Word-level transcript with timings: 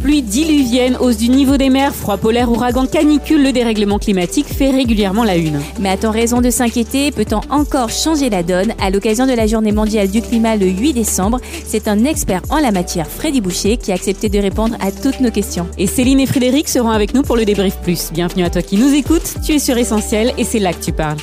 Pluie 0.00 0.22
diluvienne, 0.22 0.96
hausse 0.96 1.18
du 1.18 1.28
niveau 1.28 1.58
des 1.58 1.68
mers, 1.68 1.94
froid 1.94 2.16
polaire, 2.16 2.50
ouragan, 2.50 2.86
canicule, 2.86 3.42
le 3.42 3.52
dérèglement 3.52 3.98
climatique 3.98 4.46
fait 4.46 4.70
régulièrement 4.70 5.24
la 5.24 5.36
une. 5.36 5.60
Mais 5.78 5.90
a-t-on 5.90 6.10
raison 6.10 6.40
de 6.40 6.48
s'inquiéter? 6.48 7.10
Peut-on 7.10 7.40
encore 7.50 7.90
changer 7.90 8.30
la 8.30 8.42
donne? 8.42 8.72
À 8.80 8.88
l'occasion 8.88 9.26
de 9.26 9.32
la 9.32 9.46
journée 9.46 9.72
mondiale 9.72 10.08
du 10.08 10.22
climat 10.22 10.56
le 10.56 10.68
8 10.68 10.94
décembre, 10.94 11.38
c'est 11.66 11.86
un 11.86 12.06
expert 12.06 12.40
en 12.48 12.60
la 12.60 12.72
matière, 12.72 13.06
Freddy 13.08 13.42
Boucher, 13.42 13.76
qui 13.76 13.92
a 13.92 13.94
accepté 13.96 14.30
de 14.30 14.38
répondre 14.38 14.74
à 14.80 14.90
toutes 14.90 15.20
nos 15.20 15.30
questions. 15.30 15.68
Et 15.76 15.86
Céline 15.86 16.20
et 16.20 16.26
Frédéric 16.26 16.70
seront 16.70 16.90
avec 16.90 17.12
nous 17.12 17.20
pour 17.20 17.36
le 17.36 17.44
débrief 17.44 17.76
plus. 17.82 18.10
Bienvenue 18.10 18.44
à 18.44 18.48
toi 18.48 18.62
qui 18.62 18.78
nous 18.78 18.94
écoutes, 18.94 19.34
tu 19.44 19.52
es 19.52 19.58
sur 19.58 19.76
Essentiel 19.76 20.32
et 20.38 20.44
c'est 20.44 20.60
là 20.60 20.72
que 20.72 20.82
tu 20.82 20.92
parles. 20.92 21.18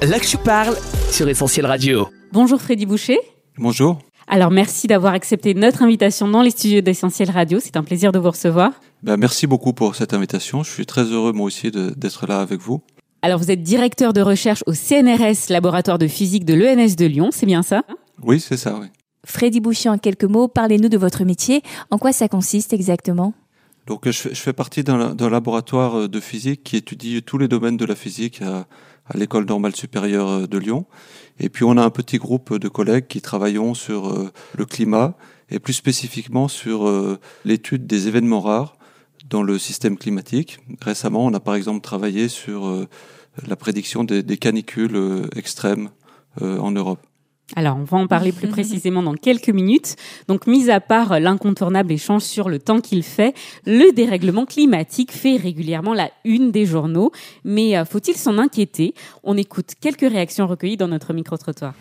Là 0.00 0.18
que 0.18 0.26
je 0.26 0.38
parle 0.38 0.74
sur 1.10 1.28
Essentiel 1.28 1.66
Radio. 1.66 2.08
Bonjour 2.32 2.58
Freddy 2.58 2.86
Boucher. 2.86 3.18
Bonjour. 3.58 3.98
Alors 4.26 4.50
merci 4.50 4.86
d'avoir 4.86 5.12
accepté 5.12 5.54
notre 5.54 5.82
invitation 5.82 6.28
dans 6.28 6.42
les 6.42 6.50
studios 6.50 6.80
d'Essentiel 6.80 7.30
Radio, 7.30 7.58
c'est 7.60 7.76
un 7.76 7.82
plaisir 7.82 8.10
de 8.12 8.18
vous 8.18 8.30
recevoir. 8.30 8.72
Ben, 9.02 9.16
merci 9.16 9.46
beaucoup 9.46 9.72
pour 9.72 9.94
cette 9.96 10.14
invitation. 10.14 10.62
Je 10.62 10.70
suis 10.70 10.86
très 10.86 11.02
heureux 11.04 11.32
moi 11.32 11.46
aussi 11.46 11.70
d'être 11.70 12.26
là 12.26 12.40
avec 12.40 12.60
vous. 12.60 12.82
Alors 13.22 13.38
vous 13.38 13.50
êtes 13.50 13.62
directeur 13.62 14.12
de 14.12 14.20
recherche 14.20 14.62
au 14.66 14.72
CNRS, 14.72 15.50
laboratoire 15.50 15.98
de 15.98 16.06
physique 16.06 16.44
de 16.44 16.54
l'ENS 16.54 16.96
de 16.96 17.06
Lyon, 17.06 17.30
c'est 17.32 17.46
bien 17.46 17.62
ça? 17.62 17.82
Oui, 18.22 18.40
c'est 18.40 18.56
ça, 18.56 18.78
oui. 18.80 18.86
Freddy 19.26 19.60
Boucher, 19.60 19.88
en 19.88 19.98
quelques 19.98 20.24
mots, 20.24 20.48
parlez-nous 20.48 20.88
de 20.88 20.98
votre 20.98 21.24
métier. 21.24 21.62
En 21.90 21.98
quoi 21.98 22.12
ça 22.12 22.28
consiste 22.28 22.72
exactement? 22.72 23.32
Donc, 23.86 24.06
je 24.06 24.12
fais, 24.12 24.34
je 24.34 24.40
fais 24.40 24.52
partie 24.52 24.82
d'un 24.82 25.30
laboratoire 25.30 26.00
euh, 26.00 26.08
de 26.08 26.20
physique 26.20 26.62
qui 26.64 26.76
étudie 26.76 27.22
tous 27.22 27.36
les 27.36 27.48
domaines 27.48 27.76
de 27.76 27.84
la 27.84 27.94
physique 27.94 28.40
à, 29.06 29.16
l'École 29.16 29.46
normale 29.46 29.74
supérieure 29.74 30.28
euh, 30.28 30.46
de 30.46 30.58
Lyon. 30.58 30.86
Et 31.38 31.48
puis, 31.48 31.64
on 31.64 31.76
a 31.76 31.82
un 31.82 31.90
petit 31.90 32.18
groupe 32.18 32.56
de 32.58 32.68
collègues 32.68 33.06
qui 33.06 33.20
travaillons 33.20 33.74
sur 33.74 34.08
euh, 34.08 34.30
le 34.56 34.66
climat 34.66 35.16
et 35.50 35.58
plus 35.58 35.72
spécifiquement 35.72 36.48
sur 36.48 36.86
euh, 36.86 37.18
l'étude 37.44 37.86
des 37.86 38.08
événements 38.08 38.40
rares 38.40 38.76
dans 39.28 39.42
le 39.42 39.58
système 39.58 39.96
climatique. 39.96 40.58
Récemment, 40.80 41.24
on 41.24 41.32
a 41.32 41.40
par 41.40 41.54
exemple 41.54 41.80
travaillé 41.80 42.28
sur 42.28 42.86
la 43.46 43.56
prédiction 43.56 44.04
des, 44.04 44.36
canicules 44.36 45.28
extrêmes 45.34 45.88
en 46.42 46.70
Europe. 46.72 47.00
Alors, 47.56 47.76
on 47.76 47.84
va 47.84 47.98
en 47.98 48.06
parler 48.06 48.32
plus 48.32 48.48
précisément 48.56 49.02
dans 49.02 49.14
quelques 49.14 49.50
minutes. 49.50 49.96
Donc, 50.28 50.46
mis 50.46 50.70
à 50.70 50.80
part 50.80 51.20
l'incontournable 51.20 51.92
échange 51.92 52.22
sur 52.22 52.48
le 52.48 52.58
temps 52.58 52.80
qu'il 52.80 53.02
fait, 53.02 53.34
le 53.66 53.92
dérèglement 53.92 54.46
climatique 54.46 55.12
fait 55.12 55.36
régulièrement 55.36 55.94
la 55.94 56.10
une 56.24 56.50
des 56.50 56.66
journaux. 56.66 57.12
Mais 57.44 57.76
euh, 57.76 57.84
faut-il 57.84 58.16
s'en 58.16 58.38
inquiéter? 58.38 58.94
On 59.22 59.36
écoute 59.36 59.72
quelques 59.80 60.00
réactions 60.10 60.46
recueillies 60.46 60.76
dans 60.76 60.88
notre 60.88 61.12
micro-trottoir. 61.12 61.74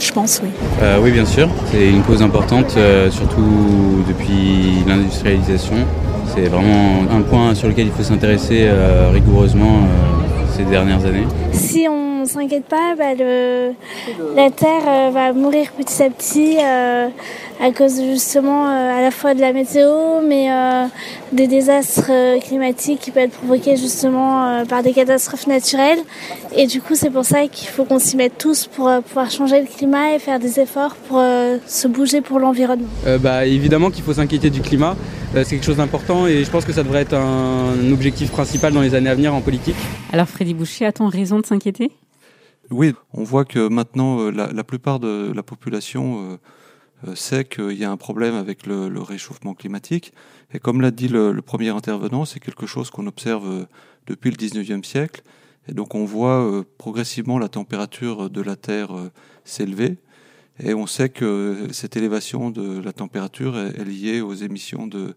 Je 0.00 0.12
pense, 0.12 0.40
oui. 0.42 0.50
Euh, 0.80 1.00
oui, 1.02 1.10
bien 1.10 1.24
sûr. 1.24 1.48
C'est 1.70 1.88
une 1.88 2.02
cause 2.02 2.22
importante, 2.22 2.74
euh, 2.76 3.10
surtout 3.10 4.04
depuis 4.06 4.84
l'industrialisation. 4.86 5.76
C'est 6.34 6.46
vraiment 6.46 7.04
un 7.10 7.22
point 7.22 7.54
sur 7.54 7.68
lequel 7.68 7.86
il 7.86 7.92
faut 7.92 8.02
s'intéresser 8.02 8.66
euh, 8.68 9.10
rigoureusement 9.12 9.78
euh, 9.78 10.46
ces 10.56 10.64
dernières 10.64 11.04
années. 11.04 11.26
Si 11.52 11.86
on 11.88 12.07
s'inquiète 12.28 12.64
pas, 12.64 12.94
bah, 12.96 13.14
le, 13.18 13.72
la 14.36 14.50
Terre 14.50 14.82
euh, 14.86 15.10
va 15.10 15.32
mourir 15.32 15.72
petit 15.72 16.02
à 16.02 16.10
petit 16.10 16.56
euh, 16.62 17.08
à 17.60 17.72
cause 17.72 18.00
justement 18.00 18.68
euh, 18.68 18.98
à 18.98 19.02
la 19.02 19.10
fois 19.10 19.34
de 19.34 19.40
la 19.40 19.52
météo, 19.52 20.20
mais 20.24 20.52
euh, 20.52 20.84
des 21.32 21.46
désastres 21.46 22.10
euh, 22.10 22.38
climatiques 22.38 23.00
qui 23.00 23.10
peuvent 23.10 23.24
être 23.24 23.38
provoqués 23.38 23.76
justement 23.76 24.46
euh, 24.46 24.64
par 24.64 24.82
des 24.82 24.92
catastrophes 24.92 25.46
naturelles. 25.46 25.98
Et 26.56 26.66
du 26.66 26.80
coup, 26.80 26.94
c'est 26.94 27.10
pour 27.10 27.24
ça 27.24 27.46
qu'il 27.48 27.68
faut 27.68 27.84
qu'on 27.84 27.98
s'y 27.98 28.16
mette 28.16 28.38
tous 28.38 28.66
pour 28.66 28.88
euh, 28.88 29.00
pouvoir 29.00 29.30
changer 29.30 29.60
le 29.60 29.66
climat 29.66 30.14
et 30.14 30.18
faire 30.18 30.38
des 30.38 30.60
efforts 30.60 30.94
pour 31.08 31.18
euh, 31.18 31.58
se 31.66 31.88
bouger 31.88 32.20
pour 32.20 32.38
l'environnement. 32.38 32.88
Euh, 33.06 33.18
bah, 33.18 33.44
évidemment 33.46 33.90
qu'il 33.90 34.04
faut 34.04 34.14
s'inquiéter 34.14 34.50
du 34.50 34.60
climat, 34.60 34.96
c'est 35.34 35.44
quelque 35.50 35.64
chose 35.64 35.76
d'important 35.76 36.26
et 36.26 36.44
je 36.44 36.50
pense 36.50 36.64
que 36.64 36.72
ça 36.72 36.82
devrait 36.82 37.02
être 37.02 37.14
un 37.14 37.92
objectif 37.92 38.30
principal 38.30 38.72
dans 38.72 38.80
les 38.80 38.94
années 38.94 39.10
à 39.10 39.14
venir 39.14 39.34
en 39.34 39.40
politique. 39.40 39.76
Alors, 40.12 40.26
Freddy 40.26 40.54
Boucher, 40.54 40.86
a-t-on 40.86 41.08
raison 41.08 41.38
de 41.38 41.46
s'inquiéter? 41.46 41.90
Oui, 42.70 42.92
on 43.14 43.24
voit 43.24 43.46
que 43.46 43.66
maintenant, 43.68 44.20
euh, 44.20 44.30
la, 44.30 44.64
plupart 44.64 45.00
de 45.00 45.32
la 45.34 45.42
population 45.42 46.32
euh, 46.32 46.36
euh, 47.08 47.14
sait 47.14 47.46
qu'il 47.46 47.72
y 47.72 47.84
a 47.84 47.90
un 47.90 47.96
problème 47.96 48.34
avec 48.34 48.66
le, 48.66 49.00
réchauffement 49.00 49.54
climatique. 49.54 50.12
Et 50.52 50.58
comme 50.58 50.82
l'a 50.82 50.90
dit 50.90 51.08
le, 51.08 51.40
premier 51.40 51.70
intervenant, 51.70 52.26
c'est 52.26 52.40
quelque 52.40 52.66
chose 52.66 52.90
qu'on 52.90 53.06
observe 53.06 53.66
depuis 54.06 54.30
le 54.30 54.36
19e 54.36 54.84
siècle. 54.84 55.22
Et 55.66 55.72
donc 55.72 55.94
on 55.94 56.04
voit 56.04 56.64
progressivement 56.78 57.38
la 57.38 57.48
température 57.48 58.30
de 58.30 58.40
la 58.40 58.56
Terre 58.56 58.90
s'élever. 59.44 59.98
Et 60.62 60.74
on 60.74 60.86
sait 60.86 61.08
que 61.08 61.68
cette 61.72 61.96
élévation 61.96 62.50
de 62.50 62.80
la 62.80 62.92
température 62.92 63.58
est, 63.58 63.78
est 63.78 63.84
liée 63.84 64.20
aux 64.20 64.34
émissions 64.34 64.86
de 64.86 65.14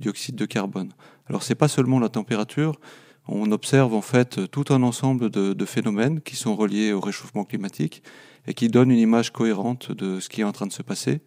dioxyde 0.00 0.36
de 0.36 0.46
carbone. 0.46 0.92
Alors 1.28 1.42
c'est 1.42 1.54
pas 1.54 1.68
seulement 1.68 1.98
la 1.98 2.10
température, 2.10 2.78
on 3.26 3.50
observe 3.52 3.94
en 3.94 4.02
fait 4.02 4.50
tout 4.50 4.64
un 4.70 4.82
ensemble 4.82 5.30
de, 5.30 5.64
phénomènes 5.64 6.20
qui 6.20 6.36
sont 6.36 6.54
reliés 6.54 6.92
au 6.92 7.00
réchauffement 7.00 7.44
climatique 7.44 8.02
et 8.46 8.54
qui 8.54 8.68
donnent 8.68 8.90
une 8.90 8.98
image 8.98 9.32
cohérente 9.32 9.92
de 9.92 10.20
ce 10.20 10.28
qui 10.28 10.42
est 10.42 10.44
en 10.44 10.52
train 10.52 10.66
de 10.66 10.72
se 10.72 10.82
passer. 10.82 11.20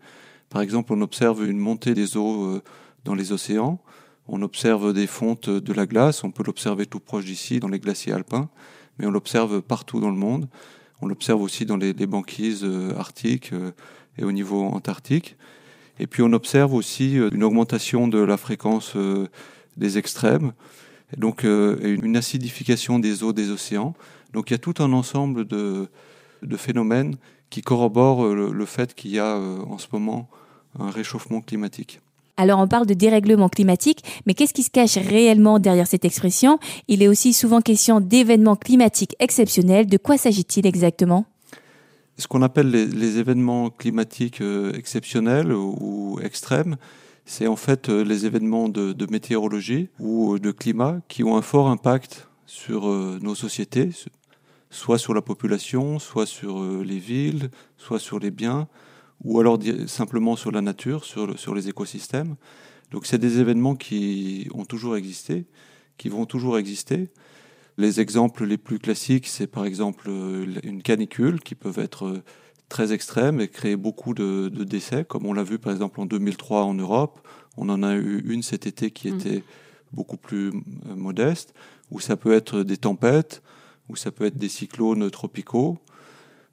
Par 0.50 0.62
exemple, 0.62 0.94
on 0.94 1.02
observe 1.02 1.44
une 1.44 1.58
montée 1.58 1.94
des 1.94 2.16
eaux 2.16 2.44
euh, 2.46 2.64
dans 3.04 3.16
les 3.16 3.32
océans, 3.32 3.82
on 4.28 4.42
observe 4.42 4.94
des 4.94 5.08
fontes 5.08 5.50
de 5.50 5.74
la 5.74 5.86
glace, 5.86 6.24
on 6.24 6.32
peut 6.32 6.44
l'observer 6.46 6.86
tout 6.86 7.00
proche 7.00 7.26
d'ici 7.26 7.60
dans 7.60 7.70
les 7.70 7.80
glaciers 7.80 8.14
alpins, 8.14 8.50
mais 9.00 9.08
on 9.08 9.12
l'observe 9.12 9.62
partout 9.62 10.00
dans 10.00 10.12
le 10.12 10.18
monde. 10.18 10.48
On 11.02 11.08
l'observe 11.08 11.42
aussi 11.42 11.66
dans 11.66 11.78
les, 11.78 11.94
banquises 11.94 12.64
euh, 12.64 12.96
arctiques 12.98 13.54
euh, 13.54 13.72
et 14.18 14.24
au 14.24 14.32
niveau 14.32 14.64
antarctique. 14.64 15.38
Et 16.00 16.08
puis 16.08 16.22
on 16.22 16.32
observe 16.34 16.74
aussi 16.74 17.14
une 17.16 17.44
augmentation 17.44 18.08
de 18.08 18.20
la 18.20 18.38
fréquence 18.38 18.96
des 19.78 19.98
extrêmes, 19.98 20.54
donc 21.16 21.46
euh, 21.46 21.78
une 21.82 22.18
acidification 22.18 23.00
des 23.00 23.24
eaux 23.24 23.32
des 23.32 23.50
océans. 23.50 23.94
Donc 24.34 24.50
il 24.50 24.54
y 24.54 24.56
a 24.56 24.60
tout 24.60 24.74
un 24.80 24.92
ensemble 24.92 25.46
de, 25.46 25.88
de 26.42 26.58
phénomènes 26.58 27.16
qui 27.50 27.62
corroborent 27.62 28.26
euh, 28.26 28.36
le, 28.36 28.52
le 28.52 28.66
fait 28.66 28.94
qu'il 28.94 29.12
y 29.12 29.20
a 29.20 29.38
euh, 29.38 29.60
en 29.70 29.78
ce 29.78 29.88
moment 29.94 30.28
un 30.78 30.90
réchauffement 30.90 31.40
climatique. 31.40 32.02
Alors 32.36 32.60
on 32.60 32.68
parle 32.68 32.86
de 32.86 32.94
dérèglement 32.94 33.50
climatique, 33.50 34.04
mais 34.26 34.34
qu'est-ce 34.34 34.54
qui 34.54 34.64
se 34.64 34.70
cache 34.70 34.98
réellement 34.98 35.60
derrière 35.60 35.88
cette 35.88 36.06
expression? 36.06 36.60
Il 36.88 37.02
est 37.02 37.08
aussi 37.08 37.34
souvent 37.34 37.62
question 37.62 38.02
d'événements 38.02 38.58
climatiques 38.58 39.16
exceptionnels. 39.20 39.88
De 39.88 39.98
quoi 39.98 40.18
s'agit-il 40.18 40.68
exactement? 40.68 41.26
Ce 42.20 42.28
qu'on 42.28 42.42
appelle 42.42 42.70
les, 42.70 42.86
les 42.86 43.18
événements 43.18 43.70
climatiques 43.70 44.42
exceptionnels 44.74 45.54
ou 45.54 46.20
extrêmes, 46.22 46.76
c'est 47.28 47.46
en 47.46 47.58
fait 47.58 47.90
euh, 47.90 48.04
les 48.04 48.26
événements 48.26 48.70
de, 48.70 49.06
météorologie 49.12 49.90
ou 50.00 50.34
euh, 50.34 50.40
de 50.40 50.52
climat 50.52 51.02
qui 51.10 51.24
ont 51.24 51.36
un 51.36 51.42
fort 51.42 51.68
impact 51.68 52.30
sur 52.46 52.88
euh, 52.88 53.20
nos 53.22 53.36
sociétés, 53.36 53.90
soit 54.70 54.98
sur 54.98 55.14
la 55.14 55.22
population, 55.22 56.00
soit 56.00 56.26
sur 56.26 56.64
les 56.64 56.98
villes, 56.98 57.50
soit 57.78 58.00
sur 58.00 58.20
les 58.20 58.32
biens, 58.32 58.68
ou 59.24 59.40
alors 59.40 59.60
simplement 59.88 60.36
sur 60.36 60.52
la 60.52 60.62
nature, 60.62 61.04
sur, 61.04 61.38
sur 61.38 61.54
les 61.54 61.68
écosystèmes. 61.68 62.36
Donc 62.92 63.06
c'est 63.06 63.18
des 63.18 63.40
événements 63.40 63.76
qui 63.76 64.48
ont 64.54 64.66
toujours 64.66 64.96
existé, 64.96 65.46
qui 65.98 66.08
vont 66.08 66.26
toujours 66.26 66.58
exister. 66.58 67.10
Les 67.78 68.00
exemples 68.00 68.46
les 68.46 68.58
plus 68.58 68.80
classiques, 68.80 69.28
c'est 69.28 69.48
par 69.48 69.66
exemple 69.66 70.10
une 70.10 70.82
canicule 70.82 71.42
qui 71.42 71.56
peuvent 71.56 71.80
être 71.80 72.24
très 72.70 72.94
extrêmes 72.94 73.40
et 73.40 73.48
créer 73.48 73.76
beaucoup 73.76 74.14
de, 74.14 74.50
de 74.50 74.64
décès, 74.64 75.06
comme 75.06 75.26
on 75.26 75.34
l'a 75.34 75.44
vu 75.44 75.58
par 75.60 75.74
exemple 75.74 76.00
en 76.00 76.06
2003 76.06 76.64
en 76.64 76.74
Europe. 76.74 77.20
On 77.58 77.70
en 77.70 77.82
a 77.84 77.96
eu 77.96 78.24
une 78.28 78.44
cet 78.44 78.68
été 78.68 78.92
qui 78.92 79.12
Mm. 79.12 79.16
était 79.16 79.44
beaucoup 79.94 80.18
plus 80.18 80.50
euh, 80.50 80.96
modeste, 80.96 81.54
où 81.92 82.00
ça 82.00 82.16
peut 82.18 82.34
être 82.34 82.64
des 82.64 82.78
tempêtes, 82.78 83.42
où 83.90 83.96
ça 83.96 84.12
peut 84.12 84.26
être 84.26 84.38
des 84.38 84.50
cyclones 84.50 85.10
tropicaux, 85.10 85.80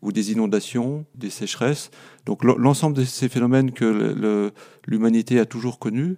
ou 0.03 0.13
des 0.13 0.33
inondations, 0.33 1.07
des 1.15 1.31
sécheresses. 1.31 1.91
Donc 2.27 2.45
l'ensemble 2.45 2.95
de 2.95 3.05
ces 3.05 3.29
phénomènes 3.31 3.73
que 3.73 4.53
l'humanité 4.87 5.41
a 5.41 5.47
toujours 5.47 5.79
connus 5.79 6.17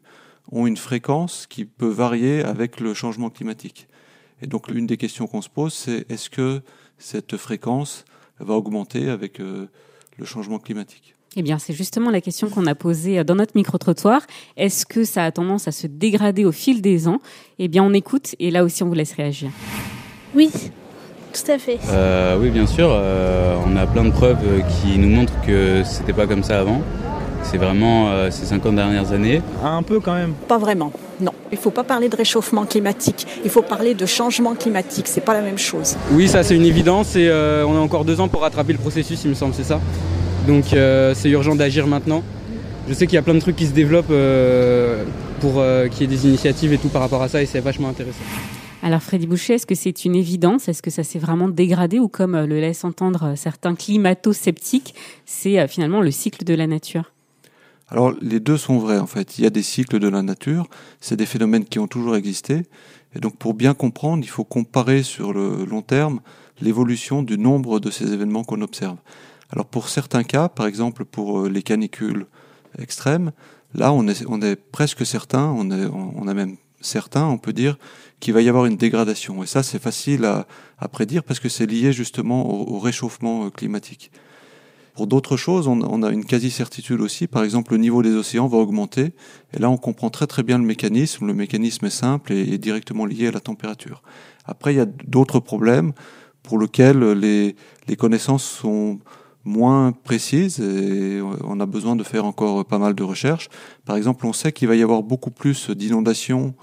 ont 0.51 0.67
une 0.67 0.77
fréquence 0.77 1.47
qui 1.47 1.65
peut 1.65 1.89
varier 1.89 2.43
avec 2.43 2.81
le 2.81 2.95
changement 2.95 3.31
climatique. 3.31 3.89
Et 4.43 4.49
donc 4.49 4.69
l'une 4.69 4.87
des 4.87 4.97
questions 4.97 5.29
qu'on 5.29 5.41
se 5.41 5.49
pose, 5.49 5.73
c'est 5.73 6.05
est-ce 6.11 6.29
que 6.29 6.63
cette 6.99 7.37
fréquence 7.37 8.05
va 8.41 8.55
augmenter 8.55 9.09
avec 9.09 9.39
euh, 9.39 9.67
le 10.19 10.25
changement 10.25 10.59
climatique 10.59 11.15
Eh 11.37 11.43
bien, 11.43 11.59
c'est 11.59 11.73
justement 11.75 12.11
la 12.11 12.21
question 12.21 12.49
qu'on 12.49 12.67
a 12.67 12.75
posée 12.75 13.23
dans 13.25 13.35
notre 13.35 13.53
micro-trottoir. 13.55 14.23
Est-ce 14.57 14.87
que 14.87 15.05
ça 15.05 15.25
a 15.25 15.31
tendance 15.33 15.69
à 15.69 15.73
se 15.73 15.87
dégrader 15.87 16.45
au 16.45 16.53
fil 16.53 16.81
des 16.83 17.09
ans? 17.09 17.21
Eh 17.59 17.69
bien, 17.69 17.83
on 17.83 17.93
écoute 17.93 18.35
et 18.39 18.51
là 18.51 18.65
aussi, 18.65 18.83
on 18.83 18.89
vous 18.89 18.95
laisse 18.95 19.13
réagir. 19.13 19.51
Oui, 20.35 20.51
tout 21.33 21.51
à 21.51 21.59
fait. 21.59 21.79
Euh, 21.91 22.39
oui, 22.41 22.51
bien 22.51 22.67
sûr. 22.67 22.89
euh, 22.91 23.57
on 23.67 23.77
a 23.77 23.87
plein 23.87 24.05
de 24.05 24.11
preuves 24.11 24.39
euh, 24.45 24.61
qui 24.63 24.99
nous 24.99 25.09
montrent 25.09 25.39
que 25.43 25.83
c'était 25.85 26.13
pas 26.15 26.27
comme 26.27 26.43
ça 26.43 26.61
avant. 26.61 26.81
C'est 27.51 27.59
vraiment 27.59 28.09
euh, 28.09 28.31
ces 28.31 28.45
50 28.45 28.75
dernières 28.75 29.13
années. 29.13 29.41
Un 29.63 29.83
peu 29.83 30.01
quand 30.01 30.15
même. 30.15 30.33
Pas 30.49 30.59
vraiment, 30.59 30.93
non. 31.21 31.33
Il 31.53 31.55
ne 31.55 31.61
faut 31.61 31.71
pas 31.71 31.85
parler 31.85 32.09
de 32.09 32.17
réchauffement 32.17 32.67
climatique, 32.67 33.25
il 33.45 33.51
faut 33.51 33.63
parler 33.63 33.95
de 33.95 34.05
changement 34.05 34.55
climatique, 34.55 35.07
c'est 35.07 35.21
pas 35.21 35.33
la 35.33 35.43
même 35.43 35.59
chose. 35.59 35.97
Oui, 36.11 36.27
ça 36.27 36.43
c'est 36.43 36.57
une 36.57 36.65
évidence 36.65 37.15
et 37.15 37.29
euh, 37.29 37.65
on 37.67 37.77
a 37.77 37.79
encore 37.79 38.05
deux 38.05 38.21
ans 38.21 38.27
pour 38.27 38.41
rattraper 38.41 38.73
le 38.73 38.79
processus, 38.79 39.23
il 39.25 39.31
me 39.31 39.35
semble, 39.35 39.55
c'est 39.55 39.65
ça? 39.65 39.81
Donc 40.49 40.73
euh, 40.73 41.15
c'est 41.15 41.31
urgent 41.31 41.55
d'agir 41.55 41.87
maintenant. 41.87 42.23
Je 42.89 42.95
sais 42.95 43.07
qu'il 43.07 43.15
y 43.15 43.19
a 43.19 43.23
plein 43.23 43.35
de 43.35 43.41
trucs 43.41 43.57
qui 43.57 43.67
se 43.67 43.73
développent 43.73 44.11
euh, 44.11 45.05
pour 45.41 45.63
qu'il 45.91 46.01
y 46.01 46.05
ait 46.05 46.17
des 46.17 46.27
initiatives 46.27 46.73
et 46.73 46.79
tout 46.79 46.89
par 46.89 47.03
rapport 47.03 47.23
à 47.23 47.29
ça 47.29 47.43
et 47.43 47.47
c'est 47.47 47.61
vachement 47.61 47.89
intéressant. 47.89 48.25
Alors 48.83 49.03
Freddy 49.03 49.27
Boucher, 49.27 49.55
est-ce 49.55 49.67
que 49.67 49.75
c'est 49.75 50.05
une 50.05 50.17
évidence? 50.17 50.69
Est-ce 50.69 50.83
que 50.83 50.91
ça 50.91 51.05
s'est 51.05 51.19
vraiment 51.19 51.49
dégradé 51.49 51.99
ou 51.99 52.09
comme 52.09 52.37
le 52.37 52.61
laissent 52.61 52.85
entendre 52.85 53.35
certains 53.37 53.75
climato-sceptiques, 53.75 54.95
c'est 55.25 55.67
finalement 55.69 56.01
le 56.01 56.11
cycle 56.11 56.45
de 56.45 56.55
la 56.55 56.67
nature? 56.67 57.13
Alors 57.89 58.13
les 58.21 58.41
deux 58.41 58.57
sont 58.57 58.79
vrais 58.79 58.99
en 58.99 59.07
fait. 59.07 59.39
Il 59.39 59.45
y 59.45 59.47
a 59.47 59.51
des 59.51 59.63
cycles 59.63 59.99
de 59.99 60.09
la 60.09 60.23
nature, 60.23 60.69
c'est 61.01 61.17
des 61.17 61.27
phénomènes 61.27 61.65
qui 61.65 61.79
ont 61.79 61.87
toujours 61.87 62.17
existé. 62.17 62.63
Et 63.15 63.21
donc 63.21 63.37
pour 63.37 63.55
bien 63.55 63.75
comprendre, 63.75 64.25
il 64.25 64.29
faut 64.29 64.45
comparer 64.45 65.03
sur 65.03 65.33
le 65.33 65.65
long 65.65 65.83
terme 65.83 66.21
l'évolution 66.61 67.23
du 67.23 67.39
nombre 67.39 67.81
de 67.81 67.91
ces 67.91 68.13
événements 68.13 68.45
qu'on 68.45 68.61
observe. 68.61 68.97
Alors 69.51 69.67
pour 69.67 69.89
certains 69.89 70.25
cas, 70.25 70.49
par 70.49 70.67
exemple 70.67 71.05
pour 71.05 71.41
euh, 71.41 71.49
les 71.49 71.63
canicules 71.63 72.27
extrêmes, 72.79 73.31
là 73.75 73.93
on 73.93 74.07
est, 74.09 74.57
presque 74.57 75.07
certain, 75.07 75.55
on, 75.57 75.71
est, 75.71 75.87
on 75.87 76.27
a 76.27 76.35
même 76.35 76.57
certain, 76.81 77.27
on 77.27 77.39
peut 77.39 77.53
dire, 77.53 77.79
qu'il 78.19 78.35
va 78.35 78.43
y 78.43 78.49
avoir 78.49 78.67
une 78.67 78.77
dégradation. 78.77 79.45
Et 79.45 79.47
ça 79.47 79.63
c'est 79.63 79.81
facile 79.81 80.25
à, 80.25 80.49
à, 80.79 80.89
prédire 80.89 81.23
parce 81.23 81.39
que 81.39 81.49
c'est 81.49 81.67
lié 81.67 81.93
justement 81.93 82.51
au 82.51 82.81
réchauffement 82.81 83.47
euh, 83.47 83.51
climatique. 83.51 84.11
Pour 84.97 85.07
d'autres 85.07 85.37
choses, 85.37 85.69
on, 85.69 86.03
a 86.03 86.11
une 86.11 86.25
quasi-certitude 86.25 87.03
aussi. 87.03 87.27
Par 87.27 87.45
exemple, 87.45 87.73
le 87.73 87.79
niveau 87.79 88.03
des 88.03 88.15
océans 88.15 88.47
va 88.47 88.57
augmenter. 88.57 89.13
Et 89.53 89.59
là, 89.59 89.69
on 89.69 89.77
comprend 89.77 90.09
très 90.09 90.27
très 90.27 90.43
bien 90.43 90.57
le 90.57 90.65
mécanisme. 90.65 91.27
Le 91.27 91.35
mécanisme 91.35 91.85
est 91.85 91.91
simple 91.91 92.33
et 92.33 92.55
est 92.55 92.59
directement 92.59 93.05
lié 93.05 93.27
à 93.27 93.31
la 93.31 93.41
température. 93.41 94.03
Après, 94.47 94.73
il 94.73 94.79
y 94.79 94.81
a 94.81 94.87
d'autres 94.87 95.39
problèmes 95.39 95.93
pour 96.43 96.59
lesquels 96.59 97.13
les, 97.13 97.57
les 97.89 97.97
connaissances 97.97 98.45
sont 98.45 98.99
moins 99.45 99.93
précises 99.93 100.61
et 100.61 101.21
on 101.45 101.61
a 101.61 101.67
besoin 101.67 101.95
de 101.95 102.03
faire 102.03 102.25
encore 102.25 102.65
pas 102.65 102.79
mal 102.79 102.95
de 102.95 103.03
recherches. 103.03 103.51
Par 103.85 103.97
exemple, 103.97 104.25
on 104.25 104.33
sait 104.33 104.51
qu'il 104.51 104.67
va 104.67 104.77
y 104.77 104.83
avoir 104.83 105.03
beaucoup 105.03 105.31
plus 105.31 105.69
d'inondations 105.69 106.55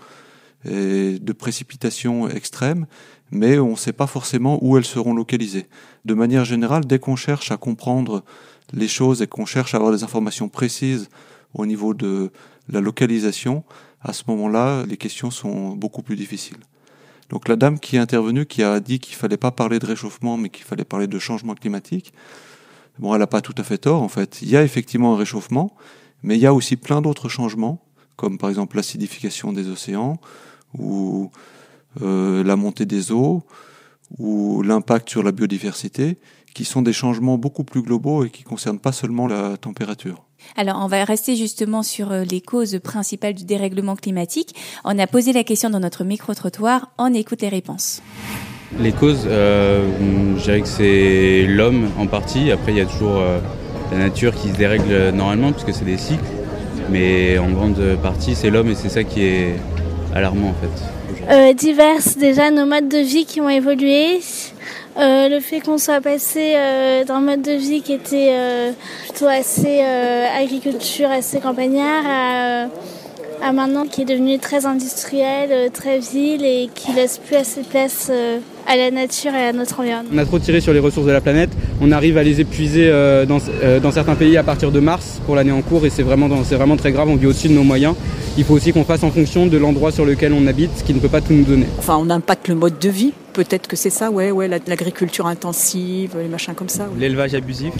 et 0.66 1.20
de 1.20 1.34
précipitations 1.34 2.28
extrêmes, 2.30 2.88
mais 3.34 3.58
on 3.58 3.72
ne 3.72 3.76
sait 3.76 3.94
pas 3.94 4.08
forcément 4.08 4.60
où 4.64 4.78
elles 4.78 4.86
seront 4.86 5.14
localisées. 5.14 5.68
De 6.06 6.14
manière 6.14 6.46
générale, 6.46 6.86
dès 6.86 7.00
qu'on 7.00 7.16
cherche 7.16 7.52
à 7.52 7.58
comprendre 7.58 8.24
les 8.72 8.88
choses 8.88 9.22
et 9.22 9.28
qu'on 9.28 9.46
cherche 9.46 9.74
à 9.74 9.78
avoir 9.78 9.92
des 9.92 10.04
informations 10.04 10.50
précises 10.50 11.10
au 11.54 11.66
niveau 11.66 11.94
de 11.94 12.32
la 12.70 12.80
localisation, 12.80 13.64
à 14.02 14.14
ce 14.14 14.24
moment-là, 14.28 14.86
les 14.86 14.98
questions 14.98 15.32
sont 15.32 15.70
beaucoup 15.70 16.04
plus 16.04 16.16
difficiles. 16.16 16.58
Donc 17.30 17.48
la 17.48 17.56
dame 17.56 17.80
qui 17.80 17.96
est 17.96 18.00
intervenue, 18.00 18.46
qui 18.46 18.62
a 18.62 18.80
dit 18.80 19.00
qu'il 19.00 19.16
fallait 19.16 19.38
pas 19.38 19.52
parler 19.52 19.80
de 19.80 19.86
réchauffement, 19.88 20.38
mais 20.38 20.50
qu'il 20.50 20.66
fallait 20.66 20.86
parler 20.86 21.08
de 21.08 21.18
changement 21.18 21.56
climatique, 21.56 22.14
bon, 23.00 23.14
elle 23.14 23.20
n'a 23.20 23.28
pas 23.28 23.42
tout 23.42 23.56
à 23.58 23.64
fait 23.64 23.80
tort, 23.80 24.04
en 24.04 24.10
fait. 24.10 24.44
Il 24.44 24.50
y 24.50 24.58
a 24.58 24.64
effectivement 24.64 25.16
un 25.16 25.18
réchauffement, 25.18 25.76
mais 26.22 26.36
il 26.36 26.42
y 26.42 26.46
a 26.46 26.54
aussi 26.54 26.76
plein 26.76 27.02
d'autres 27.02 27.30
changements, 27.30 27.84
comme 28.16 28.38
par 28.38 28.50
exemple 28.50 28.76
l'acidification 28.76 29.54
des 29.54 29.70
océans, 29.70 30.18
ou 30.78 31.32
la 32.02 32.56
montée 32.56 32.86
des 32.86 33.12
eaux 33.12 33.44
ou 34.18 34.62
l'impact 34.62 35.10
sur 35.10 35.24
la 35.24 35.32
biodiversité, 35.32 36.18
qui 36.54 36.66
sont 36.66 36.82
des 36.82 36.94
changements 36.94 37.38
beaucoup 37.38 37.64
plus 37.64 37.82
globaux 37.82 38.26
et 38.26 38.30
qui 38.30 38.44
concernent 38.44 38.80
pas 38.80 38.92
seulement 38.92 39.28
la 39.28 39.58
température. 39.58 40.26
Alors, 40.56 40.80
on 40.84 40.88
va 40.88 41.04
rester 41.04 41.36
justement 41.36 41.84
sur 41.84 42.12
euh, 42.12 42.24
les 42.24 42.42
causes 42.42 42.80
principales 42.84 43.34
du 43.34 43.46
dérèglement 43.46 43.96
climatique. 43.96 44.54
On 44.84 45.00
a 45.00 45.08
posé 45.08 45.34
la 45.34 45.44
question 45.44 45.70
dans 45.70 45.80
notre 45.80 46.04
micro-trottoir. 46.04 46.92
On 46.98 47.14
écoute 47.14 47.42
les 47.42 47.50
réponses. 47.50 48.02
Les 48.80 48.92
causes, 48.92 49.26
euh, 49.26 49.88
je 50.38 50.44
dirais 50.44 50.62
que 50.62 50.68
c'est 50.68 51.46
l'homme 51.48 51.90
en 51.98 52.08
partie. 52.08 52.52
Après, 52.52 52.74
il 52.74 52.78
y 52.78 52.82
a 52.82 52.86
toujours 52.86 53.18
euh, 53.18 53.40
la 53.92 54.00
nature 54.00 54.36
qui 54.36 54.50
se 54.50 54.58
dérègle 54.58 55.12
normalement, 55.12 55.54
puisque 55.54 55.74
c'est 55.74 55.86
des 55.86 55.98
cycles. 55.98 56.24
Mais 56.92 57.38
en 57.38 57.50
grande 57.50 57.98
partie, 58.04 58.36
c'est 58.36 58.50
l'homme 58.50 58.68
et 58.68 58.76
c'est 58.76 58.90
ça 58.90 59.04
qui 59.04 59.24
est 59.24 59.56
alarmant 60.14 60.50
en 60.50 60.54
fait. 60.54 61.03
Euh, 61.30 61.54
diverses 61.54 62.18
déjà 62.18 62.52
nos 62.52 62.66
modes 62.66 62.90
de 62.90 62.98
vie 62.98 63.26
qui 63.26 63.40
ont 63.40 63.50
évolué. 63.50 64.20
Euh, 64.98 65.30
le 65.30 65.40
fait 65.40 65.60
qu'on 65.62 65.78
soit 65.78 66.02
passé 66.02 66.54
euh, 66.56 67.04
d'un 67.04 67.22
mode 67.22 67.42
de 67.42 67.54
vie 67.54 67.82
qui 67.82 67.94
était 67.94 68.30
euh, 68.32 68.72
plutôt 69.04 69.28
assez 69.28 69.82
agriculture, 69.82 71.10
assez 71.10 71.40
campagnard, 71.40 72.04
à, 72.06 72.68
à, 73.42 73.52
maintenant 73.54 73.86
qui 73.86 74.02
est 74.02 74.06
devenu 74.06 74.38
très 74.38 74.66
industriel, 74.66 75.72
très 75.72 76.00
ville 76.00 76.46
et 76.46 76.70
qui 76.76 76.92
laisse 76.92 77.18
plus 77.18 77.38
assez 77.38 77.62
de 77.62 77.68
place 77.68 78.12
à 78.68 78.76
la 78.78 78.92
nature 78.92 79.34
et 79.34 79.46
à 79.48 79.54
notre 79.54 79.80
environnement. 79.80 80.10
On 80.14 80.18
a 80.18 80.26
trop 80.26 80.40
tiré 80.40 80.62
sur 80.62 80.74
les 80.74 80.80
ressources 80.80 81.08
de 81.08 81.12
la 81.12 81.22
planète. 81.22 81.50
On 81.82 81.92
arrive 81.92 82.18
à 82.18 82.24
les 82.24 82.42
épuiser 82.42 82.90
dans, 83.28 83.40
dans 83.82 83.92
certains 83.92 84.16
pays 84.16 84.38
à 84.38 84.44
partir 84.44 84.72
de 84.72 84.80
mars 84.80 85.20
pour 85.26 85.36
l'année 85.36 85.52
en 85.52 85.62
cours 85.62 85.86
et 85.86 85.90
c'est 85.90 86.04
vraiment, 86.04 86.28
vraiment 86.28 86.78
très 86.78 86.92
grave. 86.92 87.10
On 87.10 87.16
vit 87.16 87.28
au-dessus 87.28 87.50
de 87.50 87.54
nos 87.54 87.64
moyens 87.64 87.96
il 88.38 88.44
faut 88.44 88.56
aussi 88.56 88.74
qu'on 88.74 88.84
fasse 88.84 89.04
en 89.04 89.12
fonction 89.12 89.46
de 89.46 89.58
l'endroit 89.58 89.92
sur 89.92 90.06
lequel 90.06 90.34
on 90.34 90.48
habite, 90.48 90.72
ce 90.78 90.84
qui 90.84 90.94
ne 90.94 91.00
peut 91.00 91.10
pas 91.10 91.22
tout 91.22 91.34
nous 91.34 91.44
donner. 91.44 91.68
Enfin, 91.78 91.98
on 92.00 92.10
impacte 92.10 92.48
le 92.48 92.56
mode 92.56 92.80
de 92.80 92.90
vie. 92.90 93.14
Peut-être 93.34 93.68
que 93.68 93.76
c'est 93.76 93.90
ça, 93.90 94.12
ouais, 94.12 94.32
ouais, 94.32 94.48
l'agriculture 94.48 95.28
intensive, 95.28 96.18
les 96.18 96.28
machins 96.28 96.56
comme 96.56 96.70
ça. 96.70 96.88
L'élevage 96.98 97.34
abusif, 97.36 97.74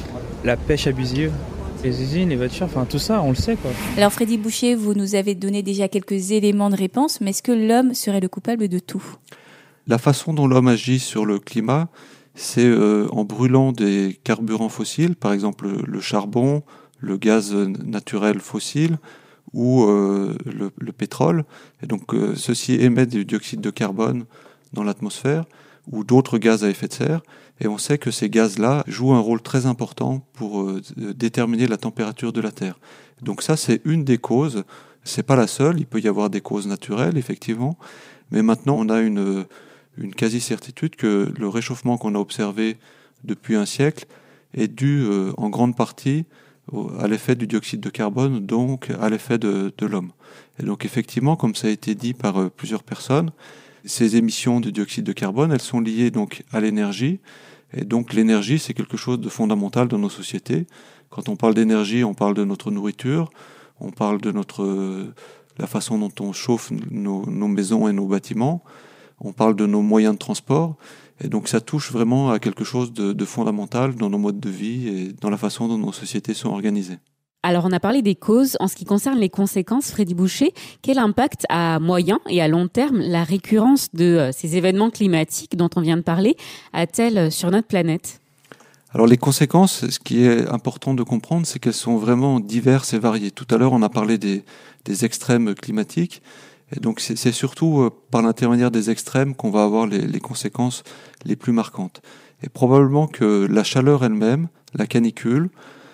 la 0.44 0.58
pêche 0.58 0.88
abusive. 0.88 1.32
Les 1.84 2.02
usines, 2.02 2.30
les 2.30 2.38
voitures, 2.38 2.66
enfin 2.66 2.86
tout 2.90 2.98
ça, 2.98 3.22
on 3.22 3.30
le 3.30 3.36
sait 3.36 3.58
quoi. 3.58 3.70
Alors 3.98 4.14
Freddy 4.14 4.38
Boucher, 4.38 4.74
vous 4.74 4.94
nous 4.94 5.16
avez 5.16 5.36
donné 5.36 5.64
déjà 5.64 5.90
quelques 5.90 6.32
éléments 6.32 6.70
de 6.70 6.78
réponse, 6.78 7.20
mais 7.20 7.32
est-ce 7.32 7.44
que 7.44 7.52
l'homme 7.52 7.94
serait 7.94 8.22
le 8.22 8.30
coupable 8.30 8.70
de 8.70 8.80
tout? 8.80 9.04
La 9.88 9.98
façon 9.98 10.34
dont 10.34 10.48
l'homme 10.48 10.68
agit 10.68 11.00
sur 11.00 11.26
le 11.26 11.40
climat, 11.40 11.90
c'est 12.36 12.66
euh, 12.66 13.08
en 13.12 13.26
brûlant 13.26 13.72
des 13.72 14.20
carburants 14.24 14.70
fossiles, 14.70 15.16
par 15.16 15.34
exemple 15.34 15.68
le 15.68 16.00
charbon, 16.00 16.64
le 17.00 17.18
gaz 17.18 17.54
naturel 17.54 18.40
fossile, 18.40 18.98
ou 19.54 19.84
euh, 19.84 20.36
le, 20.46 20.92
pétrole. 20.92 21.46
Et 21.82 21.88
donc 21.88 22.14
euh, 22.14 22.36
ceci 22.36 22.74
émet 22.74 23.06
du 23.06 23.24
dioxyde 23.26 23.62
de 23.62 23.70
carbone 23.70 24.26
dans 24.74 24.84
l'atmosphère 24.84 25.46
ou 25.92 26.04
d'autres 26.04 26.38
gaz 26.38 26.64
à 26.64 26.70
effet 26.70 26.88
de 26.88 26.94
serre. 26.94 27.22
Et 27.60 27.68
on 27.68 27.78
sait 27.78 27.98
que 27.98 28.10
ces 28.10 28.30
gaz-là 28.30 28.84
jouent 28.88 29.14
un 29.14 29.20
rôle 29.20 29.42
très 29.42 29.66
important 29.66 30.26
pour 30.34 30.62
euh, 30.62 30.82
déterminer 30.98 31.68
la 31.68 31.78
température 31.78 32.34
de 32.34 32.42
la 32.42 32.52
Terre. 32.52 32.80
Donc 33.22 33.42
ça, 33.42 33.58
c'est 33.58 33.82
une 33.86 34.04
des 34.04 34.18
causes. 34.18 34.64
C'est 35.04 35.24
pas 35.24 35.36
la 35.36 35.48
seule. 35.48 35.80
Il 35.80 35.86
peut 35.86 36.00
y 36.00 36.08
avoir 36.08 36.30
des 36.30 36.42
causes 36.42 36.68
naturelles, 36.68 37.18
effectivement. 37.18 37.78
Mais 38.32 38.42
maintenant, 38.42 38.76
on 38.80 38.90
a 38.90 39.02
une, 39.02 39.46
une 39.98 40.14
quasi-certitude 40.14 40.96
que 40.96 41.32
le 41.38 41.48
réchauffement 41.48 41.98
qu'on 41.98 42.16
a 42.16 42.20
observé 42.20 42.78
depuis 43.24 43.56
un 43.56 43.66
siècle 43.66 44.06
est 44.54 44.68
dû 44.68 45.06
en 45.38 45.50
grande 45.50 45.76
partie 45.76 46.26
à 47.00 47.08
l'effet 47.08 47.36
du 47.36 47.48
dioxyde 47.48 47.82
de 47.82 47.90
carbone, 47.90 48.46
donc 48.46 48.90
à 49.00 49.10
l'effet 49.10 49.38
de, 49.38 49.74
de 49.78 49.86
l'homme. 49.86 50.12
Et 50.60 50.64
donc 50.64 50.86
effectivement, 50.86 51.36
comme 51.36 51.56
ça 51.56 51.68
a 51.68 51.72
été 51.72 51.96
dit 51.96 52.14
par 52.14 52.38
euh, 52.38 52.50
plusieurs 52.50 52.84
personnes, 52.84 53.32
ces 53.86 54.16
émissions 54.16 54.60
de 54.60 54.70
dioxyde 54.70 55.04
de 55.04 55.12
carbone, 55.12 55.52
elles 55.52 55.62
sont 55.62 55.82
liées 55.82 56.12
donc 56.12 56.44
à 56.52 56.62
l'énergie. 56.62 57.20
Et 57.76 57.84
donc 57.84 58.14
l'énergie, 58.14 58.60
c'est 58.60 58.74
quelque 58.74 58.98
chose 58.98 59.20
de 59.20 59.30
fondamental 59.30 59.88
dans 59.88 59.98
nos 59.98 60.10
sociétés. 60.10 60.68
Quand 61.10 61.28
on 61.28 61.36
parle 61.36 61.54
d'énergie, 61.54 62.04
on 62.04 62.14
parle 62.14 62.34
de 62.34 62.46
notre 62.46 62.72
nourriture, 62.72 63.30
on 63.80 63.92
parle 63.92 64.22
de 64.22 64.32
notre 64.32 65.12
la 65.60 65.68
façon 65.68 66.00
dont 66.00 66.12
on 66.20 66.34
chauffe 66.34 66.72
nos, 66.90 67.26
nos 67.28 67.48
maisons 67.48 67.88
et 67.88 67.94
nos 67.94 68.08
bâtiments, 68.08 68.64
on 69.24 69.34
parle 69.34 69.56
de 69.56 69.66
nos 69.66 69.82
moyens 69.82 70.14
de 70.14 70.20
transport. 70.20 70.76
Et 71.24 71.28
donc 71.28 71.48
ça 71.48 71.62
touche 71.62 71.92
vraiment 71.92 72.32
à 72.32 72.40
quelque 72.40 72.64
chose 72.64 72.92
de, 72.92 73.14
de, 73.14 73.26
fondamental 73.26 73.96
dans 73.96 74.10
nos 74.10 74.18
modes 74.18 74.40
de 74.40 74.50
vie 74.50 74.88
et 74.88 75.14
dans 75.22 75.30
la 75.30 75.38
façon 75.38 75.68
dont 75.68 75.78
nos 75.78 75.94
sociétés 75.94 76.34
sont 76.34 76.50
organisées. 76.50 76.98
Alors 77.44 77.66
on 77.66 77.72
a 77.72 77.80
parlé 77.80 78.02
des 78.02 78.16
causes. 78.16 78.58
En 78.60 78.68
ce 78.68 78.76
qui 78.76 78.86
concerne 78.86 79.20
les 79.20 79.30
conséquences, 79.30 79.92
Freddy 79.92 80.16
Boucher, 80.16 80.54
quel 80.82 80.98
impact 80.98 81.46
à 81.50 81.80
moyen 81.80 82.20
et 82.30 82.42
à 82.42 82.48
long 82.48 82.68
terme 82.68 83.00
la 83.00 83.24
récurrence 83.24 83.90
de 83.94 84.06
euh, 84.06 84.32
ces 84.32 84.56
événements 84.56 84.90
climatiques 84.90 85.56
dont 85.56 85.70
on 85.76 85.82
vient 85.82 85.98
de 85.98 86.02
parler 86.02 86.36
a-t-elle 86.72 87.32
sur 87.32 87.52
notre 87.52 87.68
planète? 87.68 88.22
Alors 88.94 89.08
les 89.08 89.18
conséquences, 89.18 89.90
ce 89.90 90.00
qui 90.00 90.24
est 90.24 90.48
important 90.50 90.94
de 90.94 91.04
comprendre, 91.04 91.48
c'est 91.48 91.60
qu'elles 91.60 91.74
sont 91.74 91.98
vraiment 91.98 92.40
diverses 92.40 92.94
et 92.94 93.00
variées. 93.00 93.32
Tout 93.32 93.48
à 93.50 93.58
l'heure, 93.58 93.74
on 93.74 93.82
a 93.82 93.90
parlé 93.90 94.18
des, 94.18 94.44
des 94.86 95.04
extrêmes 95.04 95.56
climatiques. 95.56 96.22
Donc 96.82 97.00
c'est 97.00 97.32
surtout 97.32 97.82
euh, 97.82 97.90
par 98.12 98.22
l'intermédiaire 98.22 98.72
des 98.72 98.90
extrêmes 98.90 99.36
qu'on 99.36 99.52
va 99.52 99.64
avoir 99.64 99.88
les, 99.88 100.20
conséquences 100.20 100.84
les 101.26 101.36
plus 101.36 101.52
marquantes. 101.52 102.02
Et 102.42 102.50
probablement 102.50 103.08
que 103.08 103.48
la 103.50 103.64
chaleur 103.64 104.04
elle-même, 104.04 104.48
la 104.74 104.88
canicule, 104.88 105.50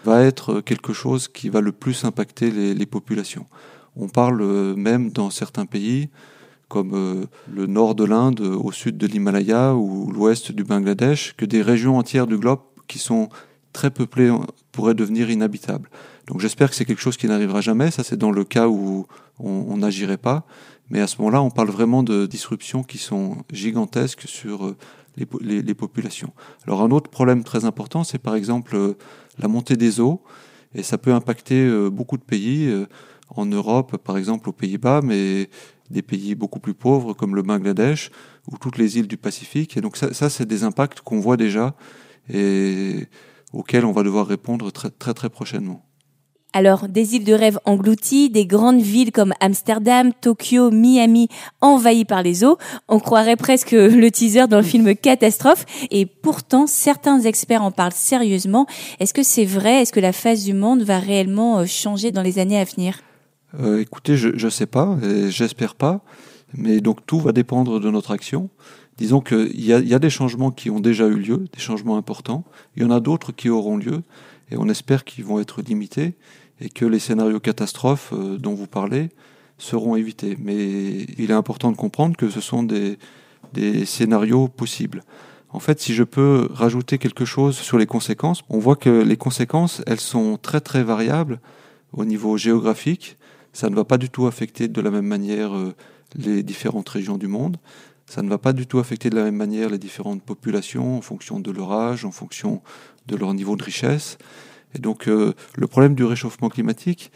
va 0.05 0.23
être 0.23 0.61
quelque 0.61 0.93
chose 0.93 1.27
qui 1.27 1.49
va 1.49 1.61
le 1.61 1.71
plus 1.71 2.05
impacter 2.05 2.51
les, 2.51 2.73
les 2.73 2.85
populations. 2.85 3.45
On 3.95 4.07
parle 4.07 4.41
euh, 4.41 4.75
même 4.75 5.11
dans 5.11 5.29
certains 5.29 5.65
pays, 5.65 6.09
comme 6.69 6.93
euh, 6.93 7.25
le 7.51 7.65
nord 7.65 7.95
de 7.95 8.05
l'Inde, 8.05 8.39
au 8.39 8.71
sud 8.71 8.97
de 8.97 9.07
l'Himalaya 9.07 9.75
ou 9.75 10.11
l'ouest 10.11 10.51
du 10.51 10.63
Bangladesh, 10.63 11.35
que 11.35 11.45
des 11.45 11.61
régions 11.61 11.97
entières 11.97 12.27
du 12.27 12.37
globe 12.37 12.61
qui 12.87 12.99
sont 12.99 13.29
très 13.73 13.91
peuplées 13.91 14.31
pourraient 14.71 14.93
devenir 14.93 15.29
inhabitables. 15.29 15.89
Donc 16.29 16.39
j'espère 16.39 16.69
que 16.69 16.75
c'est 16.75 16.85
quelque 16.85 17.01
chose 17.01 17.17
qui 17.17 17.27
n'arrivera 17.27 17.59
jamais. 17.59 17.91
Ça, 17.91 18.03
c'est 18.03 18.15
dans 18.15 18.31
le 18.31 18.43
cas 18.43 18.67
où 18.67 19.07
on 19.39 19.77
n'agirait 19.77 20.17
pas. 20.17 20.45
Mais 20.89 21.01
à 21.01 21.07
ce 21.07 21.17
moment-là, 21.19 21.41
on 21.41 21.49
parle 21.49 21.69
vraiment 21.69 22.03
de 22.03 22.25
disruptions 22.25 22.83
qui 22.83 22.97
sont 22.97 23.37
gigantesques 23.51 24.23
sur 24.27 24.65
euh, 24.65 24.77
les, 25.41 25.73
populations. 25.73 26.33
Alors 26.65 26.81
un 26.81 26.91
autre 26.91 27.09
problème 27.09 27.43
très 27.43 27.65
important, 27.65 28.03
c'est 28.03 28.19
par 28.19 28.35
exemple 28.35 28.75
euh, 28.75 28.93
la 29.37 29.47
montée 29.47 29.75
des 29.75 29.99
eaux. 29.99 30.21
Et 30.75 30.83
ça 30.83 30.97
peut 30.97 31.13
impacter 31.13 31.65
euh, 31.65 31.89
beaucoup 31.89 32.17
de 32.17 32.23
pays, 32.23 32.71
en 33.29 33.45
Europe 33.45 33.97
par 33.97 34.17
exemple 34.17 34.49
aux 34.49 34.53
Pays-Bas, 34.53 35.01
mais 35.03 35.49
des 35.89 36.01
pays 36.03 36.35
beaucoup 36.35 36.59
plus 36.59 36.75
pauvres 36.75 37.13
comme 37.13 37.35
le 37.35 37.41
Bangladesh 37.41 38.11
ou 38.51 38.57
toutes 38.57 38.77
les 38.77 38.97
îles 38.97 39.07
du 39.07 39.17
Pacifique. 39.17 39.77
Et 39.77 39.81
donc 39.81 39.97
ça, 39.97 40.13
ça 40.13 40.29
c'est 40.29 40.45
des 40.45 40.63
impacts 40.63 41.01
qu'on 41.01 41.19
voit 41.19 41.37
déjà 41.37 41.75
et 42.31 43.07
auxquels 43.53 43.85
on 43.85 43.91
va 43.91 44.03
devoir 44.03 44.27
répondre 44.27 44.71
très 44.71 44.89
très, 44.89 45.13
très 45.13 45.29
prochainement. 45.29 45.88
Alors, 46.51 46.87
des 46.87 47.15
îles 47.15 47.25
de 47.25 47.33
rêve 47.33 47.59
englouties, 47.65 48.31
des 48.31 48.47
grandes 48.47 48.81
villes 48.81 49.11
comme 49.11 49.33
Amsterdam, 49.39 50.11
Tokyo, 50.19 50.71
Miami 50.71 51.27
envahies 51.61 52.05
par 52.05 52.23
les 52.23 52.43
eaux. 52.43 52.57
On 52.87 52.99
croirait 52.99 53.35
presque 53.35 53.71
le 53.71 54.09
teaser 54.09 54.47
dans 54.47 54.57
le 54.57 54.63
film 54.63 54.95
Catastrophe. 54.95 55.65
Et 55.91 56.07
pourtant, 56.07 56.65
certains 56.65 57.19
experts 57.19 57.61
en 57.61 57.69
parlent 57.69 57.91
sérieusement. 57.91 58.65
Est-ce 58.99 59.13
que 59.13 59.21
c'est 59.21 59.45
vrai? 59.45 59.81
Est-ce 59.81 59.93
que 59.93 59.99
la 59.99 60.11
face 60.11 60.43
du 60.43 60.53
monde 60.53 60.81
va 60.81 60.97
réellement 60.97 61.59
euh, 61.59 61.65
changer 61.65 62.11
dans 62.11 62.23
les 62.23 62.39
années 62.39 62.59
à 62.59 62.63
venir? 62.63 62.99
Euh, 63.59 63.81
Écoutez, 63.81 64.17
je 64.17 64.43
ne 64.43 64.49
sais 64.49 64.65
pas, 64.65 64.97
j'espère 65.29 65.75
pas. 65.75 66.01
Mais 66.55 66.81
donc 66.81 67.05
tout 67.05 67.19
va 67.19 67.31
dépendre 67.31 67.79
de 67.79 67.91
notre 67.91 68.09
action. 68.09 68.49
Disons 68.97 69.21
qu'il 69.21 69.59
y 69.59 69.67
y 69.67 69.93
a 69.93 69.99
des 69.99 70.09
changements 70.09 70.49
qui 70.49 70.71
ont 70.71 70.79
déjà 70.79 71.05
eu 71.05 71.15
lieu, 71.15 71.45
des 71.53 71.59
changements 71.59 71.95
importants. 71.95 72.43
Il 72.75 72.81
y 72.81 72.85
en 72.85 72.91
a 72.91 72.99
d'autres 72.99 73.31
qui 73.31 73.49
auront 73.49 73.77
lieu 73.77 74.01
et 74.51 74.57
on 74.57 74.67
espère 74.67 75.03
qu'ils 75.03 75.25
vont 75.25 75.39
être 75.39 75.61
limités 75.61 76.15
et 76.61 76.69
que 76.69 76.85
les 76.85 76.99
scénarios 76.99 77.39
catastrophes 77.39 78.13
euh, 78.13 78.37
dont 78.37 78.53
vous 78.53 78.67
parlez 78.67 79.09
seront 79.57 79.95
évités. 79.95 80.37
Mais 80.39 81.05
il 81.17 81.31
est 81.31 81.33
important 81.33 81.71
de 81.71 81.77
comprendre 81.77 82.15
que 82.15 82.29
ce 82.29 82.41
sont 82.41 82.63
des, 82.63 82.97
des 83.53 83.85
scénarios 83.85 84.47
possibles. 84.47 85.03
En 85.51 85.59
fait, 85.59 85.79
si 85.79 85.93
je 85.93 86.03
peux 86.03 86.47
rajouter 86.51 86.97
quelque 86.97 87.25
chose 87.25 87.57
sur 87.57 87.77
les 87.77 87.87
conséquences, 87.87 88.43
on 88.49 88.59
voit 88.59 88.75
que 88.75 89.01
les 89.01 89.17
conséquences, 89.17 89.81
elles 89.87 89.99
sont 89.99 90.37
très 90.37 90.61
très 90.61 90.83
variables 90.83 91.39
au 91.91 92.05
niveau 92.05 92.37
géographique. 92.37 93.17
Ça 93.51 93.69
ne 93.69 93.75
va 93.75 93.83
pas 93.83 93.97
du 93.97 94.09
tout 94.09 94.27
affecter 94.27 94.67
de 94.67 94.81
la 94.81 94.91
même 94.91 95.07
manière 95.07 95.55
euh, 95.55 95.73
les 96.15 96.43
différentes 96.43 96.87
régions 96.89 97.17
du 97.17 97.27
monde. 97.27 97.57
Ça 98.05 98.21
ne 98.21 98.29
va 98.29 98.37
pas 98.37 98.53
du 98.53 98.67
tout 98.67 98.79
affecter 98.79 99.09
de 99.09 99.15
la 99.15 99.23
même 99.23 99.35
manière 99.35 99.69
les 99.69 99.77
différentes 99.77 100.23
populations 100.23 100.97
en 100.97 101.01
fonction 101.01 101.39
de 101.39 101.51
leur 101.51 101.71
âge, 101.71 102.05
en 102.05 102.11
fonction 102.11 102.61
de 103.07 103.15
leur 103.15 103.33
niveau 103.33 103.55
de 103.55 103.63
richesse. 103.63 104.17
Et 104.75 104.79
donc 104.79 105.07
euh, 105.07 105.33
le 105.55 105.67
problème 105.67 105.95
du 105.95 106.03
réchauffement 106.03 106.49
climatique, 106.49 107.11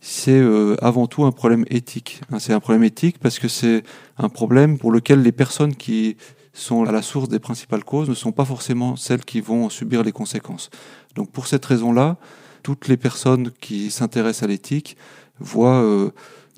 c'est 0.00 0.38
euh, 0.38 0.76
avant 0.80 1.06
tout 1.06 1.24
un 1.24 1.32
problème 1.32 1.64
éthique. 1.68 2.20
Hein. 2.30 2.38
c'est 2.38 2.52
un 2.52 2.60
problème 2.60 2.84
éthique 2.84 3.18
parce 3.18 3.38
que 3.38 3.48
c'est 3.48 3.82
un 4.16 4.28
problème 4.28 4.78
pour 4.78 4.92
lequel 4.92 5.22
les 5.22 5.32
personnes 5.32 5.74
qui 5.74 6.16
sont 6.52 6.84
à 6.84 6.92
la 6.92 7.02
source 7.02 7.28
des 7.28 7.38
principales 7.38 7.84
causes 7.84 8.08
ne 8.08 8.14
sont 8.14 8.32
pas 8.32 8.44
forcément 8.44 8.96
celles 8.96 9.24
qui 9.24 9.40
vont 9.40 9.70
subir 9.70 10.02
les 10.02 10.12
conséquences. 10.12 10.70
Donc 11.14 11.30
pour 11.30 11.46
cette 11.46 11.64
raison-là, 11.64 12.16
toutes 12.62 12.88
les 12.88 12.96
personnes 12.96 13.50
qui 13.60 13.90
s'intéressent 13.90 14.44
à 14.44 14.46
l'éthique 14.48 14.96
voient 15.40 15.82
euh, 15.82 16.10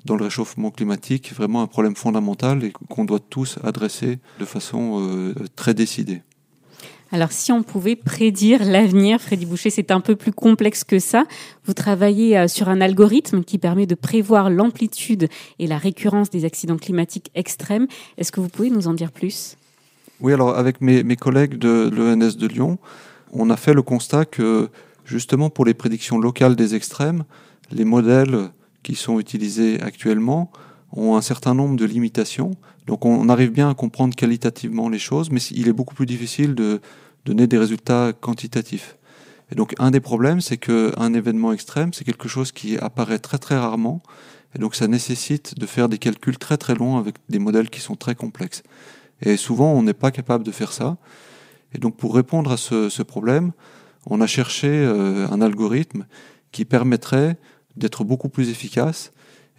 dans 0.05 0.15
le 0.15 0.23
réchauffement 0.23 0.71
climatique 0.71 1.33
vraiment 1.33 1.61
un 1.61 1.67
problème 1.67 1.95
fondamental 1.95 2.63
et 2.63 2.71
qu'on 2.71 3.05
doit 3.05 3.19
tous 3.19 3.59
adresser 3.63 4.19
de 4.39 4.45
façon 4.45 5.33
très 5.55 5.75
décidée. 5.75 6.23
Alors, 7.13 7.33
si 7.33 7.51
on 7.51 7.61
pouvait 7.61 7.97
prédire 7.97 8.63
l'avenir, 8.63 9.19
Freddy 9.19 9.45
Boucher, 9.45 9.69
c'est 9.69 9.91
un 9.91 9.99
peu 9.99 10.15
plus 10.15 10.31
complexe 10.31 10.85
que 10.85 10.97
ça. 10.97 11.25
Vous 11.65 11.73
travaillez 11.73 12.37
euh, 12.37 12.47
sur 12.47 12.69
un 12.69 12.79
algorithme 12.79 13.43
qui 13.43 13.57
permet 13.57 13.85
de 13.85 13.95
prévoir 13.95 14.49
l'amplitude 14.49 15.27
et 15.59 15.67
la 15.67 15.77
récurrence 15.77 16.29
des 16.29 16.45
accidents 16.45 16.77
climatiques 16.77 17.29
extrêmes. 17.35 17.87
Est-ce 18.17 18.31
que 18.31 18.39
vous 18.39 18.47
pouvez 18.47 18.69
nous 18.69 18.87
en 18.87 18.93
dire 18.93 19.11
plus? 19.11 19.57
Oui, 20.21 20.31
alors 20.31 20.55
avec 20.55 20.79
mes, 20.79 21.03
collègues 21.17 21.57
de 21.57 21.89
l'ENS 21.93 22.37
de 22.37 22.47
Lyon, 22.47 22.77
on 23.33 23.49
a 23.49 23.57
fait 23.57 23.73
le 23.73 23.81
constat 23.81 24.23
que 24.23 24.69
justement 25.03 25.49
pour 25.49 25.65
les 25.65 25.73
prédictions 25.73 26.17
locales 26.17 26.55
des 26.55 26.75
extrêmes, 26.75 27.23
les 27.71 27.85
modèles 27.85 28.51
qui 28.83 28.95
sont 28.95 29.19
utilisés 29.19 29.81
actuellement 29.81 30.51
ont 30.93 31.15
un 31.15 31.21
certain 31.21 31.55
nombre 31.55 31.75
de 31.75 31.85
limitations. 31.85 32.51
Donc 32.91 33.05
on 33.05 33.29
arrive 33.29 33.51
bien 33.51 33.69
à 33.69 33.73
comprendre 33.73 34.17
qualitativement 34.17 34.89
les 34.89 34.99
choses, 34.99 35.31
mais 35.31 35.39
il 35.51 35.69
est 35.69 35.73
beaucoup 35.73 35.95
plus 35.95 36.05
difficile 36.05 36.55
de 36.55 36.81
donner 37.23 37.47
des 37.47 37.57
résultats 37.57 38.11
quantitatifs. 38.11 38.97
Et 39.49 39.55
donc 39.55 39.73
un 39.79 39.91
des 39.91 40.01
problèmes, 40.01 40.41
c'est 40.41 40.57
qu'un 40.57 41.13
événement 41.13 41.53
extrême, 41.53 41.93
c'est 41.93 42.03
quelque 42.03 42.27
chose 42.27 42.51
qui 42.51 42.77
apparaît 42.77 43.19
très 43.19 43.37
très 43.37 43.57
rarement, 43.57 44.03
et 44.53 44.59
donc 44.59 44.75
ça 44.75 44.89
nécessite 44.89 45.57
de 45.57 45.65
faire 45.65 45.87
des 45.87 45.99
calculs 45.99 46.37
très 46.37 46.57
très 46.57 46.75
longs 46.75 46.97
avec 46.97 47.15
des 47.29 47.39
modèles 47.39 47.69
qui 47.69 47.79
sont 47.79 47.95
très 47.95 48.13
complexes. 48.13 48.61
Et 49.21 49.37
souvent, 49.37 49.71
on 49.71 49.83
n'est 49.83 49.93
pas 49.93 50.11
capable 50.11 50.43
de 50.43 50.51
faire 50.51 50.73
ça. 50.73 50.97
Et 51.73 51.77
donc 51.77 51.95
pour 51.95 52.13
répondre 52.13 52.51
à 52.51 52.57
ce, 52.57 53.03
problème, 53.03 53.53
on 54.05 54.19
a 54.19 54.27
cherché 54.27 54.67
euh, 54.67 55.29
un 55.29 55.39
algorithme 55.39 56.07
qui 56.51 56.65
permettrait 56.65 57.37
d'être 57.77 58.03
beaucoup 58.03 58.27
plus 58.27 58.49
efficace 58.49 59.13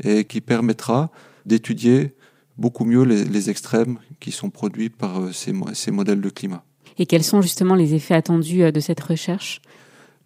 et 0.05 0.27
qui 0.27 0.43
permettra 0.43 1.11
d'étudier 1.47 2.15
beaucoup 2.59 2.85
mieux 2.85 3.02
les, 3.02 3.50
extrêmes 3.50 3.99
qui 4.21 4.32
sont 4.32 4.50
produits 4.50 4.90
par 4.90 5.21
euh, 5.21 5.32
ces, 5.32 5.52
ces, 5.75 5.90
modèles 5.90 6.21
de 6.21 6.30
climat. 6.30 6.64
Et 6.99 7.06
quels 7.06 7.25
sont 7.25 7.40
justement 7.40 7.75
les 7.75 7.94
effets 7.94 8.14
attendus 8.14 8.62
euh, 8.62 8.71
de 8.71 8.80
cette 8.80 9.00
recherche? 9.00 9.61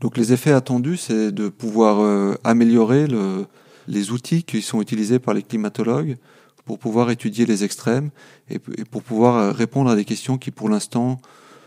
Donc 0.01 0.17
les 0.17 0.33
effets 0.33 0.53
attendus, 0.53 0.99
c'est 0.99 1.33
de 1.33 1.49
pouvoir 1.49 2.01
euh, 2.01 2.35
améliorer 2.45 3.07
le, 3.07 3.47
les 3.89 4.11
outils 4.11 4.43
qui 4.43 4.61
sont 4.61 4.83
utilisés 4.83 5.19
par 5.19 5.35
les 5.35 5.43
climatologues 5.43 6.17
pour 6.65 6.79
pouvoir 6.79 7.11
étudier 7.11 7.47
les 7.47 7.65
extrêmes 7.65 8.11
et, 8.51 8.57
et 8.77 8.85
pour 8.85 9.03
pouvoir 9.03 9.55
répondre 9.55 9.89
à 9.89 9.97
des 9.97 10.05
questions 10.05 10.37
qui 10.37 10.51
pour 10.51 10.69
l'instant 10.69 11.19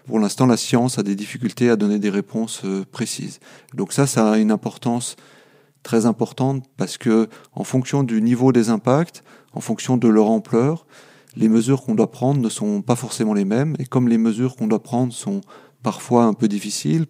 pour 0.05 0.17
l'instant, 0.17 0.47
la 0.47 0.57
science 0.57 0.97
a 0.97 1.03
des 1.03 1.13
difficultés 1.13 1.69
à 1.69 1.75
donner 1.75 1.99
des 1.99 2.09
réponses 2.09 2.63
précises. 2.91 3.39
Donc 3.75 3.93
ça, 3.93 4.07
ça 4.07 4.31
a 4.31 4.37
une 4.39 4.49
importance 4.49 5.17
très 5.83 6.05
importante 6.05 6.65
parce 6.77 6.97
que 6.97 7.27
en 7.53 7.63
fonction 7.63 8.03
du 8.03 8.21
niveau 8.21 8.51
des 8.51 8.69
impacts, 8.69 9.23
en 9.53 9.61
fonction 9.61 9.97
de 9.97 10.07
leur 10.07 10.29
ampleur, 10.29 10.85
les 11.35 11.49
mesures 11.49 11.83
qu'on 11.83 11.95
doit 11.95 12.11
prendre 12.11 12.41
ne 12.41 12.49
sont 12.49 12.81
pas 12.81 12.95
forcément 12.95 13.33
les 13.33 13.45
mêmes. 13.45 13.75
Et 13.79 13.85
comme 13.85 14.07
les 14.07 14.17
mesures 14.17 14.55
qu'on 14.55 14.67
doit 14.67 14.83
prendre 14.83 15.13
sont 15.13 15.41
parfois 15.83 16.25
un 16.25 16.33
peu 16.33 16.47
difficiles, 16.47 17.05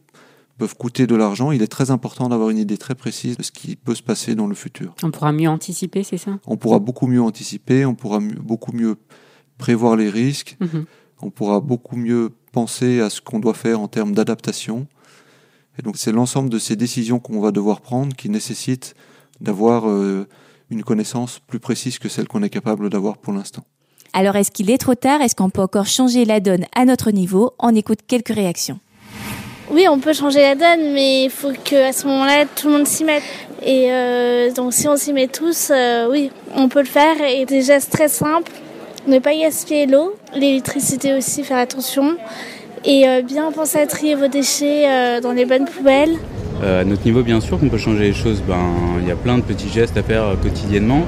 peuvent 0.60 0.76
coûter 0.76 1.08
de 1.08 1.16
l'argent, 1.16 1.52
il 1.52 1.62
est 1.64 1.68
très 1.68 1.90
important 1.90 2.30
d'avoir 2.30 2.50
une 2.50 2.58
idée 2.58 2.78
très 2.78 2.94
précise 2.94 3.38
de 3.38 3.44
ce 3.44 3.52
qui 3.52 3.78
peut 3.78 3.96
se 3.96 4.04
passer 4.04 4.36
dans 4.36 4.46
le 4.46 4.54
futur. 4.54 4.94
On 5.04 5.10
pourra 5.10 5.32
mieux 5.32 5.50
anticiper, 5.50 6.04
c'est 6.04 6.18
ça? 6.18 6.38
On 6.46 6.58
pourra 6.58 6.80
beaucoup 6.80 7.08
mieux 7.08 7.22
anticiper, 7.22 7.86
on 7.86 7.96
pourra 7.96 8.20
beaucoup 8.20 8.74
mieux 8.74 8.98
prévoir 9.58 9.96
les 9.96 10.10
risques, 10.10 10.58
mhm. 10.60 10.86
on 11.22 11.32
pourra 11.32 11.62
beaucoup 11.62 11.96
mieux 11.96 12.32
penser 12.52 13.00
à 13.00 13.10
ce 13.10 13.22
qu'on 13.22 13.40
doit 13.40 13.54
faire 13.54 13.80
en 13.80 13.88
termes 13.88 14.14
d'adaptation. 14.14 14.86
Et 15.80 15.82
donc 15.82 15.96
c'est 15.96 16.12
l'ensemble 16.12 16.50
de 16.50 16.60
ces 16.60 16.76
décisions 16.76 17.20
qu'on 17.20 17.40
va 17.40 17.52
devoir 17.52 17.80
prendre 17.80 18.14
qui 18.14 18.30
nécessitent 18.30 18.96
d'avoir 19.40 19.88
euh, 19.88 20.28
une 20.70 20.84
connaissance 20.84 21.40
plus 21.40 21.60
précise 21.60 22.00
que 22.00 22.10
celle 22.10 22.28
qu'on 22.28 22.44
est 22.44 22.50
capable 22.50 22.90
d'avoir 22.90 23.18
pour 23.18 23.32
l'instant. 23.32 23.64
Alors 24.12 24.36
est-ce 24.36 24.52
qu'il 24.52 24.70
est 24.72 24.78
trop 24.78 24.96
tard? 24.96 25.22
Est-ce 25.22 25.36
qu'on 25.36 25.50
peut 25.50 25.62
encore 25.62 25.86
changer 25.86 26.26
la 26.26 26.42
donne 26.42 26.66
à 26.76 26.84
notre 26.84 27.12
niveau? 27.12 27.54
On 27.60 27.74
écoute 27.76 28.00
quelques 28.06 28.36
réactions. 28.36 28.80
Oui, 29.72 29.86
on 29.88 30.00
peut 30.00 30.14
changer 30.14 30.42
la 30.42 30.56
donne, 30.56 30.94
mais 30.94 31.26
il 31.26 31.30
faut 31.30 31.54
qu'à 31.64 31.94
ce 31.94 32.08
moment-là, 32.08 32.46
tout 32.46 32.68
le 32.68 32.74
monde 32.74 32.88
s'y 32.88 33.06
mette. 33.06 33.24
Et 33.62 33.94
euh, 33.94 34.52
donc 34.52 34.74
si 34.74 34.88
on 34.88 34.98
s'y 34.98 35.14
met 35.14 35.28
tous, 35.28 35.70
euh, 35.70 36.10
oui, 36.10 36.32
on 36.56 36.68
peut 36.68 36.80
le 36.80 36.88
faire. 36.88 37.16
Et 37.22 37.46
des 37.46 37.62
gestes 37.62 37.92
très 37.92 38.10
simples, 38.10 38.52
ne 39.08 39.20
pas 39.20 39.34
gaspiller 39.34 39.86
l'eau, 39.86 40.16
l'électricité 40.36 41.14
aussi, 41.14 41.44
faire 41.44 41.60
attention. 41.60 42.18
Et 42.86 43.08
euh, 43.08 43.22
bien 43.22 43.52
penser 43.52 43.78
à 43.80 43.88
trier 43.88 44.16
vos 44.16 44.28
déchets 44.28 44.86
euh, 44.88 45.22
dans 45.22 45.34
les 45.34 45.46
bonnes 45.46 45.66
poubelles. 45.66 46.16
Euh, 46.64 46.82
à 46.82 46.86
notre 46.86 47.04
niveau, 47.06 47.24
bien 47.24 47.42
sûr 47.42 47.60
qu'on 47.60 47.68
peut 47.68 47.78
changer 47.78 48.06
les 48.06 48.14
choses. 48.14 48.42
Ben, 48.48 48.56
il 49.02 49.08
y 49.08 49.12
a 49.12 49.16
plein 49.16 49.38
de 49.38 49.44
petits 49.44 49.70
gestes 49.70 49.98
à 49.98 50.04
faire 50.04 50.36
quotidiennement. 50.42 51.04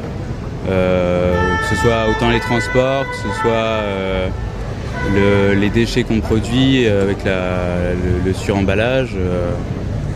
que 0.68 1.70
ce 1.70 1.76
soit 1.76 2.08
autant 2.10 2.30
les 2.30 2.40
transports, 2.40 3.06
que 3.10 3.16
ce 3.16 3.42
soit 3.42 3.80
les 5.60 5.70
déchets 5.70 6.04
qu'on 6.04 6.20
produit 6.20 6.88
avec 6.88 7.24
la, 7.24 7.94
le, 8.26 8.34
suremballage. 8.34 9.16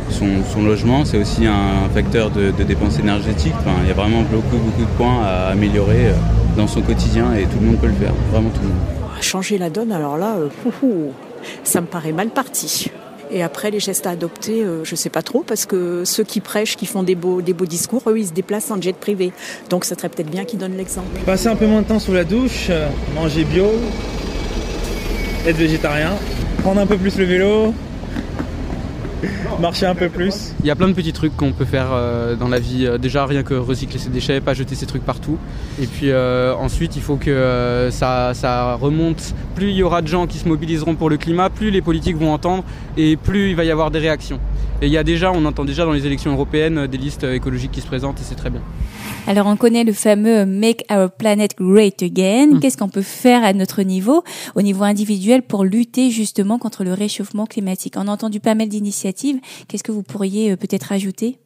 Son, 0.10 0.62
logement, 0.64 1.04
c'est 1.04 1.18
aussi 1.18 1.48
un 1.48 1.90
facteur 1.94 2.30
de, 2.30 2.52
dépenses 2.64 3.00
énergétiques. 3.00 3.56
Enfin, 3.60 3.76
il 3.84 3.88
y 3.88 3.92
a 3.92 3.96
vraiment 3.96 4.22
beaucoup, 4.22 4.58
beaucoup 4.58 4.84
de 4.84 4.98
points 4.98 5.24
à 5.24 5.48
améliorer 5.48 6.12
dans 6.56 6.68
son 6.68 6.82
quotidien 6.82 7.34
et 7.34 7.44
tout 7.44 7.58
le 7.60 7.68
monde 7.68 7.78
peut 7.78 7.88
le 7.88 7.94
faire, 7.94 8.14
vraiment 8.32 8.50
tout 8.50 8.62
le 8.62 8.68
monde. 8.70 8.78
Changer 9.22 9.58
la 9.58 9.70
donne, 9.70 9.92
alors 9.92 10.18
là, 10.18 10.36
ça 11.64 11.82
me 11.82 11.88
paraît 11.88 12.12
mal 12.12 12.30
parti. 12.30 12.92
Et 13.32 13.42
après, 13.42 13.72
les 13.72 13.80
gestes 13.80 14.06
à 14.06 14.12
adopter, 14.12 14.64
euh, 14.64 14.84
je 14.84 14.92
ne 14.92 14.96
sais 14.96 15.10
pas 15.10 15.22
trop, 15.22 15.44
parce 15.46 15.66
que 15.66 16.04
ceux 16.06 16.24
qui 16.24 16.42
prêchent, 16.42 16.76
qui 16.76 16.86
font 16.86 17.04
des 17.04 17.16
beaux, 17.16 17.42
discours, 17.42 18.04
eux, 18.08 18.20
ils 18.20 18.28
se 18.28 18.34
déplacent 18.34 18.72
en 18.72 18.80
jet 18.80 18.96
privé. 18.96 19.32
Donc, 19.70 19.86
ça 19.86 19.96
serait 19.96 20.10
peut-être 20.10 20.30
bien 20.30 20.46
qu'ils 20.46 20.60
donnent 20.60 20.78
l'exemple. 20.78 21.08
Passer 21.26 21.48
un 21.48 21.56
peu 21.56 21.66
moins 21.66 21.82
de 21.82 21.88
temps 21.88 22.00
sous 22.00 22.14
la 22.14 22.24
douche, 22.24 22.68
euh, 22.70 22.88
manger 23.16 23.44
bio, 23.44 23.72
être 25.48 25.58
végétarien, 25.58 26.12
prendre 26.62 26.82
un 26.82 26.86
peu 26.86 26.98
plus 26.98 27.18
le 27.18 27.26
vélo, 27.26 27.74
Marcher 29.60 29.86
un 29.86 29.96
peu 29.96 30.10
plus. 30.10 30.54
Il 30.62 30.66
y 30.66 30.72
a 30.72 30.76
plein 30.76 30.88
de 30.88 30.94
petits 30.94 31.14
trucs 31.14 31.36
qu'on 31.36 31.52
peut 31.52 31.66
faire 31.66 31.90
euh, 31.92 32.36
dans 32.36 32.48
la 32.48 32.60
vie. 32.60 32.86
Euh, 32.86 32.98
déjà, 32.98 33.26
rien 33.26 33.44
que 33.44 33.54
recycler 33.54 34.00
ses 34.00 34.10
déchets, 34.10 34.42
pas 34.42 34.54
jeter 34.54 34.76
ses 34.76 34.86
trucs 34.86 35.06
partout. 35.06 35.38
Et 35.82 35.88
puis 35.88 36.12
euh, 36.12 36.54
ensuite, 36.56 36.96
il 36.96 37.02
faut 37.02 37.18
que 37.18 37.90
ça, 37.92 38.34
ça 38.34 38.76
remonte. 38.76 39.34
Plus 39.56 39.70
il 39.70 39.76
y 39.76 39.84
aura 39.84 40.02
de 40.02 40.08
gens 40.08 40.28
qui 40.28 40.38
se 40.38 40.48
mobiliseront 40.48 40.96
pour 40.96 41.10
le 41.10 41.18
climat, 41.18 41.50
plus 41.50 41.72
les 41.72 41.82
politiques 41.82 42.18
vont 42.18 42.34
entendre 42.34 42.64
et 42.98 43.16
plus 43.16 43.50
il 43.50 43.56
va 43.56 43.64
y 43.64 43.72
avoir 43.72 43.92
des 43.92 44.00
réactions. 44.00 44.40
Et 44.82 44.88
il 44.88 44.92
y 44.92 44.98
a 44.98 45.04
déjà, 45.04 45.32
on 45.32 45.46
entend 45.46 45.64
déjà 45.64 45.86
dans 45.86 45.94
les 45.94 46.06
élections 46.06 46.34
européennes 46.34 46.80
euh, 46.80 46.88
des 46.88 46.98
listes 46.98 47.24
euh, 47.24 47.34
écologiques 47.34 47.72
qui 47.72 47.82
se 47.82 47.88
présentent 47.88 48.20
et 48.20 48.24
c'est 48.24 48.36
très 48.36 48.50
bien. 48.50 48.62
Alors 49.26 49.48
on 49.48 49.56
connaît 49.56 49.86
le 49.86 49.94
fameux 49.94 50.46
Make 50.46 50.86
Our 50.92 51.10
Planet 51.10 51.56
Great 51.58 52.04
Again. 52.04 52.48
Mm. 52.56 52.60
Qu'est-ce 52.60 52.78
qu'on 52.78 52.90
peut 52.90 53.02
faire 53.02 53.44
à 53.44 53.54
notre 53.54 53.82
niveau, 53.84 54.24
au 54.54 54.62
niveau 54.62 54.84
individuel, 54.84 55.44
pour 55.44 55.64
lutter 55.64 56.12
justement 56.12 56.60
contre 56.60 56.84
le 56.84 56.94
réchauffement 56.94 57.46
climatique? 57.46 57.96
On 57.98 58.08
a 58.08 58.12
entendu 58.12 58.40
pas 58.42 58.54
mal 58.54 58.68
d'initiatives. 58.68 59.40
Qu'est-ce 59.68 59.84
que 59.84 59.94
vous 59.94 60.04
pourriez 60.04 60.52
euh, 60.52 60.56
peut-être 60.58 60.92
ajouter? 60.92 61.40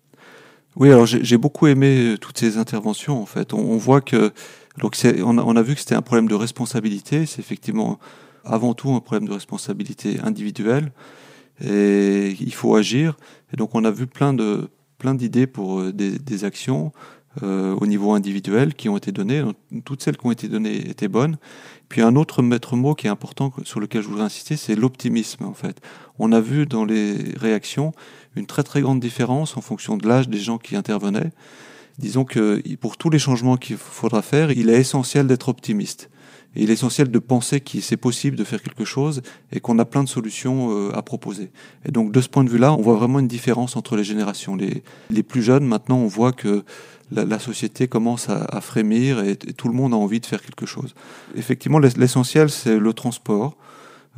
Oui, 0.75 0.89
alors 0.91 1.05
j'ai 1.05 1.37
beaucoup 1.37 1.67
aimé 1.67 2.15
toutes 2.19 2.37
ces 2.37 2.57
interventions. 2.57 3.21
En 3.21 3.25
fait, 3.25 3.53
on, 3.53 3.59
on 3.59 3.77
voit 3.77 4.01
que 4.01 4.31
donc 4.79 4.95
c'est- 4.95 5.21
on 5.21 5.37
a, 5.37 5.43
on 5.43 5.55
a 5.55 5.61
vu 5.61 5.75
que 5.75 5.79
c'était 5.81 5.95
un 5.95 6.01
problème 6.01 6.27
de 6.27 6.35
responsabilité. 6.35 7.25
C'est 7.25 7.39
effectivement 7.39 7.99
avant 8.43 8.73
tout 8.73 8.89
un 8.91 9.01
problème 9.01 9.27
de 9.27 9.33
responsabilité 9.33 10.17
individuelle 10.23 10.91
et 11.61 12.35
il 12.39 12.53
faut 12.53 12.75
agir. 12.75 13.17
Et 13.53 13.57
donc 13.57 13.75
on 13.75 13.83
a 13.83 13.91
vu 13.91 14.07
plein 14.07 14.33
de 14.33 14.69
plein 14.97 15.15
d'idées 15.15 15.47
pour 15.47 15.79
euh, 15.79 15.93
des, 15.93 16.19
des 16.19 16.43
actions 16.43 16.91
euh, 17.43 17.75
au 17.79 17.85
niveau 17.85 18.11
individuel 18.13 18.73
qui 18.73 18.89
ont 18.89 18.97
été 18.97 19.11
données. 19.11 19.43
Toutes 19.85 20.01
celles 20.01 20.17
qui 20.17 20.25
ont 20.25 20.31
été 20.31 20.47
données 20.47 20.89
étaient 20.89 21.07
bonnes. 21.07 21.37
Puis 21.87 22.01
un 22.01 22.15
autre 22.15 22.41
maître 22.41 22.75
mot 22.75 22.95
qui 22.95 23.05
est 23.05 23.09
important 23.09 23.53
sur 23.63 23.79
lequel 23.79 24.01
je 24.01 24.07
voudrais 24.07 24.25
insister, 24.25 24.57
c'est 24.57 24.75
l'optimisme. 24.75 25.45
En 25.45 25.53
fait, 25.53 25.79
on 26.17 26.31
a 26.31 26.41
vu 26.41 26.65
dans 26.65 26.85
les 26.85 27.15
réactions 27.37 27.93
une 28.35 28.47
très 28.47 28.63
très 28.63 28.81
grande 28.81 28.99
différence 28.99 29.57
en 29.57 29.61
fonction 29.61 29.95
de 29.95 30.07
l'âge 30.07 30.27
des 30.27 30.39
gens 30.39 30.57
qui 30.57 30.75
intervenaient. 30.75 31.31
Disons 31.99 32.25
que 32.25 32.61
pour 32.77 32.97
tous 32.97 33.11
les 33.11 33.19
changements 33.19 33.57
qu'il 33.57 33.77
faudra 33.77 34.21
faire, 34.21 34.51
il 34.51 34.69
est 34.69 34.79
essentiel 34.79 35.27
d'être 35.27 35.49
optimiste. 35.49 36.09
Et 36.55 36.63
il 36.63 36.69
est 36.71 36.73
essentiel 36.73 37.11
de 37.11 37.19
penser 37.19 37.61
qu'il 37.61 37.83
c'est 37.83 37.97
possible 37.97 38.35
de 38.35 38.43
faire 38.43 38.61
quelque 38.61 38.85
chose 38.85 39.21
et 39.51 39.59
qu'on 39.59 39.77
a 39.77 39.85
plein 39.85 40.03
de 40.03 40.09
solutions 40.09 40.71
euh, 40.71 40.91
à 40.97 41.01
proposer. 41.03 41.51
Et 41.85 41.91
donc 41.91 42.11
de 42.11 42.21
ce 42.21 42.27
point 42.27 42.43
de 42.43 42.49
vue-là, 42.49 42.73
on 42.73 42.81
voit 42.81 42.95
vraiment 42.95 43.19
une 43.19 43.27
différence 43.27 43.75
entre 43.75 43.95
les 43.95 44.03
générations. 44.03 44.55
Les, 44.55 44.83
les 45.11 45.23
plus 45.23 45.43
jeunes, 45.43 45.65
maintenant, 45.65 45.97
on 45.97 46.07
voit 46.07 46.31
que 46.31 46.63
la, 47.11 47.23
la 47.25 47.37
société 47.39 47.87
commence 47.87 48.29
à, 48.29 48.45
à 48.45 48.61
frémir 48.61 49.19
et, 49.19 49.31
et 49.31 49.53
tout 49.53 49.67
le 49.67 49.73
monde 49.75 49.93
a 49.93 49.97
envie 49.97 50.19
de 50.19 50.25
faire 50.25 50.41
quelque 50.41 50.65
chose. 50.65 50.95
Effectivement, 51.35 51.77
l'ess- 51.79 51.97
l'essentiel, 51.97 52.49
c'est 52.49 52.79
le 52.79 52.93
transport, 52.93 53.55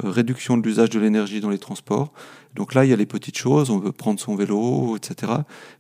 euh, 0.04 0.10
réduction 0.10 0.58
de 0.58 0.66
l'usage 0.66 0.90
de 0.90 1.00
l'énergie 1.00 1.42
dans 1.42 1.50
les 1.50 1.60
transports. 1.60 2.14
Donc 2.56 2.74
là, 2.74 2.84
il 2.86 2.90
y 2.90 2.94
a 2.94 2.98
les 2.98 3.06
petites 3.06 3.38
choses, 3.38 3.70
on 3.70 3.80
peut 3.80 3.94
prendre 3.94 4.20
son 4.20 4.36
vélo, 4.36 4.98
etc. 4.98 5.34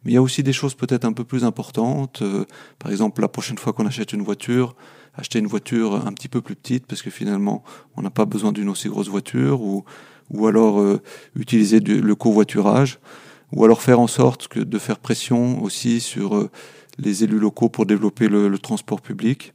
Mais 0.03 0.11
il 0.11 0.13
y 0.13 0.17
a 0.17 0.21
aussi 0.21 0.41
des 0.43 0.53
choses 0.53 0.73
peut-être 0.73 1.03
un 1.05 1.11
peu 1.13 1.23
plus 1.25 1.43
importantes. 1.43 2.21
Euh, 2.21 2.45
par 2.79 2.91
exemple, 2.91 3.21
la 3.21 3.27
prochaine 3.29 3.57
fois 3.57 3.73
qu'on 3.73 3.85
achète 3.85 4.13
une 4.13 4.21
voiture, 4.21 4.75
acheter 5.13 5.39
une 5.39 5.47
voiture 5.47 6.07
un 6.07 6.13
petit 6.13 6.27
peu 6.29 6.41
plus 6.41 6.55
petite 6.55 6.85
parce 6.85 7.01
que 7.01 7.09
finalement, 7.09 7.63
on 7.97 8.01
n'a 8.01 8.09
pas 8.09 8.25
besoin 8.25 8.51
d'une 8.51 8.69
aussi 8.69 8.87
grosse 8.89 9.09
voiture, 9.09 9.61
ou, 9.61 9.83
ou 10.29 10.47
alors 10.47 10.79
euh, 10.79 11.01
utiliser 11.35 11.79
du- 11.79 12.01
le 12.01 12.15
covoiturage, 12.15 12.99
ou 13.51 13.65
alors 13.65 13.81
faire 13.81 13.99
en 13.99 14.07
sorte 14.07 14.47
que 14.47 14.59
de 14.59 14.79
faire 14.79 14.99
pression 14.99 15.61
aussi 15.61 15.99
sur 15.99 16.35
euh, 16.35 16.49
les 16.97 17.23
élus 17.23 17.39
locaux 17.39 17.69
pour 17.69 17.85
développer 17.85 18.27
le, 18.29 18.47
le 18.47 18.57
transport 18.57 19.01
public. 19.01 19.53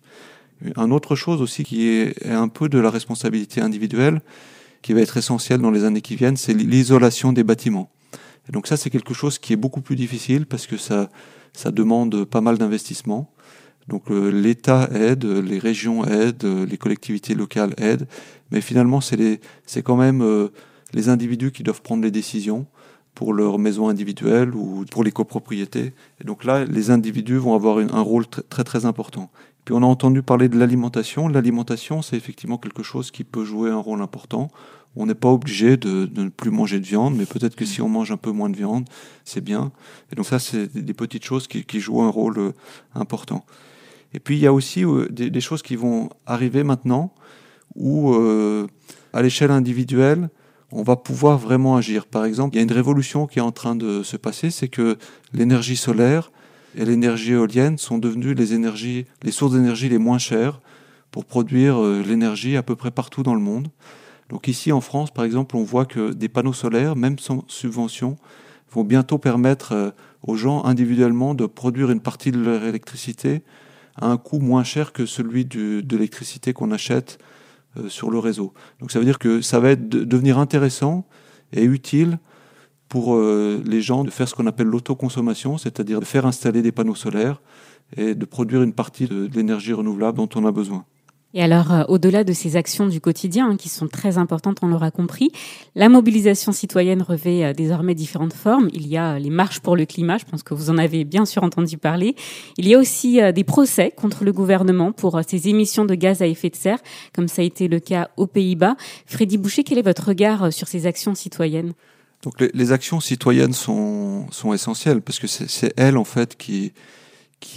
Un 0.77 0.91
autre 0.91 1.17
chose 1.17 1.43
aussi 1.43 1.65
qui 1.65 1.87
est 1.89 2.15
est 2.25 2.33
un 2.33 2.49
peu 2.49 2.69
de 2.69 2.79
la 2.79 2.91
responsabilité 2.91 3.61
individuelle, 3.61 4.21
qui 4.83 4.93
va 4.93 5.01
être 5.01 5.17
essentielle 5.17 5.61
dans 5.61 5.71
les 5.71 5.85
années 5.85 6.01
qui 6.01 6.17
viennent, 6.17 6.37
c'est 6.37 6.55
l'isolation 6.55 7.33
des 7.33 7.45
bâtiments. 7.45 7.91
Donc 8.51 8.67
ça, 8.67 8.77
c'est 8.77 8.91
quelque 8.91 9.15
chose 9.15 9.39
qui 9.39 9.53
est 9.53 9.57
beaucoup 9.57 9.81
plus 9.81 9.97
difficile 9.97 10.47
parce 10.47 10.67
que 10.67 10.77
ça, 10.77 11.11
ça 11.53 11.71
demande 11.73 12.25
pas 12.25 12.41
mal 12.41 12.59
d'investissements. 12.59 13.33
Donc 13.89 14.11
euh, 14.11 14.31
l'État 14.31 14.89
aide, 14.93 15.25
les 15.25 15.59
régions 15.59 16.05
aident, 16.05 16.45
euh, 16.45 16.67
les 16.67 16.77
collectivités 16.77 17.35
locales 17.35 17.75
aident, 17.79 18.07
mais 18.51 18.61
finalement 18.61 19.01
c'est 19.01 19.41
quand 19.85 19.97
même 19.97 20.23
euh, 20.23 20.49
les 20.93 21.09
individus 21.09 21.53
qui 21.53 21.63
doivent 21.63 21.83
prendre 21.83 22.03
les 22.03 22.11
décisions 22.11 22.67
pour 23.15 23.33
leur 23.33 23.59
maison 23.59 23.89
individuelle 23.89 24.55
ou 24.55 24.85
pour 24.91 25.03
les 25.03 25.13
copropriétés. 25.13 25.95
Et 26.21 26.25
donc 26.25 26.45
là, 26.45 26.65
les 26.65 26.91
individus 26.91 27.37
vont 27.37 27.55
avoir 27.55 27.79
un 27.79 28.01
rôle 28.01 28.25
tr- 28.25 28.43
très 28.49 28.63
très 28.63 28.85
important. 28.85 29.31
Puis 29.65 29.75
on 29.75 29.83
a 29.83 29.87
entendu 29.87 30.23
parler 30.23 30.49
de 30.49 30.59
l'alimentation. 30.59 31.27
L'alimentation, 31.27 32.03
c'est 32.03 32.17
effectivement 32.17 32.59
quelque 32.59 32.83
chose 32.83 33.11
qui 33.11 33.25
peut 33.25 33.45
jouer 33.45 33.71
un 33.71 33.79
rôle 33.79 34.03
important. 34.03 34.49
On 34.97 35.07
n'est 35.07 35.15
pas 35.15 35.31
obligé 35.31 35.77
de, 35.77 36.09
ne 36.15 36.29
plus 36.29 36.51
manger 36.51 36.79
de 36.79 36.87
viande, 36.87 37.17
mais 37.17 37.27
peut-être 37.27 37.57
que 37.57 37.65
si 37.65 37.81
on 37.83 37.89
mange 37.89 38.13
un 38.13 38.17
peu 38.17 38.31
moins 38.31 38.49
de 38.49 38.57
viande, 38.57 38.89
c'est 39.25 39.43
bien. 39.43 39.73
Et 40.13 40.15
donc 40.15 40.27
ça, 40.27 40.39
c'est 40.39 40.73
des 40.73 40.95
petites 40.95 41.25
choses 41.25 41.49
qui, 41.49 41.81
jouent 41.81 42.03
un 42.03 42.11
rôle 42.11 42.53
important. 42.95 43.45
Et 44.17 44.19
puis 44.19 44.37
il 44.37 44.41
y 44.41 44.47
a 44.47 44.53
aussi 44.53 44.83
euh, 44.83 45.09
des, 45.11 45.41
choses 45.43 45.63
qui 45.63 45.77
vont 45.77 46.09
arriver 46.25 46.65
maintenant 46.65 47.13
où, 47.75 48.15
euh, 48.15 48.67
à 49.13 49.21
l'échelle 49.21 49.51
individuelle, 49.51 50.31
on 50.73 50.83
va 50.83 50.97
pouvoir 50.97 51.37
vraiment 51.37 51.77
agir. 51.77 52.07
Par 52.07 52.25
exemple, 52.25 52.55
il 52.55 52.59
y 52.59 52.61
a 52.61 52.63
une 52.63 52.73
révolution 52.73 53.27
qui 53.27 53.41
est 53.41 53.43
en 53.43 53.53
train 53.53 53.77
de 53.77 54.03
se 54.03 54.17
passer, 54.17 54.51
c'est 54.51 54.69
que 54.69 54.97
l'énergie 55.35 55.77
solaire 55.77 56.33
et 56.77 56.87
l'énergie 56.87 57.33
éolienne 57.33 57.77
sont 57.77 57.99
devenues 57.99 58.33
les 58.33 58.55
énergies, 58.55 59.05
les 59.23 59.31
sources 59.31 59.53
d'énergie 59.53 59.91
les 59.91 59.99
moins 59.99 60.19
chères 60.19 60.63
pour 61.11 61.27
produire 61.27 61.79
euh, 61.79 62.03
l'énergie 62.03 62.57
à 62.57 62.63
peu 62.63 62.75
près 62.75 62.91
partout 62.91 63.23
dans 63.23 63.35
le 63.35 63.41
monde. 63.43 63.69
Donc 64.31 64.49
ici 64.49 64.73
en 64.73 64.81
France, 64.81 65.13
par 65.13 65.27
exemple, 65.27 65.59
on 65.59 65.63
voit 65.63 65.85
que 65.85 66.15
des 66.15 66.31
panneaux 66.31 66.55
solaires, 66.55 66.97
même 66.97 67.19
sans 67.19 67.45
subvention, 67.49 68.17
vont 68.73 68.83
bientôt 68.83 69.19
permettre 69.19 69.95
aux 70.23 70.37
gens 70.37 70.65
individuellement 70.65 71.35
de 71.35 71.47
produire 71.47 71.91
une 71.91 72.01
partie 72.01 72.33
de 72.33 72.39
leur 72.39 72.65
électricité 72.65 73.43
à 74.01 74.07
un 74.09 74.17
coût 74.17 74.39
moins 74.39 74.65
cher 74.65 74.93
que 74.93 75.07
celui 75.07 75.45
de 75.45 75.83
l'électricité 75.91 76.53
qu'on 76.53 76.71
achète 76.71 77.19
euh, 77.77 77.89
sur 77.89 78.11
le 78.11 78.19
réseau. 78.19 78.53
Donc 78.81 78.91
ça 78.91 78.99
veut 78.99 79.05
dire 79.05 79.19
que 79.19 79.41
ça 79.41 79.61
va 79.61 79.71
être 79.71 79.89
de- 79.89 80.05
devenir 80.05 80.39
intéressant 80.39 81.07
et 81.53 81.65
utile 81.65 82.19
pour 82.89 83.15
euh, 83.15 83.63
les 83.65 83.81
gens 83.81 84.05
de 84.05 84.11
faire 84.11 84.29
ce 84.29 84.35
qu'on 84.35 84.47
appelle 84.47 84.69
l'autoconsommation, 84.69 85.59
c'est-à-dire 85.59 86.01
de 86.01 86.05
faire 86.05 86.27
installer 86.27 86.63
des 86.63 86.73
panneaux 86.73 86.95
solaires 86.95 87.41
et 87.97 88.15
de 88.15 88.25
produire 88.25 88.63
une 88.63 88.73
partie 88.73 89.07
de 89.07 89.29
l'énergie 89.35 89.73
renouvelable 89.73 90.19
dont 90.19 90.29
on 90.35 90.45
a 90.47 90.53
besoin. 90.53 90.85
Et 91.37 91.43
alors, 91.43 91.71
euh, 91.71 91.83
au-delà 91.89 92.25
de 92.25 92.33
ces 92.33 92.57
actions 92.57 92.87
du 92.87 92.99
quotidien, 92.99 93.51
hein, 93.51 93.57
qui 93.59 93.69
sont 93.69 93.89
très 93.89 94.17
importantes, 94.17 94.61
on 94.63 94.69
l'aura 94.69 94.91
compris, 94.91 95.33
la 95.75 95.91
mobilisation 95.91 96.51
citoyenne 96.51 97.03
revêt 97.03 97.45
euh, 97.45 97.53
désormais 97.53 97.95
différentes 97.95 98.33
formes. 98.33 98.71
Il 98.73 98.87
y 98.87 98.97
a 98.97 99.13
euh, 99.13 99.19
les 99.19 99.29
marches 99.29 99.61
pour 99.61 99.77
le 99.77 99.85
climat, 99.85 100.17
je 100.17 100.25
pense 100.25 100.43
que 100.43 100.55
vous 100.55 100.71
en 100.71 100.79
avez 100.79 101.05
bien 101.05 101.27
sûr 101.27 101.43
entendu 101.43 101.77
parler. 101.77 102.17
Il 102.57 102.67
y 102.67 102.75
a 102.75 102.79
aussi 102.79 103.21
des 103.35 103.45
procès 103.45 103.93
contre 103.95 104.25
le 104.25 104.33
gouvernement 104.33 104.93
pour 104.93 105.21
ses 105.29 105.49
émissions 105.49 105.85
de 105.85 105.95
gaz 105.95 106.23
à 106.23 106.27
effet 106.27 106.49
de 106.49 106.57
serre, 106.57 106.79
comme 107.15 107.29
ça 107.29 107.43
a 107.43 107.45
été 107.45 107.69
le 107.69 107.81
cas 107.81 108.09
aux 108.17 108.27
Pays-Bas. 108.27 108.77
Freddy 109.05 109.37
Boucher, 109.37 109.63
quel 109.63 109.77
est 109.77 109.83
votre 109.83 110.09
regard 110.09 110.51
sur 110.55 110.69
ces 110.69 110.87
actions 110.87 111.15
citoyennes? 111.15 111.75
Donc 112.23 112.41
les, 112.41 112.73
actions 112.73 112.99
citoyennes 112.99 113.53
sont, 113.53 114.27
essentielles 114.55 115.03
parce 115.03 115.19
que 115.19 115.27
c'est 115.27 115.75
elles 115.77 115.99
en 115.99 116.05
fait 116.05 116.37
qui, 116.37 116.73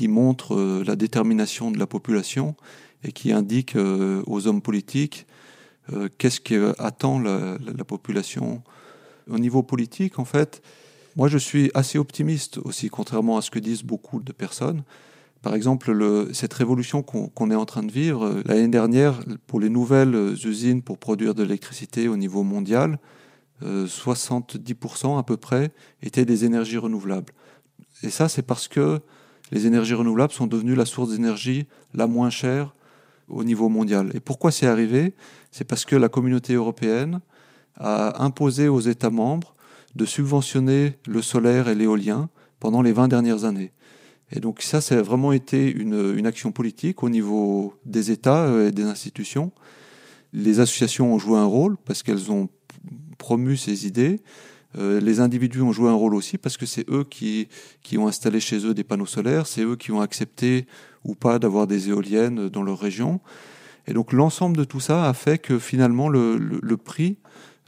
montrent 0.09 0.83
la 0.85 0.97
détermination 0.97 1.71
de 1.71 1.79
la 1.79 1.87
population 1.87 2.55
et 3.03 3.11
qui 3.11 3.31
indiquent 3.31 3.75
euh, 3.75 4.23
aux 4.27 4.47
hommes 4.47 4.61
politiques 4.61 5.25
euh, 5.93 6.09
qu'est-ce 6.17 6.39
qu'attend 6.41 7.19
la, 7.19 7.57
la, 7.65 7.73
la 7.77 7.83
population. 7.83 8.61
Au 9.29 9.39
niveau 9.39 9.63
politique, 9.63 10.19
en 10.19 10.25
fait, 10.25 10.61
moi 11.15 11.27
je 11.27 11.37
suis 11.37 11.71
assez 11.73 11.97
optimiste 11.97 12.57
aussi, 12.59 12.89
contrairement 12.89 13.37
à 13.37 13.41
ce 13.41 13.51
que 13.51 13.59
disent 13.59 13.83
beaucoup 13.83 14.21
de 14.21 14.31
personnes. 14.31 14.83
Par 15.41 15.55
exemple, 15.55 15.91
le, 15.91 16.33
cette 16.33 16.53
révolution 16.53 17.01
qu'on 17.01 17.51
est 17.51 17.55
en 17.55 17.65
train 17.65 17.83
de 17.83 17.91
vivre, 17.91 18.25
euh, 18.25 18.41
l'année 18.45 18.67
dernière, 18.67 19.19
pour 19.47 19.59
les 19.59 19.69
nouvelles 19.69 20.35
usines 20.43 20.81
pour 20.81 20.97
produire 20.97 21.33
de 21.33 21.43
l'électricité 21.43 22.07
au 22.07 22.17
niveau 22.17 22.43
mondial, 22.43 22.99
euh, 23.63 23.87
70% 23.87 25.17
à 25.17 25.23
peu 25.23 25.37
près 25.37 25.71
étaient 26.01 26.25
des 26.25 26.45
énergies 26.45 26.77
renouvelables. 26.77 27.33
Et 28.03 28.09
ça, 28.09 28.29
c'est 28.29 28.41
parce 28.41 28.67
que 28.67 28.99
les 29.51 29.65
énergies 29.65 29.95
renouvelables 29.95 30.33
sont 30.33 30.47
devenues 30.47 30.75
la 30.75 30.85
source 30.85 31.11
d'énergie 31.11 31.65
la 31.93 32.07
moins 32.07 32.29
chère 32.29 32.73
au 33.29 33.43
niveau 33.43 33.69
mondial. 33.69 34.11
Et 34.13 34.19
pourquoi 34.19 34.51
c'est 34.51 34.67
arrivé? 34.67 35.13
C'est 35.51 35.63
parce 35.63 35.85
que 35.85 35.95
la 35.95 36.09
communauté 36.09 36.53
européenne 36.53 37.21
a 37.75 38.23
imposé 38.23 38.67
aux 38.67 38.79
États 38.79 39.09
membres 39.09 39.55
de 39.95 40.05
subventionner 40.05 40.93
le 41.07 41.21
solaire 41.21 41.67
et 41.67 41.75
l'éolien 41.75 42.29
pendant 42.59 42.81
les 42.81 42.91
20 42.91 43.07
dernières 43.07 43.45
années. 43.45 43.71
Et 44.31 44.39
donc 44.39 44.61
ça, 44.61 44.81
ça 44.81 44.97
a 44.97 45.01
vraiment 45.01 45.31
été 45.31 45.71
une, 45.71 46.15
une 46.17 46.27
action 46.27 46.51
politique 46.51 47.03
au 47.03 47.09
niveau 47.09 47.73
des 47.85 48.11
États 48.11 48.43
euh, 48.43 48.67
et 48.67 48.71
des 48.71 48.83
institutions. 48.83 49.51
Les 50.33 50.59
associations 50.59 51.13
ont 51.13 51.19
joué 51.19 51.37
un 51.39 51.45
rôle 51.45 51.77
parce 51.85 52.03
qu'elles 52.03 52.31
ont 52.31 52.49
promu 53.17 53.57
ces 53.57 53.87
idées. 53.87 54.21
Euh, 54.77 54.99
les 54.99 55.19
individus 55.19 55.61
ont 55.61 55.71
joué 55.71 55.89
un 55.89 55.93
rôle 55.93 56.13
aussi 56.13 56.37
parce 56.37 56.57
que 56.57 56.65
c'est 56.65 56.87
eux 56.89 57.03
qui, 57.03 57.47
qui 57.81 57.97
ont 57.97 58.07
installé 58.07 58.39
chez 58.39 58.65
eux 58.65 58.73
des 58.73 58.83
panneaux 58.83 59.07
solaires, 59.07 59.47
c'est 59.47 59.63
eux 59.63 59.75
qui 59.75 59.91
ont 59.91 60.01
accepté 60.01 60.67
ou 61.03 61.15
pas 61.15 61.39
d'avoir 61.39 61.65
des 61.65 61.89
éoliennes 61.89 62.49
dans 62.49 62.61
leur 62.61 62.79
région. 62.79 63.19
Et 63.87 63.93
donc 63.93 64.13
l'ensemble 64.13 64.57
de 64.57 64.63
tout 64.63 64.79
ça 64.79 65.09
a 65.09 65.13
fait 65.13 65.39
que 65.39 65.57
finalement 65.57 66.09
le, 66.09 66.37
le, 66.37 66.77
prix 66.77 67.17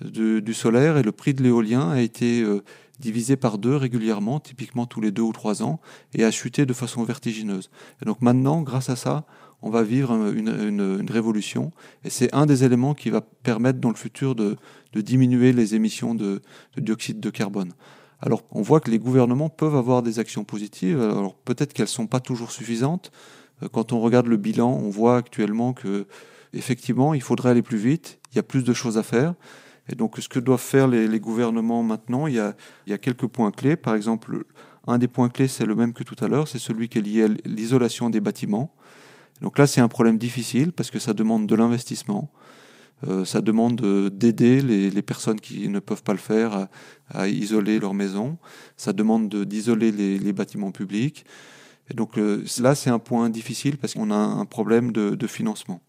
du, 0.03 0.41
du 0.41 0.53
solaire 0.53 0.97
et 0.97 1.03
le 1.03 1.11
prix 1.11 1.33
de 1.33 1.41
l'éolien 1.41 1.89
a 1.89 2.01
été 2.01 2.41
euh, 2.43 2.61
divisé 2.99 3.35
par 3.35 3.57
deux 3.57 3.75
régulièrement, 3.75 4.39
typiquement 4.39 4.85
tous 4.85 5.01
les 5.01 5.11
deux 5.11 5.23
ou 5.23 5.33
trois 5.33 5.63
ans, 5.63 5.81
et 6.13 6.23
a 6.23 6.29
chuté 6.29 6.67
de 6.67 6.73
façon 6.73 7.03
vertigineuse. 7.03 7.71
Et 8.01 8.05
donc 8.05 8.21
maintenant, 8.21 8.61
grâce 8.61 8.89
à 8.89 8.95
ça, 8.95 9.25
on 9.61 9.69
va 9.69 9.83
vivre 9.83 10.11
une, 10.33 11.09
révolution, 11.09 11.71
et 12.03 12.09
c'est 12.09 12.33
un 12.33 12.45
des 12.45 12.63
éléments 12.63 12.93
qui 12.93 13.09
va 13.09 13.21
permettre 13.21 13.79
dans 13.79 13.89
le 13.89 13.95
futur 13.95 14.35
de, 14.35 14.57
diminuer 14.93 15.53
les 15.53 15.75
émissions 15.75 16.15
de, 16.15 16.41
de 16.75 16.81
dioxyde 16.81 17.19
de 17.19 17.29
carbone. 17.29 17.73
Alors, 18.21 18.43
on 18.51 18.61
voit 18.61 18.79
que 18.79 18.91
les 18.91 18.99
gouvernements 18.99 19.49
peuvent 19.49 19.75
avoir 19.75 20.03
des 20.03 20.19
actions 20.19 20.43
positives. 20.43 21.01
Alors, 21.01 21.35
peut-être 21.35 21.73
qu'elles 21.73 21.87
sont 21.87 22.07
pas 22.07 22.19
toujours 22.19 22.51
suffisantes. 22.51 23.11
Euh, 23.63 23.67
Quand 23.71 23.93
on 23.93 23.99
regarde 23.99 24.27
le 24.27 24.37
bilan, 24.37 24.71
on 24.71 24.89
voit 24.89 25.17
actuellement 25.17 25.73
que, 25.73 26.05
effectivement, 26.53 27.15
il 27.15 27.21
faudrait 27.21 27.49
aller 27.49 27.63
plus 27.63 27.79
vite. 27.79 28.19
Il 28.31 28.35
y 28.35 28.39
a 28.39 28.43
plus 28.43 28.63
de 28.63 28.73
choses 28.73 28.97
à 28.99 29.03
faire. 29.03 29.33
Et 29.89 29.95
donc, 29.95 30.17
ce 30.19 30.29
que 30.29 30.39
doivent 30.39 30.61
faire 30.61 30.87
les, 30.87 31.19
gouvernements 31.19 31.81
maintenant, 31.81 32.27
il 32.27 32.35
y 32.35 32.39
a 32.93 32.97
quelques 32.99 33.25
points 33.25 33.51
clés. 33.51 33.75
Par 33.75 33.95
exemple, 33.95 34.43
un 34.87 34.99
des 34.99 35.07
points 35.07 35.29
clés, 35.29 35.47
c'est 35.47 35.65
le 35.65 35.75
même 35.75 35.93
que 35.93 36.03
tout 36.03 36.15
à 36.23 36.27
l'heure, 36.27 36.47
c'est 36.47 36.59
celui 36.59 36.89
qui 36.89 36.99
est 36.99 37.01
lié 37.01 37.23
à 37.23 37.27
l'isolation 37.45 38.09
des 38.09 38.21
bâtiments. 38.21 38.73
Donc 39.41 39.57
là, 39.57 39.67
c'est 39.67 39.81
un 39.81 39.87
problème 39.87 40.17
difficile 40.17 40.71
parce 40.71 40.91
que 40.91 40.99
ça 40.99 41.13
demande 41.13 41.47
de 41.47 41.55
l'investissement. 41.55 42.31
Euh, 43.07 43.25
ça 43.25 43.41
demande 43.41 43.77
de- 43.77 44.09
d'aider 44.09 44.61
les, 44.61 44.91
les 44.91 45.01
personnes 45.01 45.39
qui 45.39 45.67
ne 45.67 45.79
peuvent 45.79 46.03
pas 46.03 46.11
le 46.13 46.19
faire 46.19 46.53
à, 46.55 46.69
à 47.09 47.27
isoler 47.27 47.79
leur 47.79 47.93
maison. 47.95 48.37
Ça 48.77 48.93
demande 48.93 49.27
de- 49.29 49.43
d'isoler 49.43 49.91
les, 49.91 50.19
les 50.19 50.33
bâtiments 50.33 50.71
publics. 50.71 51.25
Et 51.89 51.95
donc 51.95 52.17
euh, 52.19 52.43
là, 52.59 52.75
c'est 52.75 52.91
un 52.91 52.99
point 52.99 53.29
difficile 53.31 53.77
parce 53.77 53.95
qu'on 53.95 54.11
a 54.11 54.15
un 54.15 54.45
problème 54.45 54.91
de, 54.91 55.15
de 55.15 55.27
financement. 55.27 55.81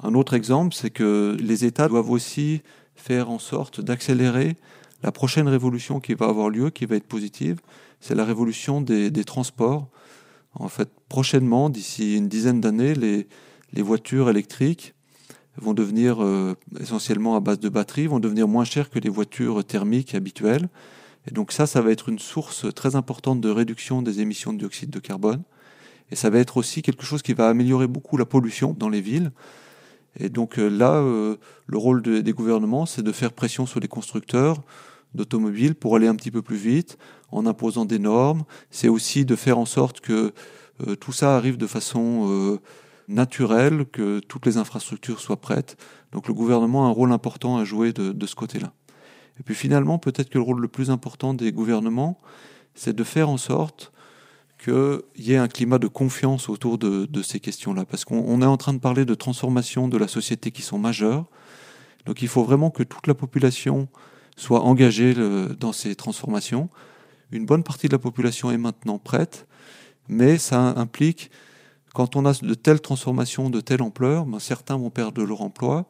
Un 0.00 0.14
autre 0.14 0.32
exemple, 0.34 0.74
c'est 0.74 0.90
que 0.90 1.36
les 1.38 1.64
États 1.66 1.88
doivent 1.88 2.10
aussi 2.10 2.62
faire 2.94 3.28
en 3.30 3.38
sorte 3.38 3.80
d'accélérer 3.82 4.56
la 5.02 5.12
prochaine 5.12 5.48
révolution 5.48 6.00
qui 6.00 6.14
va 6.14 6.26
avoir 6.26 6.48
lieu, 6.48 6.70
qui 6.70 6.86
va 6.86 6.96
être 6.96 7.06
positive. 7.06 7.60
C'est 8.00 8.14
la 8.14 8.24
révolution 8.24 8.80
des, 8.80 9.10
des 9.10 9.24
transports. 9.24 9.88
En 10.54 10.68
fait, 10.68 10.90
prochainement, 11.08 11.70
d'ici 11.70 12.16
une 12.16 12.28
dizaine 12.28 12.60
d'années, 12.60 12.94
les, 12.94 13.26
voitures 13.82 14.28
électriques 14.30 14.94
vont 15.56 15.74
devenir 15.74 16.22
euh, 16.22 16.54
essentiellement 16.80 17.36
à 17.36 17.40
base 17.40 17.60
de 17.60 17.68
batterie, 17.68 18.06
vont 18.06 18.20
devenir 18.20 18.48
moins 18.48 18.64
chères 18.64 18.90
que 18.90 18.98
les 18.98 19.08
voitures 19.08 19.64
thermiques 19.64 20.14
habituelles. 20.14 20.68
Et 21.26 21.32
donc 21.32 21.52
ça, 21.52 21.66
ça 21.66 21.80
va 21.80 21.90
être 21.90 22.08
une 22.08 22.18
source 22.18 22.72
très 22.74 22.96
importante 22.96 23.40
de 23.40 23.50
réduction 23.50 24.02
des 24.02 24.20
émissions 24.20 24.52
de 24.52 24.58
dioxyde 24.58 24.90
de 24.90 24.98
carbone. 24.98 25.42
Et 26.10 26.16
ça 26.16 26.30
va 26.30 26.38
être 26.38 26.56
aussi 26.56 26.82
quelque 26.82 27.04
chose 27.04 27.22
qui 27.22 27.34
va 27.34 27.48
améliorer 27.48 27.86
beaucoup 27.86 28.16
la 28.16 28.24
pollution 28.24 28.74
dans 28.78 28.88
les 28.88 29.00
villes. 29.00 29.30
Et 30.18 30.28
donc 30.28 30.58
euh, 30.58 30.68
là, 30.68 30.94
euh, 30.94 31.36
le 31.66 31.78
rôle 31.78 32.02
de- 32.02 32.20
des 32.20 32.32
gouvernements, 32.32 32.86
c'est 32.86 33.02
de 33.02 33.12
faire 33.12 33.32
pression 33.32 33.66
sur 33.66 33.80
les 33.80 33.88
constructeurs 33.88 34.62
d'automobiles 35.14 35.74
pour 35.74 35.96
aller 35.96 36.06
un 36.06 36.16
petit 36.16 36.30
peu 36.30 36.42
plus 36.42 36.56
vite 36.56 36.98
en 37.30 37.46
imposant 37.46 37.84
des 37.84 37.98
normes. 37.98 38.44
C'est 38.70 38.88
aussi 38.88 39.24
de 39.24 39.36
faire 39.36 39.58
en 39.58 39.66
sorte 39.66 40.00
que 40.00 40.32
euh, 40.86 40.96
tout 40.96 41.12
ça 41.12 41.36
arrive 41.36 41.56
de 41.56 41.66
façon 41.66 42.28
euh, 42.28 42.60
naturelle, 43.08 43.86
que 43.86 44.20
toutes 44.20 44.46
les 44.46 44.58
infrastructures 44.58 45.20
soient 45.20 45.40
prêtes. 45.40 45.76
Donc 46.12 46.28
le 46.28 46.34
gouvernement 46.34 46.86
a 46.86 46.88
un 46.88 46.92
rôle 46.92 47.12
important 47.12 47.58
à 47.58 47.64
jouer 47.64 47.92
de, 47.92 48.26
ce 48.26 48.34
côté-là. 48.34 48.72
Et 49.40 49.42
puis 49.42 49.54
finalement, 49.54 49.98
peut-être 49.98 50.30
que 50.30 50.38
le 50.38 50.44
rôle 50.44 50.60
le 50.60 50.68
plus 50.68 50.90
important 50.90 51.34
des 51.34 51.52
gouvernements, 51.52 52.18
c'est 52.74 52.94
de 52.94 53.04
faire 53.04 53.28
en 53.28 53.36
sorte 53.36 53.92
qu'il 54.62 55.02
y 55.16 55.32
ait 55.32 55.36
un 55.36 55.48
climat 55.48 55.78
de 55.78 55.86
confiance 55.86 56.48
autour 56.48 56.78
de, 56.78 57.22
ces 57.22 57.40
questions-là. 57.40 57.84
Parce 57.84 58.04
qu'on 58.04 58.24
on 58.26 58.42
est 58.42 58.46
en 58.46 58.56
train 58.56 58.74
de 58.74 58.78
parler 58.78 59.04
de 59.04 59.14
transformations 59.14 59.88
de 59.88 59.96
la 59.96 60.08
société 60.08 60.50
qui 60.50 60.62
sont 60.62 60.78
majeures. 60.78 61.26
Donc 62.06 62.22
il 62.22 62.28
faut 62.28 62.44
vraiment 62.44 62.70
que 62.70 62.82
toute 62.82 63.06
la 63.06 63.14
population 63.14 63.88
soit 64.38 64.62
engagée 64.62 65.14
le- 65.14 65.56
dans 65.58 65.72
ces 65.72 65.94
transformations. 65.96 66.70
Une 67.32 67.44
bonne 67.44 67.62
partie 67.62 67.88
de 67.88 67.92
la 67.92 67.98
population 67.98 68.50
est 68.50 68.56
maintenant 68.56 68.98
prête, 68.98 69.46
mais 70.08 70.38
ça 70.38 70.60
implique, 70.76 71.30
quand 71.92 72.16
on 72.16 72.24
a 72.24 72.32
de 72.32 72.54
telles 72.54 72.80
transformations 72.80 73.50
de 73.50 73.60
telle 73.60 73.82
ampleur, 73.82 74.24
ben, 74.24 74.38
certains 74.38 74.78
vont 74.78 74.90
perdre 74.90 75.22
leur 75.24 75.42
emploi, 75.42 75.86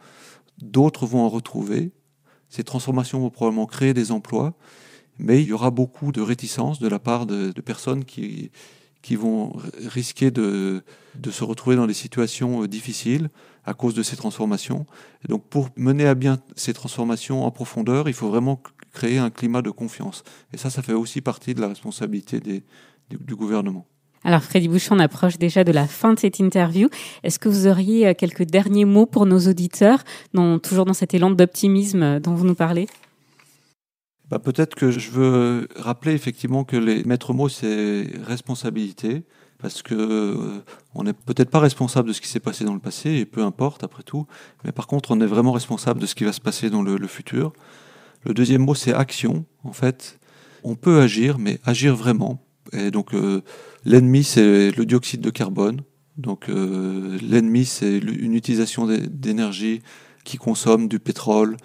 d'autres 0.60 1.06
vont 1.06 1.20
en 1.20 1.28
retrouver. 1.28 1.92
Ces 2.48 2.64
transformations 2.64 3.20
vont 3.20 3.30
probablement 3.30 3.66
créer 3.66 3.92
des 3.92 4.10
emplois, 4.10 4.54
mais 5.18 5.42
il 5.42 5.48
y 5.48 5.52
aura 5.52 5.70
beaucoup 5.70 6.10
de 6.10 6.22
réticence 6.22 6.78
de 6.78 6.88
la 6.88 6.98
part 6.98 7.26
de, 7.26 7.52
de 7.52 7.60
personnes 7.60 8.04
qui, 8.04 8.50
qui 9.02 9.14
vont 9.14 9.52
risquer 9.86 10.30
de, 10.30 10.82
de 11.16 11.30
se 11.30 11.44
retrouver 11.44 11.76
dans 11.76 11.86
des 11.86 11.94
situations 11.94 12.62
euh, 12.62 12.68
difficiles 12.68 13.28
à 13.70 13.74
cause 13.74 13.94
de 13.94 14.02
ces 14.02 14.16
transformations. 14.16 14.86
Et 15.24 15.28
donc 15.32 15.42
pour 15.48 15.68
mener 15.76 16.06
à 16.06 16.14
bien 16.14 16.38
ces 16.56 16.72
transformations 16.72 17.44
en 17.44 17.50
profondeur, 17.50 18.08
il 18.08 18.14
faut 18.14 18.28
vraiment 18.28 18.56
créer 18.92 19.18
un 19.18 19.30
climat 19.30 19.62
de 19.62 19.70
confiance. 19.70 20.22
Et 20.52 20.56
ça, 20.56 20.70
ça 20.70 20.80
fait 20.82 20.94
aussi 20.94 21.20
partie 21.20 21.54
de 21.54 21.60
la 21.60 21.68
responsabilité 21.68 22.40
des- 22.40 22.62
du, 23.10 23.16
du 23.18 23.34
gouvernement. 23.36 23.84
Alors 24.24 24.42
Freddy 24.42 24.68
Bouchon, 24.68 24.96
on 24.96 24.98
approche 24.98 25.38
déjà 25.38 25.62
de 25.64 25.72
la 25.72 25.86
fin 25.86 26.12
de 26.14 26.18
cette 26.18 26.38
interview. 26.40 26.88
Est-ce 27.22 27.38
que 27.38 27.48
vous 27.48 27.66
auriez 27.66 28.08
euh, 28.08 28.14
quelques 28.14 28.42
derniers 28.44 28.84
mots 28.84 29.06
pour 29.06 29.26
nos 29.26 29.38
auditeurs, 29.52 30.00
dans- 30.34 30.58
toujours 30.58 30.86
dans 30.86 30.94
cet 30.94 31.14
élan 31.14 31.30
d'optimisme 31.30 32.02
euh, 32.02 32.20
dont 32.20 32.34
vous 32.34 32.46
nous 32.46 32.56
parlez? 32.56 32.86
Bah, 34.30 34.38
Peut-être 34.38 34.74
que 34.74 34.90
je 34.90 35.10
veux 35.10 35.68
rappeler 35.76 36.12
effectivement 36.12 36.64
que 36.64 36.76
les 36.76 37.04
maîtres 37.04 37.32
mots, 37.32 37.48
c'est 37.48 38.06
responsabilité, 38.26 39.22
parce 39.58 39.82
que 39.82 39.94
euh, 39.94 40.62
on 40.94 41.02
n'est 41.04 41.12
peut-être 41.12 41.50
pas 41.50 41.58
responsable 41.60 42.08
de 42.08 42.12
ce 42.12 42.20
qui 42.20 42.28
s'est 42.28 42.40
passé 42.40 42.64
dans 42.64 42.74
le 42.74 42.80
passé, 42.80 43.10
et 43.10 43.26
peu 43.26 43.42
importe 43.42 43.84
après 43.84 44.02
tout, 44.02 44.26
mais 44.64 44.72
par 44.72 44.86
contre 44.86 45.10
on 45.10 45.20
est 45.20 45.26
vraiment 45.26 45.52
responsable 45.52 46.00
de 46.00 46.06
ce 46.06 46.14
qui 46.14 46.24
va 46.24 46.32
se 46.32 46.40
passer 46.40 46.70
dans 46.70 46.82
le, 46.82 46.96
le 46.96 47.06
futur. 47.06 47.52
Le 48.24 48.34
deuxième 48.34 48.62
mot, 48.62 48.74
c'est 48.74 48.92
action. 48.92 49.44
En 49.62 49.72
fait, 49.72 50.18
on 50.64 50.74
peut 50.74 51.00
agir, 51.00 51.38
mais 51.38 51.60
agir 51.64 51.94
vraiment. 51.94 52.44
Et 52.72 52.90
donc 52.90 53.14
euh, 53.14 53.42
l'ennemi, 53.84 54.24
c'est 54.24 54.70
le 54.70 54.84
dioxyde 54.84 55.20
de 55.20 55.30
carbone. 55.30 55.82
Donc 56.16 56.48
euh, 56.48 57.16
l'ennemi, 57.22 57.64
c'est 57.64 57.98
une 57.98 58.34
utilisation 58.34 58.86
d'é- 58.86 59.06
d'énergie 59.06 59.82
qui 60.24 60.36
consomme 60.36 60.88
du 60.88 60.98
pétrole, 60.98 61.56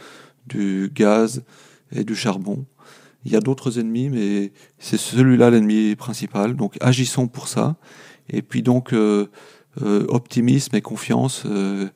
du 0.46 0.92
gaz, 0.94 1.44
et 1.92 2.04
du 2.04 2.16
charbon. 2.16 2.66
Il 3.26 3.32
y 3.32 3.36
a 3.36 3.40
d'autres 3.40 3.80
ennemis, 3.80 4.10
mais 4.10 4.52
c'est 4.80 4.98
celui-là 4.98 5.50
l'ennemi 5.50 5.96
principal. 5.96 6.56
Donc 6.56 6.76
agissons 6.82 7.28
pour 7.28 7.48
ça. 7.48 7.76
Et 8.30 8.42
puis 8.42 8.62
donc 8.62 8.94
euh, 8.94 9.28
euh, 9.82 10.06
optimisme 10.10 10.76
et 10.76 10.82
confiance 10.82 11.44
euh, 11.46 11.88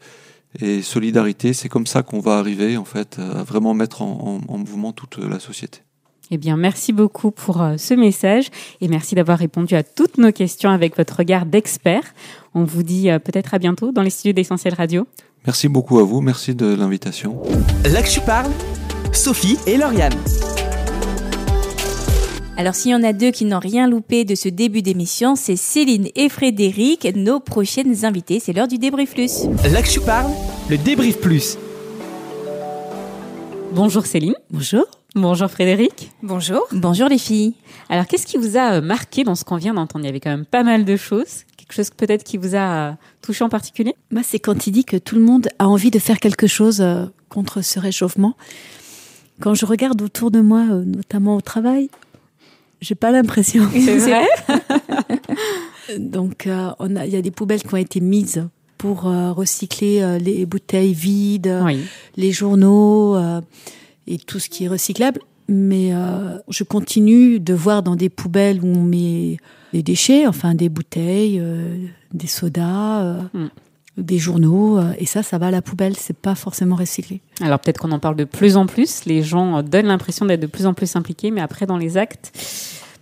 et 0.60 0.82
solidarité, 0.82 1.54
c'est 1.54 1.70
comme 1.70 1.86
ça 1.88 2.02
qu'on 2.04 2.20
va 2.20 2.38
arriver 2.38 2.78
en 2.78 2.86
fait 2.86 3.18
à 3.20 3.44
vraiment 3.44 3.74
mettre 3.74 4.02
en, 4.02 4.42
en- 4.50 4.54
en 4.54 4.58
mouvement 4.58 4.92
toute 4.94 5.18
la 5.18 5.40
société. 5.40 5.80
Eh 6.32 6.38
bien, 6.38 6.58
merci 6.58 6.92
beaucoup 6.92 7.32
pour 7.32 7.66
ce 7.78 7.94
message 7.94 8.48
et 8.82 8.90
merci 8.90 9.16
d'avoir 9.16 9.38
répondu 9.40 9.76
à 9.76 9.84
toutes 9.84 10.18
nos 10.18 10.34
questions 10.34 10.70
avec 10.70 10.98
votre 10.98 11.16
regard 11.18 11.46
d'expert. 11.46 12.04
On 12.54 12.66
vous 12.66 12.84
dit 12.84 13.08
peut-être 13.24 13.54
à 13.54 13.60
bientôt 13.60 13.94
dans 13.94 14.02
les 14.02 14.10
studios 14.10 14.34
d'Essentiel 14.34 14.74
Radio. 14.74 15.08
Merci 15.46 15.70
beaucoup 15.70 16.00
à 16.00 16.04
vous, 16.04 16.20
merci 16.20 16.54
de 16.54 16.66
l'invitation. 16.74 17.42
Là 17.86 18.02
que 18.02 18.10
tu 18.10 18.20
parles, 18.20 18.52
Sophie 19.13 19.58
et 19.68 19.78
Lauriane. 19.78 20.12
Alors 22.60 22.74
s'il 22.74 22.89
y 22.89 22.96
en 22.96 23.04
a 23.04 23.13
deux 23.13 23.30
qui 23.30 23.46
n'ont 23.46 23.60
rien 23.60 23.88
loupé 23.88 24.26
de 24.26 24.34
ce 24.34 24.50
début 24.50 24.82
d'émission, 24.82 25.36
c'est 25.36 25.56
Céline 25.56 26.08
et 26.15 26.28
Frédéric, 26.28 27.08
nos 27.15 27.39
prochaines 27.39 28.04
invités. 28.04 28.39
C'est 28.39 28.52
l'heure 28.52 28.67
du 28.67 28.80
débrief 28.80 29.13
plus. 29.13 29.43
Là 29.72 29.84
que 29.84 29.88
tu 29.88 30.00
parles, 30.00 30.32
le 30.67 30.80
débrief 30.80 31.22
plus. 31.22 31.56
Bonjour 33.74 34.08
Céline. 34.08 34.34
Bonjour. 34.50 34.86
Bonjour 35.13 35.52
Frédéric. 35.52 36.10
Bonjour. 36.24 36.67
Bonjour 36.72 37.08
les 37.10 37.20
filles. 37.20 37.54
Alors, 37.89 38.08
qu'est-ce 38.08 38.26
qui 38.26 38.38
vous 38.38 38.58
a 38.58 38.74
euh, 38.74 38.82
marqué 38.82 39.24
dans 39.24 39.36
ce 39.36 39.43
qu'on 39.43 39.58
vient 39.58 39.76
d'entendre? 39.76 40.06
Il 40.06 40.08
y 40.08 40.10
avait 40.10 40.20
quand 40.20 40.32
même 40.32 40.46
pas 40.46 40.63
mal 40.63 40.84
de 40.84 40.96
choses. 40.96 41.43
Quelque 41.58 41.74
chose 41.74 41.91
peut-être 41.91 42.24
qui 42.24 42.38
vous 42.38 42.56
a 42.56 42.89
euh, 42.89 42.91
touché 43.22 43.43
en 43.43 43.50
particulier? 43.50 43.96
Moi, 44.12 44.24
c'est 44.24 44.39
quand 44.39 44.65
il 44.65 44.72
dit 44.72 44.84
que 44.84 44.98
tout 44.98 45.15
le 45.15 45.22
monde 45.22 45.48
a 45.60 45.67
envie 45.67 45.91
de 45.91 46.00
faire 46.00 46.20
quelque 46.20 46.48
chose 46.48 46.82
euh, 46.82 47.06
contre 47.30 47.62
ce 47.62 47.80
réchauffement. 47.80 48.36
Quand 49.39 49.54
je 49.54 49.67
regarde 49.67 50.02
autour 50.02 50.32
de 50.32 50.41
moi, 50.41 50.63
notamment 50.63 51.36
au 51.36 51.41
travail, 51.41 51.89
j'ai 52.82 52.96
pas 52.96 53.12
l'impression. 53.12 53.68
C'est 53.74 53.98
vrai 53.98 54.24
Donc, 56.00 56.48
euh, 56.48 56.70
on 56.80 56.96
a, 56.96 57.06
il 57.06 57.13
y 57.13 57.16
a 57.16 57.22
des 57.22 57.32
poubelles 57.32 57.63
qui 57.63 57.74
ont 57.74 57.78
été 57.78 58.00
mises 58.02 58.48
pour 58.78 59.08
euh, 59.08 59.32
recycler 59.32 60.02
euh, 60.02 60.18
les 60.20 60.46
bouteilles 60.46 60.94
vides, 60.94 61.62
Oui. 61.63 61.80
les 62.18 62.32
journaux 62.32 63.16
euh, 63.16 63.42
et 64.06 64.18
tout 64.18 64.40
ce 64.40 64.50
qui 64.50 64.66
est 64.66 64.68
recyclable. 64.68 65.22
Mais 65.50 65.94
je 66.50 66.66
continue 66.66 67.40
de 67.40 67.54
voir 67.54 67.82
dans 67.82 67.96
des 67.96 68.10
poubelles 68.10 68.60
où 68.62 68.68
on 68.68 68.84
met 68.84 69.38
des 69.72 69.82
déchets, 69.82 70.28
enfin 70.28 70.54
des 70.56 70.68
bouteilles, 70.68 71.42
des 72.13 72.28
sodas, 72.28 73.22
Mm. 73.34 73.46
Des 73.98 74.20
journaux, 74.20 74.78
euh, 74.78 74.94
et 75.00 75.06
ça, 75.06 75.24
ça 75.24 75.38
va 75.38 75.48
à 75.48 75.52
la 75.52 75.62
poubelle. 75.62 75.96
C'est 75.98 76.16
pas 76.18 76.36
forcément 76.36 76.76
recyclé. 76.76 77.22
Alors, 77.42 77.60
peut-être 77.60 77.80
qu'on 77.80 77.92
en 77.92 78.00
parle 78.00 78.16
de 78.16 78.24
plus 78.26 78.56
en 78.56 78.66
plus. 78.68 79.06
Les 79.06 79.24
gens 79.24 79.58
euh, 79.58 79.62
donnent 79.62 79.88
l'impression 79.88 80.26
d'être 80.26 80.40
de 80.40 80.48
plus 80.48 80.66
en 80.66 80.74
plus 80.74 80.96
impliqués, 80.96 81.32
mais 81.32 81.42
après, 81.42 81.66
dans 81.66 81.78
les 81.78 81.98
actes, 81.98 82.32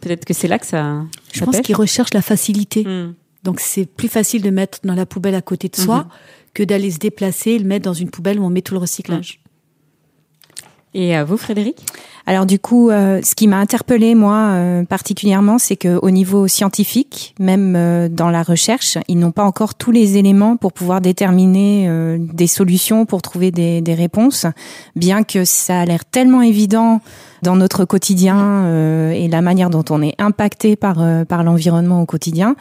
peut-être 0.01 0.25
que 0.25 0.33
c'est 0.33 0.47
là 0.47 0.57
que 0.59 0.65
ça. 0.65 1.03
Je 1.33 1.39
ça 1.39 1.45
pense 1.45 1.59
qu'ils 1.61 1.75
recherchent 1.75 2.13
la 2.13 2.21
facilité. 2.21 2.83
Hmm. 2.85 3.13
Donc 3.43 3.59
c'est 3.59 3.85
plus 3.85 4.07
facile 4.07 4.41
de 4.41 4.49
mettre 4.49 4.79
dans 4.83 4.95
la 4.95 5.05
poubelle 5.05 5.35
à 5.35 5.41
côté 5.41 5.69
de 5.69 5.75
soi 5.75 5.97
Mhm. 5.97 6.07
que 6.55 6.63
d'aller 6.63 6.89
se 6.89 6.97
déplacer 6.97 7.51
et 7.51 7.59
le 7.59 7.65
mettre 7.65 7.85
dans 7.85 7.93
une 7.93 8.09
poubelle 8.09 8.39
où 8.39 8.43
on 8.43 8.49
met 8.49 8.63
tout 8.63 8.73
le 8.73 8.79
recyclage. 8.79 9.39
Et 10.95 11.13
à 11.15 11.23
vous, 11.23 11.37
Frédéric? 11.37 11.85
Alors 12.27 12.47
du 12.47 12.57
coup, 12.57 12.89
euh, 12.89 13.19
ce 13.23 13.35
qui 13.35 13.47
m'a 13.47 13.57
interpellé 13.57 14.15
moi 14.15 14.35
euh, 14.53 14.83
particulièrement, 14.83 15.59
c'est 15.59 15.75
que 15.75 15.99
au 16.01 16.09
niveau 16.09 16.47
scientifique, 16.47 17.35
même 17.39 17.75
euh, 17.75 18.09
dans 18.09 18.31
la 18.31 18.41
recherche, 18.41 18.97
ils 19.07 19.19
n'ont 19.19 19.31
pas 19.31 19.43
encore 19.43 19.75
tous 19.75 19.91
les 19.91 20.17
éléments 20.17 20.57
pour 20.57 20.73
pouvoir 20.73 21.01
déterminer 21.01 21.87
des 22.19 22.47
solutions, 22.47 23.05
pour 23.05 23.21
trouver 23.21 23.51
des, 23.51 23.81
des 23.81 23.93
réponses, 23.93 24.45
bien 24.95 25.23
que 25.23 25.45
ça 25.45 25.81
a 25.81 25.85
l'air 25.85 26.05
tellement 26.05 26.41
évident 26.41 27.01
dans 27.43 27.55
notre 27.55 27.85
quotidien 27.85 29.11
et 29.11 29.27
la 29.27 29.41
manière 29.41 29.69
dont 29.69 29.83
on 29.89 30.01
est 30.01 30.15
impacté 30.19 30.75
par 30.75 30.97
par 31.27 31.43
l'environnement 31.43 32.01
au 32.01 32.05
quotidien. 32.05 32.55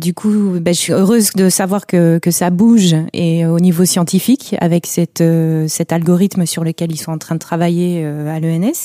Du 0.00 0.14
coup, 0.14 0.58
ben, 0.60 0.74
je 0.74 0.80
suis 0.80 0.92
heureuse 0.92 1.32
de 1.34 1.48
savoir 1.48 1.86
que 1.86 2.18
que 2.18 2.30
ça 2.30 2.50
bouge 2.50 2.96
et 3.12 3.46
au 3.46 3.60
niveau 3.60 3.84
scientifique 3.84 4.56
avec 4.60 4.86
cette 4.86 5.22
cet 5.68 5.92
algorithme 5.92 6.46
sur 6.46 6.64
lequel 6.64 6.92
ils 6.92 6.98
sont 6.98 7.12
en 7.12 7.18
train 7.18 7.34
de 7.34 7.40
travailler 7.40 8.04
à 8.04 8.40
l'ENS. 8.40 8.79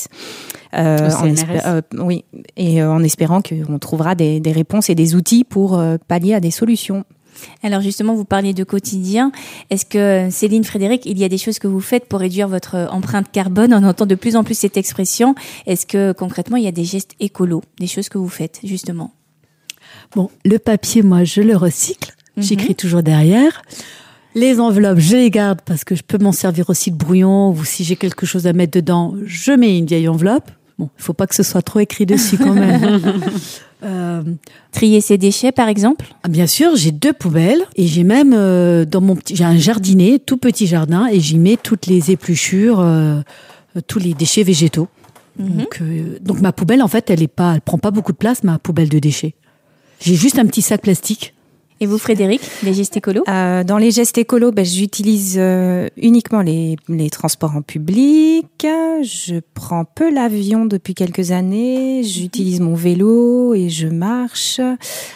Euh, 0.73 1.09
en 1.09 1.33
euh, 1.65 1.81
oui, 1.99 2.25
et 2.57 2.81
euh, 2.81 2.91
en 2.91 3.01
espérant 3.01 3.41
qu'on 3.41 3.79
trouvera 3.79 4.13
des, 4.15 4.39
des 4.39 4.51
réponses 4.51 4.89
et 4.89 4.95
des 4.95 5.15
outils 5.15 5.43
pour 5.45 5.79
euh, 5.79 5.97
pallier 6.07 6.33
à 6.33 6.39
des 6.39 6.51
solutions. 6.51 7.05
Alors 7.63 7.81
justement, 7.81 8.13
vous 8.13 8.25
parliez 8.25 8.53
de 8.53 8.63
quotidien. 8.63 9.31
Est-ce 9.69 9.85
que 9.85 10.29
Céline, 10.31 10.63
Frédéric, 10.63 11.05
il 11.05 11.17
y 11.19 11.23
a 11.23 11.29
des 11.29 11.37
choses 11.37 11.59
que 11.59 11.67
vous 11.67 11.81
faites 11.81 12.07
pour 12.07 12.19
réduire 12.19 12.47
votre 12.47 12.87
empreinte 12.91 13.31
carbone? 13.31 13.73
On 13.73 13.83
entend 13.83 14.05
de 14.05 14.15
plus 14.15 14.35
en 14.35 14.43
plus 14.43 14.57
cette 14.57 14.77
expression. 14.77 15.35
Est-ce 15.65 15.85
que 15.85 16.13
concrètement, 16.13 16.57
il 16.57 16.63
y 16.63 16.67
a 16.67 16.71
des 16.71 16.85
gestes 16.85 17.11
écolos, 17.19 17.61
des 17.79 17.87
choses 17.87 18.09
que 18.09 18.17
vous 18.17 18.29
faites 18.29 18.59
justement? 18.63 19.11
Bon, 20.15 20.29
le 20.45 20.59
papier, 20.59 21.01
moi, 21.01 21.23
je 21.23 21.41
le 21.41 21.57
recycle. 21.57 22.15
Mhm. 22.37 22.43
J'écris 22.43 22.75
toujours 22.75 23.03
derrière. 23.03 23.61
Les 24.35 24.59
enveloppes, 24.59 24.99
je 24.99 25.15
les 25.15 25.31
garde 25.31 25.61
parce 25.65 25.85
que 25.85 25.95
je 25.95 26.03
peux 26.03 26.17
m'en 26.17 26.33
servir 26.33 26.69
aussi 26.69 26.91
de 26.91 26.97
brouillon 26.97 27.51
ou 27.51 27.63
si 27.63 27.85
j'ai 27.85 27.95
quelque 27.95 28.25
chose 28.25 28.47
à 28.47 28.53
mettre 28.53 28.73
dedans, 28.73 29.15
je 29.25 29.53
mets 29.53 29.77
une 29.77 29.85
vieille 29.85 30.09
enveloppe. 30.09 30.51
Bon, 30.77 30.89
il 30.99 31.01
faut 31.01 31.13
pas 31.13 31.25
que 31.25 31.35
ce 31.35 31.41
soit 31.41 31.61
trop 31.61 31.79
écrit 31.79 32.05
dessus 32.05 32.37
quand 32.37 32.53
même. 32.53 33.01
Euh, 33.83 34.23
Trier 34.71 34.99
ses 34.99 35.19
déchets, 35.19 35.51
par 35.51 35.67
exemple? 35.67 36.07
Ah, 36.23 36.27
bien 36.27 36.47
sûr, 36.47 36.75
j'ai 36.75 36.91
deux 36.91 37.13
poubelles 37.13 37.61
et 37.75 37.85
j'ai 37.85 38.03
même 38.03 38.33
euh, 38.33 38.83
dans 38.83 39.01
mon 39.01 39.15
petit, 39.15 39.35
j'ai 39.35 39.43
un 39.43 39.57
jardinet, 39.57 40.17
tout 40.17 40.37
petit 40.37 40.65
jardin 40.65 41.05
et 41.05 41.19
j'y 41.19 41.37
mets 41.37 41.57
toutes 41.61 41.85
les 41.85 42.09
épluchures, 42.09 42.79
euh, 42.79 43.21
tous 43.85 43.99
les 43.99 44.15
déchets 44.15 44.41
végétaux. 44.41 44.87
Mhm. 45.37 45.57
Donc, 45.57 45.81
donc 46.21 46.41
ma 46.41 46.51
poubelle, 46.51 46.81
en 46.81 46.87
fait, 46.87 47.11
elle 47.11 47.21
est 47.21 47.27
pas, 47.27 47.53
elle 47.53 47.61
prend 47.61 47.77
pas 47.77 47.91
beaucoup 47.91 48.13
de 48.13 48.17
place, 48.17 48.43
ma 48.43 48.57
poubelle 48.57 48.89
de 48.89 48.97
déchets. 48.97 49.35
J'ai 49.99 50.15
juste 50.15 50.39
un 50.39 50.47
petit 50.47 50.63
sac 50.63 50.81
plastique. 50.81 51.34
Et 51.81 51.85
vous, 51.85 51.97
Frédéric, 51.97 52.41
les 52.63 52.73
gestes 52.73 52.95
écolos? 52.95 53.23
Euh, 53.27 53.63
dans 53.63 53.77
les 53.77 53.91
gestes 53.91 54.17
écolos, 54.17 54.51
ben, 54.51 54.63
j'utilise 54.63 55.35
euh, 55.37 55.89
uniquement 55.97 56.41
les, 56.41 56.77
les 56.87 57.09
transports 57.09 57.55
en 57.55 57.61
public. 57.61 58.45
Je 59.03 59.39
prends 59.53 59.85
peu 59.85 60.11
l'avion 60.13 60.65
depuis 60.65 60.95
quelques 60.95 61.31
années. 61.31 62.03
J'utilise 62.03 62.59
mon 62.61 62.73
vélo 62.73 63.53
et 63.53 63.69
je 63.69 63.87
marche. 63.87 64.59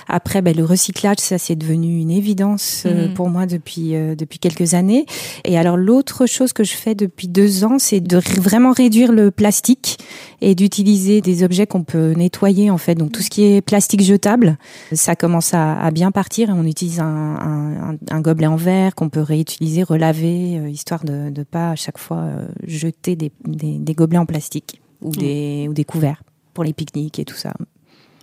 Après, 0.08 0.42
ben, 0.42 0.56
le 0.56 0.64
recyclage, 0.64 1.18
ça 1.20 1.38
c'est 1.38 1.56
devenu 1.56 2.00
une 2.00 2.12
évidence 2.12 2.84
euh, 2.86 3.08
Mhm. 3.08 3.14
pour 3.16 3.30
moi 3.30 3.46
depuis 3.48 3.96
euh, 3.96 4.14
depuis 4.16 4.38
quelques 4.40 4.74
années. 4.76 5.06
Et 5.46 5.58
alors 5.58 5.78
l'autre 5.78 6.26
chose 6.28 6.54
que 6.54 6.64
je 6.64 6.74
fais 6.74 6.94
depuis 6.96 7.28
deux 7.28 7.64
ans, 7.64 7.80
c'est 7.80 8.00
de 8.02 8.18
vraiment 8.40 8.72
réduire 8.72 9.12
le 9.12 9.32
plastique 9.32 9.98
et 10.42 10.54
d'utiliser 10.56 11.22
des 11.22 11.44
objets 11.44 11.66
qu'on 11.68 11.84
peut 11.84 12.12
nettoyer 12.14 12.70
en 12.70 12.78
fait. 12.78 12.96
Donc 12.96 13.12
tout 13.12 13.22
ce 13.22 13.30
qui 13.30 13.44
est 13.44 13.62
plastique 13.62 14.02
jetable, 14.04 14.58
ça 14.94 15.16
commence 15.16 15.54
à, 15.54 15.80
à 15.80 15.92
bien 15.92 16.12
partir 16.12 16.50
et 16.50 16.54
on 16.54 16.64
utilise 16.66 17.00
un, 17.00 17.06
un, 17.06 17.92
un- 17.92 17.98
un 18.12 18.22
gobelet 18.22 18.48
en 18.48 18.56
verre 18.56 18.96
qu'on 18.96 19.10
peut 19.10 19.22
réutiliser, 19.22 19.84
relaver, 19.84 20.60
euh, 20.60 20.70
histoire 20.70 21.04
de 21.04 21.30
ne 21.36 21.44
pas 21.44 21.72
à 21.72 21.76
chaque 21.76 21.98
fois 21.98 22.18
euh, 22.18 22.48
jeter 22.68 23.16
des, 23.16 23.32
des, 23.46 23.78
des 23.78 23.94
gobelets 23.94 24.18
en 24.20 24.26
plastique 24.26 24.82
ou 25.02 25.12
des, 25.12 25.68
ou 25.70 25.74
des 25.74 25.86
couverts 25.86 26.24
pour 26.54 26.64
les 26.64 26.74
pique-niques 26.74 27.20
et 27.20 27.26
tout 27.26 27.36
ça. 27.36 27.54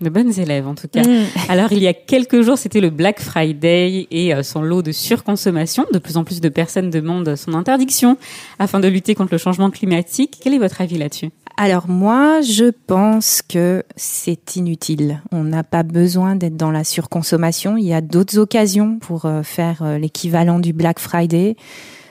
De 0.00 0.10
bonnes 0.10 0.38
élèves 0.38 0.68
en 0.68 0.74
tout 0.74 0.88
cas. 0.88 1.02
Mm. 1.02 1.24
Alors 1.48 1.72
il 1.72 1.78
y 1.78 1.86
a 1.86 1.94
quelques 1.94 2.42
jours, 2.42 2.58
c'était 2.58 2.82
le 2.82 2.90
Black 2.90 3.18
Friday 3.18 4.06
et 4.10 4.34
euh, 4.34 4.42
son 4.42 4.60
lot 4.60 4.82
de 4.82 4.92
surconsommation. 4.92 5.86
De 5.90 5.98
plus 5.98 6.18
en 6.18 6.24
plus 6.24 6.42
de 6.42 6.50
personnes 6.50 6.90
demandent 6.90 7.34
son 7.34 7.54
interdiction 7.54 8.18
afin 8.58 8.78
de 8.78 8.88
lutter 8.88 9.14
contre 9.14 9.32
le 9.32 9.38
changement 9.38 9.70
climatique. 9.70 10.38
Quel 10.42 10.52
est 10.52 10.58
votre 10.58 10.82
avis 10.82 10.98
là-dessus? 10.98 11.30
Alors 11.56 11.88
moi, 11.88 12.42
je 12.42 12.70
pense 12.86 13.40
que 13.40 13.84
c'est 13.96 14.56
inutile. 14.56 15.22
On 15.32 15.44
n'a 15.44 15.64
pas 15.64 15.82
besoin 15.82 16.36
d'être 16.36 16.58
dans 16.58 16.70
la 16.70 16.84
surconsommation. 16.84 17.78
Il 17.78 17.86
y 17.86 17.94
a 17.94 18.02
d'autres 18.02 18.38
occasions 18.38 18.98
pour 18.98 19.24
euh, 19.24 19.42
faire 19.42 19.78
euh, 19.80 19.96
l'équivalent 19.96 20.58
du 20.58 20.74
Black 20.74 20.98
Friday. 20.98 21.56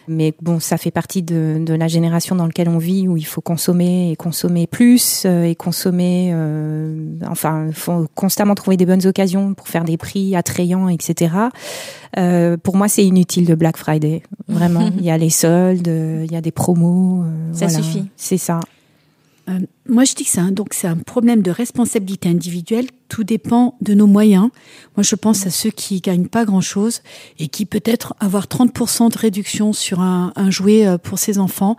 Mais 0.08 0.34
bon, 0.41 0.60
ça 0.60 0.78
fait 0.78 0.91
partie 0.91 1.24
de, 1.24 1.58
de 1.60 1.74
la 1.74 1.88
génération 1.88 2.36
dans 2.36 2.46
laquelle 2.46 2.70
on 2.70 2.78
vit, 2.78 3.08
où 3.08 3.18
il 3.18 3.26
faut 3.26 3.41
consommer 3.41 4.12
et 4.12 4.15
consommer 4.15 4.68
plus 4.68 5.24
euh, 5.26 5.44
et 5.46 5.56
consommer. 5.56 6.32
euh, 6.34 7.15
enfin, 7.30 7.68
faut 7.74 8.08
constamment 8.15 8.56
trouver 8.56 8.78
des 8.78 8.86
bonnes 8.86 9.06
occasions 9.06 9.54
pour 9.54 9.68
faire 9.68 9.84
des 9.84 9.98
prix 9.98 10.36
attrayants, 10.36 10.88
etc. 10.89 11.34
Euh, 12.18 12.58
pour 12.58 12.76
moi, 12.78 12.88
c'est 12.88 13.06
inutile 13.06 13.46
de 13.46 13.56
Black 13.56 13.78
Friday. 13.78 14.24
Vraiment, 14.48 14.89
il 14.98 15.04
y 15.04 15.10
a 15.12 15.18
les 15.18 15.30
soldes, 15.30 15.88
euh, 15.88 16.24
il 16.26 16.32
y 16.32 16.36
a 16.36 16.41
des 16.41 16.52
promos. 16.52 17.24
euh, 17.24 17.54
Ça 17.54 17.68
voilà. 17.68 17.84
suffit. 17.84 18.06
C'est 18.15 18.38
ça. 18.38 18.60
Euh, 19.49 19.60
moi, 19.88 20.03
je 20.05 20.15
dis 20.15 20.23
que 20.23 20.29
c'est 20.31 20.39
un, 20.41 20.51
donc 20.51 20.69
c'est 20.73 20.88
un 20.88 20.95
problème 20.97 21.41
de 21.43 21.51
responsabilité 21.51 22.29
individuelle. 22.29 22.88
Tout 23.10 23.23
dépend 23.23 23.75
de 23.81 23.93
nos 23.93 24.08
moyens. 24.08 24.49
Moi, 24.97 25.03
je 25.03 25.15
pense 25.15 25.45
à 25.45 25.51
ceux 25.51 25.69
qui 25.69 26.01
gagnent 26.01 26.27
pas 26.27 26.45
grand-chose 26.45 27.01
et 27.38 27.47
qui 27.47 27.65
peut-être 27.65 28.15
avoir 28.19 28.45
30% 28.47 29.12
de 29.12 29.17
réduction 29.17 29.71
sur 29.73 29.99
un, 30.01 30.34
un 30.36 30.49
jouet 30.49 30.88
euh, 30.88 30.97
pour 30.97 31.19
ses 31.19 31.38
enfants 31.38 31.77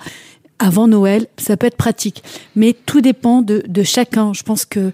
avant 0.58 0.88
Noël, 0.88 1.26
ça 1.36 1.56
peut 1.58 1.66
être 1.66 1.76
pratique. 1.76 2.22
Mais 2.54 2.74
tout 2.86 3.00
dépend 3.02 3.42
de, 3.42 3.62
de 3.68 3.82
chacun. 3.82 4.32
Je 4.32 4.42
pense 4.42 4.64
que 4.64 4.92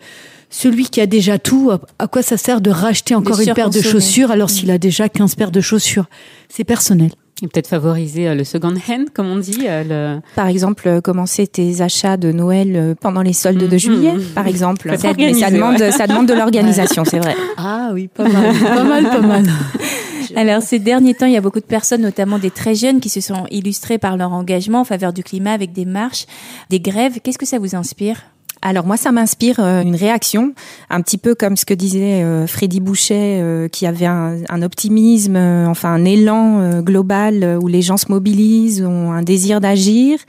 celui 0.51 0.87
qui 0.87 1.01
a 1.01 1.07
déjà 1.07 1.39
tout, 1.39 1.71
à- 1.99 2.09
quoi 2.09 2.23
ça 2.23 2.37
sert 2.37 2.61
de 2.61 2.71
racheter 2.71 3.15
encore 3.15 3.37
une 3.41 3.55
paire 3.55 3.71
de 3.71 3.79
chaussures 3.93 4.31
alors 4.33 4.51
s'il 4.51 4.71
a 4.73 4.79
déjà 4.79 5.09
15 5.09 5.35
paires 5.37 5.53
de 5.53 5.61
chaussures? 5.61 6.07
C'est 6.49 6.65
personnel. 6.65 7.13
Et 7.43 7.49
peut-être 7.49 7.67
favoriser 7.67 8.29
euh, 8.29 8.35
le 8.35 8.45
second 8.45 8.69
hand, 8.89 9.11
comme 9.13 9.27
on 9.29 9.37
dit. 9.37 9.65
euh, 9.67 10.15
le... 10.17 10.21
Par 10.37 10.47
exemple, 10.47 10.87
euh, 10.89 11.01
commencer 11.01 11.47
tes 11.47 11.81
achats 11.83 12.17
de 12.17 12.31
Noël 12.33 12.95
pendant 13.01 13.23
les 13.23 13.33
soldes 13.33 13.59
de 13.59 13.67
Mhm. 13.67 13.79
juillet, 13.79 14.13
par 14.35 14.47
exemple. 14.47 14.97
Ça 14.97 15.13
demande, 15.13 15.81
ouais. 15.81 15.91
ça 15.93 16.07
demande 16.07 16.27
de 16.29 16.35
l'organisation, 16.35 17.05
c'est 17.05 17.19
vrai. 17.19 17.35
Ah 17.57 17.91
oui, 17.93 18.09
pas 18.09 18.29
mal, 18.29 18.55
pas 18.59 18.85
mal, 18.85 19.05
pas 19.05 19.21
mal. 19.21 19.45
Alors, 20.37 20.63
ces 20.63 20.79
derniers 20.79 21.15
temps, 21.15 21.27
il 21.27 21.33
y 21.33 21.37
a 21.37 21.41
beaucoup 21.43 21.61
de 21.61 21.65
personnes, 21.65 22.01
notamment 22.01 22.39
des 22.39 22.51
très 22.51 22.75
jeunes, 22.75 23.01
qui 23.01 23.09
se 23.11 23.21
sont 23.21 23.45
illustrées 23.51 23.99
par 23.99 24.17
leur 24.17 24.33
engagement 24.33 24.81
en 24.81 24.85
faveur 24.85 25.13
du 25.13 25.23
climat 25.23 25.53
avec 25.53 25.73
des 25.73 25.85
marches, 25.85 26.27
des 26.71 26.81
grèves. 26.81 27.19
Qu'est-ce 27.23 27.39
que 27.39 27.45
ça 27.47 27.59
vous 27.59 27.75
inspire? 27.77 28.17
Alors 28.65 28.87
moi, 28.87 28.97
ça 28.97 29.11
m'inspire 29.11 29.59
euh, 29.59 29.83
une 29.83 29.97
réaction, 29.97 30.55
un 30.89 31.01
petit 31.01 31.19
peu 31.19 31.35
comme 31.35 31.57
ce 31.57 31.65
que 31.65 31.75
disait 31.75 32.23
euh, 32.23 32.47
Freddy 32.47 32.79
Boucher, 32.79 33.41
euh, 33.43 33.67
qui 33.67 33.89
avait 33.89 34.07
un, 34.07 34.63
optimisme, 34.63 35.37
enfin 35.37 35.89
un 35.89 36.05
élan 36.05 36.81
global 36.83 37.59
où 37.61 37.67
les 37.67 37.83
gens 37.83 37.97
se 37.97 38.07
mobilisent, 38.09 38.85
ont 38.85 39.11
un 39.11 39.23
désir 39.23 39.61
d'agir. 39.61 40.21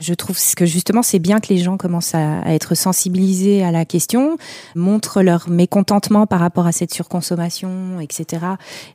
Je 0.00 0.14
trouve 0.14 0.38
que 0.56 0.64
justement, 0.64 1.02
c'est 1.02 1.18
bien 1.18 1.40
que 1.40 1.48
les 1.48 1.58
gens 1.58 1.76
commencent 1.76 2.14
à, 2.14 2.42
être 2.46 2.76
sensibilisés 2.76 3.64
à 3.64 3.72
la 3.72 3.84
question, 3.84 4.36
montrent 4.76 5.22
leur 5.22 5.50
mécontentement 5.50 6.28
par 6.28 6.38
rapport 6.38 6.68
à 6.68 6.72
cette 6.72 6.94
surconsommation, 6.94 7.98
etc. 8.00 8.44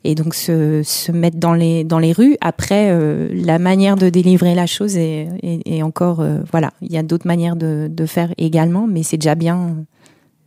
Et 0.05 0.15
donc 0.15 0.33
se, 0.33 0.81
se 0.83 1.11
mettre 1.11 1.37
dans 1.37 1.53
les 1.53 1.83
dans 1.83 1.99
les 1.99 2.13
rues. 2.13 2.37
Après, 2.39 2.97
la 3.33 3.59
manière 3.59 3.97
de 3.97 4.09
délivrer 4.09 4.55
la 4.55 4.67
chose 4.67 4.95
est, 4.95 5.27
est, 5.43 5.81
encore 5.81 6.23
voilà, 6.49 6.71
il 6.81 6.91
y 6.93 6.97
a 6.97 7.03
d'autres 7.03 7.27
manières 7.27 7.57
de, 7.57 7.89
de 7.91 8.05
faire 8.05 8.33
également, 8.37 8.84
mais 8.87 9.03
c'est 9.03 9.17
déjà 9.17 9.35
bien. 9.35 9.85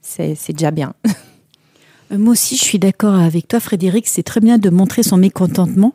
C'est 0.03 0.53
déjà 0.53 0.70
bien. 0.70 0.94
Euh, 2.11 2.16
Moi 2.16 2.33
aussi, 2.33 2.57
je 2.57 2.64
suis 2.64 2.79
d'accord 2.79 3.14
avec 3.14 3.48
toi, 3.48 3.61
Frédéric. 3.61 4.07
C'est 4.07 4.22
très 4.22 4.40
bien 4.40 4.57
de 4.57 4.70
montrer 4.70 5.03
son 5.03 5.18
mécontentement. 5.18 5.92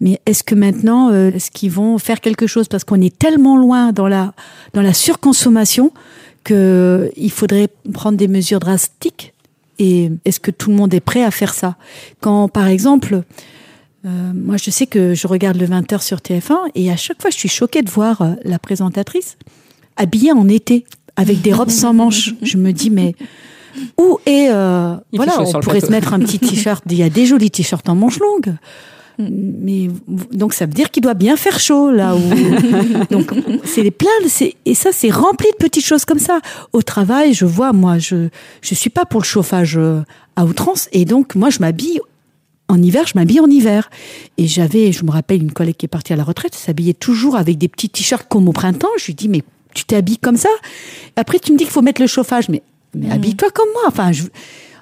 Mais 0.00 0.20
est-ce 0.24 0.44
que 0.44 0.54
maintenant, 0.54 1.10
euh, 1.10 1.32
est-ce 1.32 1.50
qu'ils 1.50 1.72
vont 1.72 1.98
faire 1.98 2.20
quelque 2.20 2.46
chose? 2.46 2.68
Parce 2.68 2.84
qu'on 2.84 3.00
est 3.00 3.18
tellement 3.18 3.56
loin 3.56 3.90
dans 3.90 4.06
la, 4.06 4.34
dans 4.72 4.82
la 4.82 4.94
surconsommation 4.94 5.92
qu'il 6.44 7.30
faudrait 7.30 7.70
prendre 7.92 8.16
des 8.16 8.28
mesures 8.28 8.60
drastiques. 8.60 9.32
Et 9.78 10.10
est-ce 10.24 10.38
que 10.38 10.50
tout 10.50 10.70
le 10.70 10.76
monde 10.76 10.94
est 10.94 11.00
prêt 11.00 11.24
à 11.24 11.32
faire 11.32 11.54
ça? 11.54 11.76
Quand, 12.20 12.48
par 12.48 12.66
exemple, 12.68 13.22
euh, 14.04 14.32
moi, 14.34 14.56
je 14.56 14.70
sais 14.70 14.86
que 14.86 15.14
je 15.14 15.26
regarde 15.26 15.56
le 15.56 15.66
20h 15.66 16.02
sur 16.02 16.18
TF1 16.18 16.70
et 16.74 16.90
à 16.90 16.96
chaque 16.96 17.20
fois, 17.20 17.30
je 17.30 17.36
suis 17.36 17.48
choquée 17.48 17.82
de 17.82 17.90
voir 17.90 18.22
euh, 18.22 18.34
la 18.44 18.58
présentatrice 18.58 19.36
habillée 19.96 20.32
en 20.32 20.48
été 20.48 20.84
avec 21.16 21.40
des 21.42 21.52
robes 21.52 21.70
sans 21.70 21.92
manches. 21.92 22.34
Je 22.42 22.56
me 22.56 22.72
dis, 22.72 22.90
mais 22.90 23.14
où 23.98 24.18
est 24.26 24.48
euh, 24.50 24.94
voilà, 25.12 25.40
on 25.40 25.60
pourrait 25.60 25.80
se 25.80 25.90
mettre 25.90 26.12
un 26.14 26.18
petit 26.20 26.38
t-shirt. 26.48 26.82
Il 26.90 26.96
y 26.96 27.02
a 27.02 27.08
des 27.10 27.26
jolis 27.26 27.50
t-shirts 27.50 27.88
en 27.88 27.94
manches 27.94 28.18
longues. 28.20 28.54
Mais 29.18 29.88
donc 30.32 30.54
ça 30.54 30.64
veut 30.64 30.72
dire 30.72 30.90
qu'il 30.90 31.02
doit 31.02 31.12
bien 31.14 31.36
faire 31.36 31.60
chaud 31.60 31.90
là 31.90 32.16
où 32.16 32.20
donc 33.10 33.30
c'est 33.62 33.82
les 33.82 33.90
plein 33.90 34.08
de- 34.24 34.52
et 34.64 34.74
ça 34.74 34.88
c'est 34.90 35.10
rempli 35.10 35.46
de 35.52 35.56
petites 35.64 35.84
choses 35.84 36.06
comme 36.06 36.18
ça 36.18 36.40
au 36.72 36.80
travail 36.80 37.34
je 37.34 37.44
vois 37.44 37.74
moi 37.74 37.98
je 37.98 38.28
je 38.62 38.74
suis 38.74 38.88
pas 38.88 39.04
pour 39.04 39.20
le 39.20 39.26
chauffage 39.26 39.76
euh, 39.76 40.00
à 40.34 40.46
outrance 40.46 40.88
et 40.92 41.04
donc 41.04 41.34
moi 41.34 41.50
je 41.50 41.58
m'habille 41.60 42.00
en 42.68 42.80
hiver, 42.80 43.06
je 43.06 43.12
m'habille 43.16 43.40
en 43.40 43.50
hiver. 43.50 43.90
Et 44.38 44.46
j'avais, 44.46 44.92
je 44.92 45.04
me 45.04 45.10
rappelle, 45.10 45.42
une 45.42 45.52
collègue 45.52 45.76
qui 45.76 45.84
est 45.84 45.88
partie 45.88 46.14
à 46.14 46.16
la 46.16 46.24
retraite, 46.24 46.54
s'habillait 46.54 46.94
toujours 46.94 47.36
avec 47.36 47.58
des 47.58 47.68
petits 47.68 47.90
t-shirts 47.90 48.26
comme 48.30 48.48
au 48.48 48.52
printemps. 48.52 48.88
Je 48.98 49.06
lui 49.06 49.14
dis, 49.14 49.28
mais 49.28 49.42
tu 49.74 49.84
t'habilles 49.84 50.18
comme 50.18 50.36
ça. 50.36 50.48
Après, 51.16 51.38
tu 51.38 51.52
me 51.52 51.58
dis 51.58 51.64
qu'il 51.64 51.72
faut 51.72 51.82
mettre 51.82 52.00
le 52.00 52.06
chauffage, 52.06 52.48
mais, 52.48 52.62
mais 52.94 53.10
habille-toi 53.10 53.50
comme 53.50 53.68
moi. 53.72 53.82
Enfin, 53.86 54.12
je, 54.12 54.24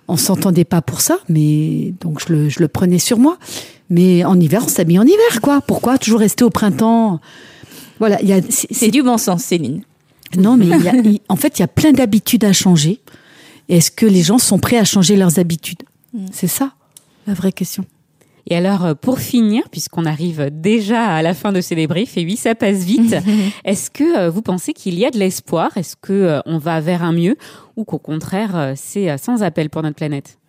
on 0.09 0.17
s'entendait 0.17 0.65
pas 0.65 0.83
pour 0.83 1.01
ça, 1.01 1.19
mais 1.29 1.95
donc 2.01 2.21
je 2.27 2.33
le, 2.33 2.49
je 2.49 2.61
le 2.61 2.69
prenais 2.69 2.99
sur 2.99 3.19
moi. 3.19 3.39
Mais 3.89 4.25
en 4.25 4.39
hiver, 4.39 4.63
on 4.65 4.69
s'habille 4.69 4.99
en 4.99 5.05
hiver, 5.05 5.41
quoi. 5.43 5.61
Pourquoi 5.61 5.99
toujours 5.99 6.21
rester 6.21 6.45
au 6.45 6.51
printemps? 6.51 7.21
Voilà. 7.99 8.19
C'est 8.49 8.91
du 8.91 9.03
bon 9.03 9.19
sens, 9.19 9.43
Céline. 9.45 9.83
Non, 10.39 10.57
mais 10.57 10.67
y 10.67 10.73
a- 10.89 10.93
en 11.29 11.37
fait, 11.37 11.59
il 11.59 11.63
y 11.63 11.65
a 11.65 11.69
plein 11.69 11.93
d'habitudes 11.93 12.45
à 12.45 12.53
changer. 12.53 13.01
Est-ce 13.69 13.91
que 13.91 14.07
les 14.07 14.23
gens 14.23 14.39
sont 14.39 14.59
prêts 14.59 14.79
à 14.79 14.85
changer 14.85 15.17
leurs 15.17 15.39
habitudes? 15.39 15.83
C'est 16.33 16.47
ça 16.49 16.73
la 17.27 17.35
vraie 17.35 17.53
question. 17.53 17.85
Et 18.51 18.57
alors, 18.57 18.85
euh, 18.85 18.95
pour 18.95 19.21
finir, 19.21 19.69
puisqu'on 19.71 20.05
arrive 20.05 20.51
déjà 20.53 21.07
à 21.07 21.23
la 21.23 21.35
fin 21.35 21.53
de 21.53 21.61
ce 21.61 21.75
débrief, 21.75 22.19
et 22.19 22.25
oui, 22.25 22.37
ça 22.37 22.55
passe 22.55 22.85
vite, 22.85 23.17
est-ce 23.65 23.91
que 23.91 24.19
euh, 24.19 24.31
vous 24.31 24.43
pensez 24.43 24.73
qu'il 24.73 24.99
y 24.99 25.07
a 25.07 25.11
de 25.11 25.19
l'espoir? 25.19 25.71
Est-ce 25.77 25.97
que 25.97 26.13
euh, 26.13 26.41
on 26.47 26.59
va 26.59 26.81
vers 26.81 27.03
un 27.03 27.13
mieux? 27.13 27.37
Ou 27.77 27.85
qu'au 27.85 27.99
contraire, 27.99 28.75
c'est 28.77 29.17
sans 29.17 29.43
appel 29.43 29.71
pour 29.71 29.83
notre 29.83 29.97
planète? 29.97 30.41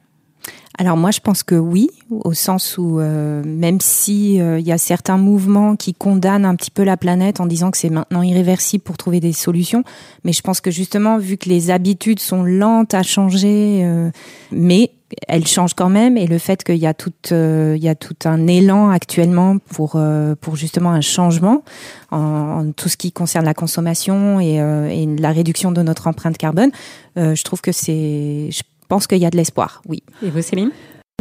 Alors 0.77 0.97
moi, 0.97 1.11
je 1.11 1.19
pense 1.19 1.43
que 1.43 1.55
oui, 1.55 1.89
au 2.09 2.33
sens 2.33 2.77
où 2.77 2.99
euh, 2.99 3.43
même 3.45 3.81
si 3.81 4.41
euh, 4.41 4.59
il 4.59 4.65
y 4.65 4.71
a 4.71 4.77
certains 4.77 5.17
mouvements 5.17 5.75
qui 5.75 5.93
condamnent 5.93 6.45
un 6.45 6.55
petit 6.55 6.71
peu 6.71 6.83
la 6.83 6.97
planète 6.97 7.39
en 7.39 7.45
disant 7.45 7.71
que 7.71 7.77
c'est 7.77 7.89
maintenant 7.89 8.21
irréversible 8.21 8.83
pour 8.83 8.97
trouver 8.97 9.19
des 9.19 9.33
solutions, 9.33 9.83
mais 10.23 10.33
je 10.33 10.41
pense 10.41 10.61
que 10.61 10.71
justement, 10.71 11.17
vu 11.17 11.37
que 11.37 11.49
les 11.49 11.71
habitudes 11.71 12.19
sont 12.19 12.43
lentes 12.43 12.93
à 12.93 13.03
changer, 13.03 13.81
euh, 13.83 14.11
mais 14.51 14.91
elles 15.27 15.47
changent 15.47 15.73
quand 15.73 15.89
même, 15.89 16.17
et 16.17 16.27
le 16.27 16.37
fait 16.37 16.63
qu'il 16.63 16.77
y 16.77 16.87
a 16.87 16.93
tout, 16.93 17.13
euh, 17.31 17.75
il 17.77 17.83
y 17.83 17.89
a 17.89 17.95
tout 17.95 18.15
un 18.25 18.47
élan 18.47 18.89
actuellement 18.89 19.57
pour 19.57 19.93
euh, 19.95 20.35
pour 20.39 20.55
justement 20.55 20.91
un 20.91 21.01
changement 21.01 21.63
en, 22.11 22.17
en 22.17 22.71
tout 22.71 22.89
ce 22.89 22.97
qui 22.97 23.11
concerne 23.11 23.45
la 23.45 23.53
consommation 23.53 24.39
et, 24.39 24.61
euh, 24.61 24.87
et 24.89 25.05
la 25.05 25.31
réduction 25.31 25.71
de 25.71 25.81
notre 25.81 26.07
empreinte 26.07 26.37
carbone, 26.37 26.71
euh, 27.17 27.35
je 27.35 27.43
trouve 27.43 27.61
que 27.61 27.71
c'est, 27.71 28.49
je 28.51 28.61
pense 28.87 29.07
qu'il 29.07 29.19
y 29.19 29.25
a 29.25 29.29
de 29.29 29.37
l'espoir, 29.37 29.81
oui. 29.87 30.03
Et 30.23 30.29
vous, 30.29 30.41
Céline? 30.41 30.71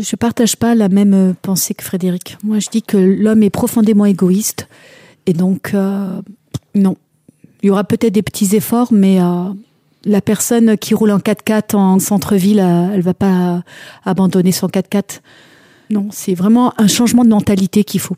Je 0.02 0.16
partage 0.16 0.56
pas 0.56 0.74
la 0.74 0.88
même 0.88 1.34
pensée 1.42 1.74
que 1.74 1.84
Frédéric. 1.84 2.38
Moi, 2.42 2.58
je 2.58 2.70
dis 2.70 2.82
que 2.82 2.96
l'homme 2.96 3.42
est 3.42 3.50
profondément 3.50 4.06
égoïste. 4.06 4.66
Et 5.26 5.34
donc, 5.34 5.72
euh, 5.74 6.22
non. 6.74 6.96
Il 7.62 7.66
y 7.66 7.70
aura 7.70 7.84
peut-être 7.84 8.14
des 8.14 8.22
petits 8.22 8.56
efforts, 8.56 8.92
mais 8.92 9.20
euh, 9.20 9.50
la 10.04 10.20
personne 10.20 10.76
qui 10.78 10.94
roule 10.94 11.10
en 11.10 11.18
4x4 11.18 11.76
en 11.76 11.98
centre-ville, 11.98 12.60
euh, 12.60 12.88
elle 12.94 13.02
va 13.02 13.14
pas 13.14 13.62
abandonner 14.04 14.52
son 14.52 14.66
4x4. 14.68 15.20
Non, 15.90 16.08
c'est 16.10 16.34
vraiment 16.34 16.72
un 16.78 16.86
changement 16.86 17.24
de 17.24 17.30
mentalité 17.30 17.84
qu'il 17.84 18.00
faut. 18.00 18.16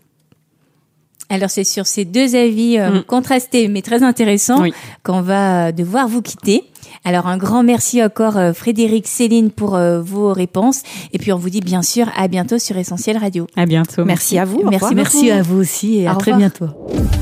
Alors 1.29 1.49
c'est 1.49 1.65
sur 1.65 1.87
ces 1.87 2.05
deux 2.05 2.37
avis 2.37 2.79
euh, 2.79 2.99
Mm. 3.01 3.05
contrastés 3.05 3.69
mais 3.69 3.81
très 3.81 4.03
intéressants 4.03 4.61
Oui. 4.61 4.75
qu'on 5.03 5.23
va 5.23 5.69
euh, 5.69 5.73
devoir 5.73 6.07
vous 6.07 6.21
quitter. 6.21 6.65
Alors 7.05 7.27
un 7.27 7.39
grand 7.39 7.63
merci 7.63 8.05
encore 8.05 8.37
euh, 8.37 8.53
Frédéric, 8.53 9.07
Céline 9.09 9.51
pour 9.51 9.75
euh, 9.75 10.03
vos 10.03 10.35
réponses 10.35 10.83
et 11.15 11.19
puis 11.19 11.33
on 11.33 11.39
vous 11.39 11.49
dit 11.49 11.61
bien 11.63 11.81
sûr 11.81 12.07
à 12.19 12.29
bientôt 12.29 12.59
sur 12.59 12.77
Essentiel 12.77 13.17
Radio. 13.17 13.47
À 13.57 13.65
bientôt. 13.65 14.05
Merci 14.05 14.39
à 14.39 14.45
vous. 14.45 14.63
Merci. 14.69 14.95
Merci 14.95 15.31
à 15.31 15.41
vous 15.41 15.59
aussi 15.59 16.01
et 16.01 16.09
Au 16.09 16.13
à 16.13 16.15
très 16.17 16.35
bientôt. 16.35 16.67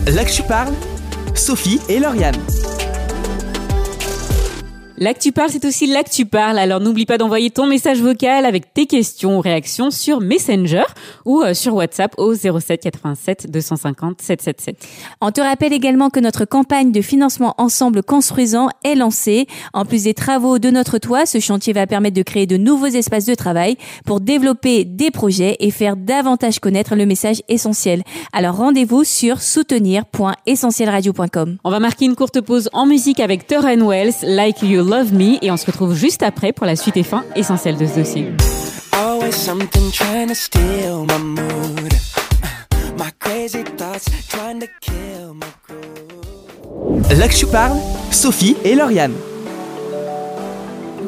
Là 0.09 0.25
que 0.25 0.33
tu 0.33 0.43
parles, 0.43 0.73
Sophie 1.37 1.79
et 1.89 2.01
Lauriane. 2.01 2.35
Là 5.03 5.15
que 5.15 5.19
tu 5.19 5.33
parles, 5.33 5.49
c'est 5.51 5.65
aussi 5.65 5.87
là 5.87 6.03
que 6.03 6.11
tu 6.11 6.27
parles. 6.27 6.59
Alors 6.59 6.79
n'oublie 6.79 7.07
pas 7.07 7.17
d'envoyer 7.17 7.49
ton 7.49 7.67
message 7.67 8.03
vocal 8.03 8.45
avec 8.45 8.75
tes 8.75 8.85
questions 8.85 9.39
ou 9.39 9.41
réactions 9.41 9.91
sur 9.91 10.21
Messenger 10.21 10.83
ou 11.25 11.41
euh, 11.41 11.55
sur 11.55 11.75
WhatsApp 11.75 12.13
au 12.19 12.35
07 12.35 12.83
87 12.83 13.51
250 13.51 14.21
777. 14.21 14.77
On 15.23 15.31
te 15.31 15.41
rappelle 15.41 15.73
également 15.73 16.11
que 16.11 16.21
notre 16.21 16.45
campagne 16.45 16.93
de 16.93 17.01
financement 17.01 17.55
Ensemble 17.57 18.03
Construisant 18.03 18.69
est 18.85 18.95
lancée. 18.95 19.47
En 19.73 19.87
plus 19.87 20.05
des 20.05 20.13
travaux 20.13 20.59
de 20.59 20.69
notre 20.69 20.99
toit, 20.99 21.25
ce 21.25 21.41
chantier 21.41 21.73
va 21.73 21.87
permettre 21.87 22.17
de 22.17 22.23
créer 22.23 22.45
de 22.45 22.59
nouveaux 22.59 22.85
espaces 22.85 23.25
de 23.25 23.35
travail 23.35 23.79
pour 24.05 24.21
développer 24.21 24.85
des 24.85 25.11
projets 25.11 25.57
et 25.61 25.71
faire 25.71 25.97
davantage 25.97 26.61
connaître 26.61 26.95
le 26.95 27.07
message 27.07 27.41
essentiel. 27.49 28.03
Alors 28.35 28.57
rendez-vous 28.57 29.05
sur 29.05 29.41
soutenir.essentielradio.com. 29.41 31.57
On 31.65 31.71
va 31.71 31.81
marquer 31.81 32.05
une 32.05 32.17
courte 32.17 32.43
pause 32.43 32.69
en 32.75 32.85
musique 32.85 33.21
avec 33.21 33.47
Torren 33.47 33.83
Wells, 33.83 34.13
Like 34.25 34.61
You 34.61 34.90
Love 34.91 35.13
Me, 35.13 35.39
et 35.41 35.53
on 35.53 35.57
se 35.57 35.67
retrouve 35.67 35.95
juste 35.95 36.21
après 36.25 36.53
pour 36.53 36.67
la 36.67 36.75
suite 36.75 36.97
et 36.97 37.05
fin 37.05 37.25
essentielle 37.37 37.77
de 37.77 37.87
ce 37.87 37.95
dossier. 37.95 38.33
Always 38.93 39.37
something 39.37 39.93
trying 39.93 40.27
to 40.27 40.35
steal 40.35 41.07
my 41.07 41.17
mood. 41.23 41.93
My 42.99 43.13
crazy 43.21 43.63
thoughts 43.77 44.07
trying 44.29 44.59
to 44.59 44.67
kill 44.81 45.35
my 45.35 45.47
groove. 45.69 47.19
Là 47.21 47.29
que 47.29 47.35
tu 47.35 47.47
parles, 47.47 47.79
Sophie 48.11 48.57
et 48.65 48.75
Lauriane. 48.75 49.15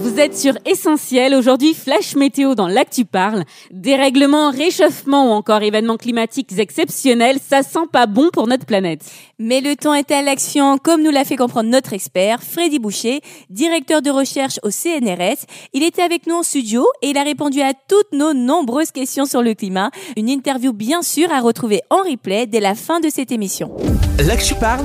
Vous 0.03 0.19
êtes 0.19 0.37
sur 0.37 0.55
Essentiel. 0.67 1.33
Aujourd'hui, 1.33 1.75
flash 1.75 2.17
météo 2.17 2.57
dans 2.57 2.67
l'actu 2.67 3.05
parle. 3.05 3.45
Dérèglement, 3.71 4.51
réchauffement 4.51 5.29
ou 5.29 5.31
encore 5.31 5.63
événements 5.63 5.97
climatiques 5.97 6.59
exceptionnels, 6.59 7.39
ça 7.41 7.63
sent 7.63 7.87
pas 7.93 8.07
bon 8.07 8.29
pour 8.33 8.49
notre 8.49 8.67
planète. 8.67 9.05
Mais 9.39 9.61
le 9.61 9.77
temps 9.77 9.95
est 9.95 10.11
à 10.11 10.21
l'action, 10.21 10.77
comme 10.77 11.05
nous 11.05 11.13
l'a 11.13 11.25
fait 11.25 11.37
comprendre 11.37 11.71
notre 11.71 11.93
expert, 11.93 12.43
Freddy 12.43 12.81
Boucher, 12.81 13.21
directeur 13.49 14.03
de 14.03 14.11
recherche 14.11 14.59
au 14.65 14.71
CNRS. 14.71 15.47
Il 15.73 15.85
était 15.85 16.03
avec 16.03 16.27
nous 16.27 16.35
en 16.35 16.43
studio 16.43 16.85
et 17.01 17.11
il 17.11 17.17
a 17.17 17.23
répondu 17.23 17.61
à 17.61 17.73
toutes 17.73 18.13
nos 18.13 18.35
nombreuses 18.35 18.91
questions 18.91 19.25
sur 19.25 19.41
le 19.41 19.55
climat. 19.55 19.93
Une 20.17 20.29
interview 20.29 20.73
bien 20.73 21.03
sûr 21.03 21.31
à 21.31 21.41
retrouver 21.41 21.81
en 21.91 21.99
replay 21.99 22.49
dès 22.49 22.59
la 22.59 22.75
fin 22.75 22.99
de 22.99 23.09
cette 23.09 23.31
émission. 23.31 23.71
Là 24.19 24.37
que 24.37 24.43
tu 24.43 24.57
parles, 24.57 24.85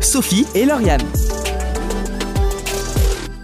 Sophie 0.00 0.46
et 0.54 0.64
Lauriane. 0.64 1.02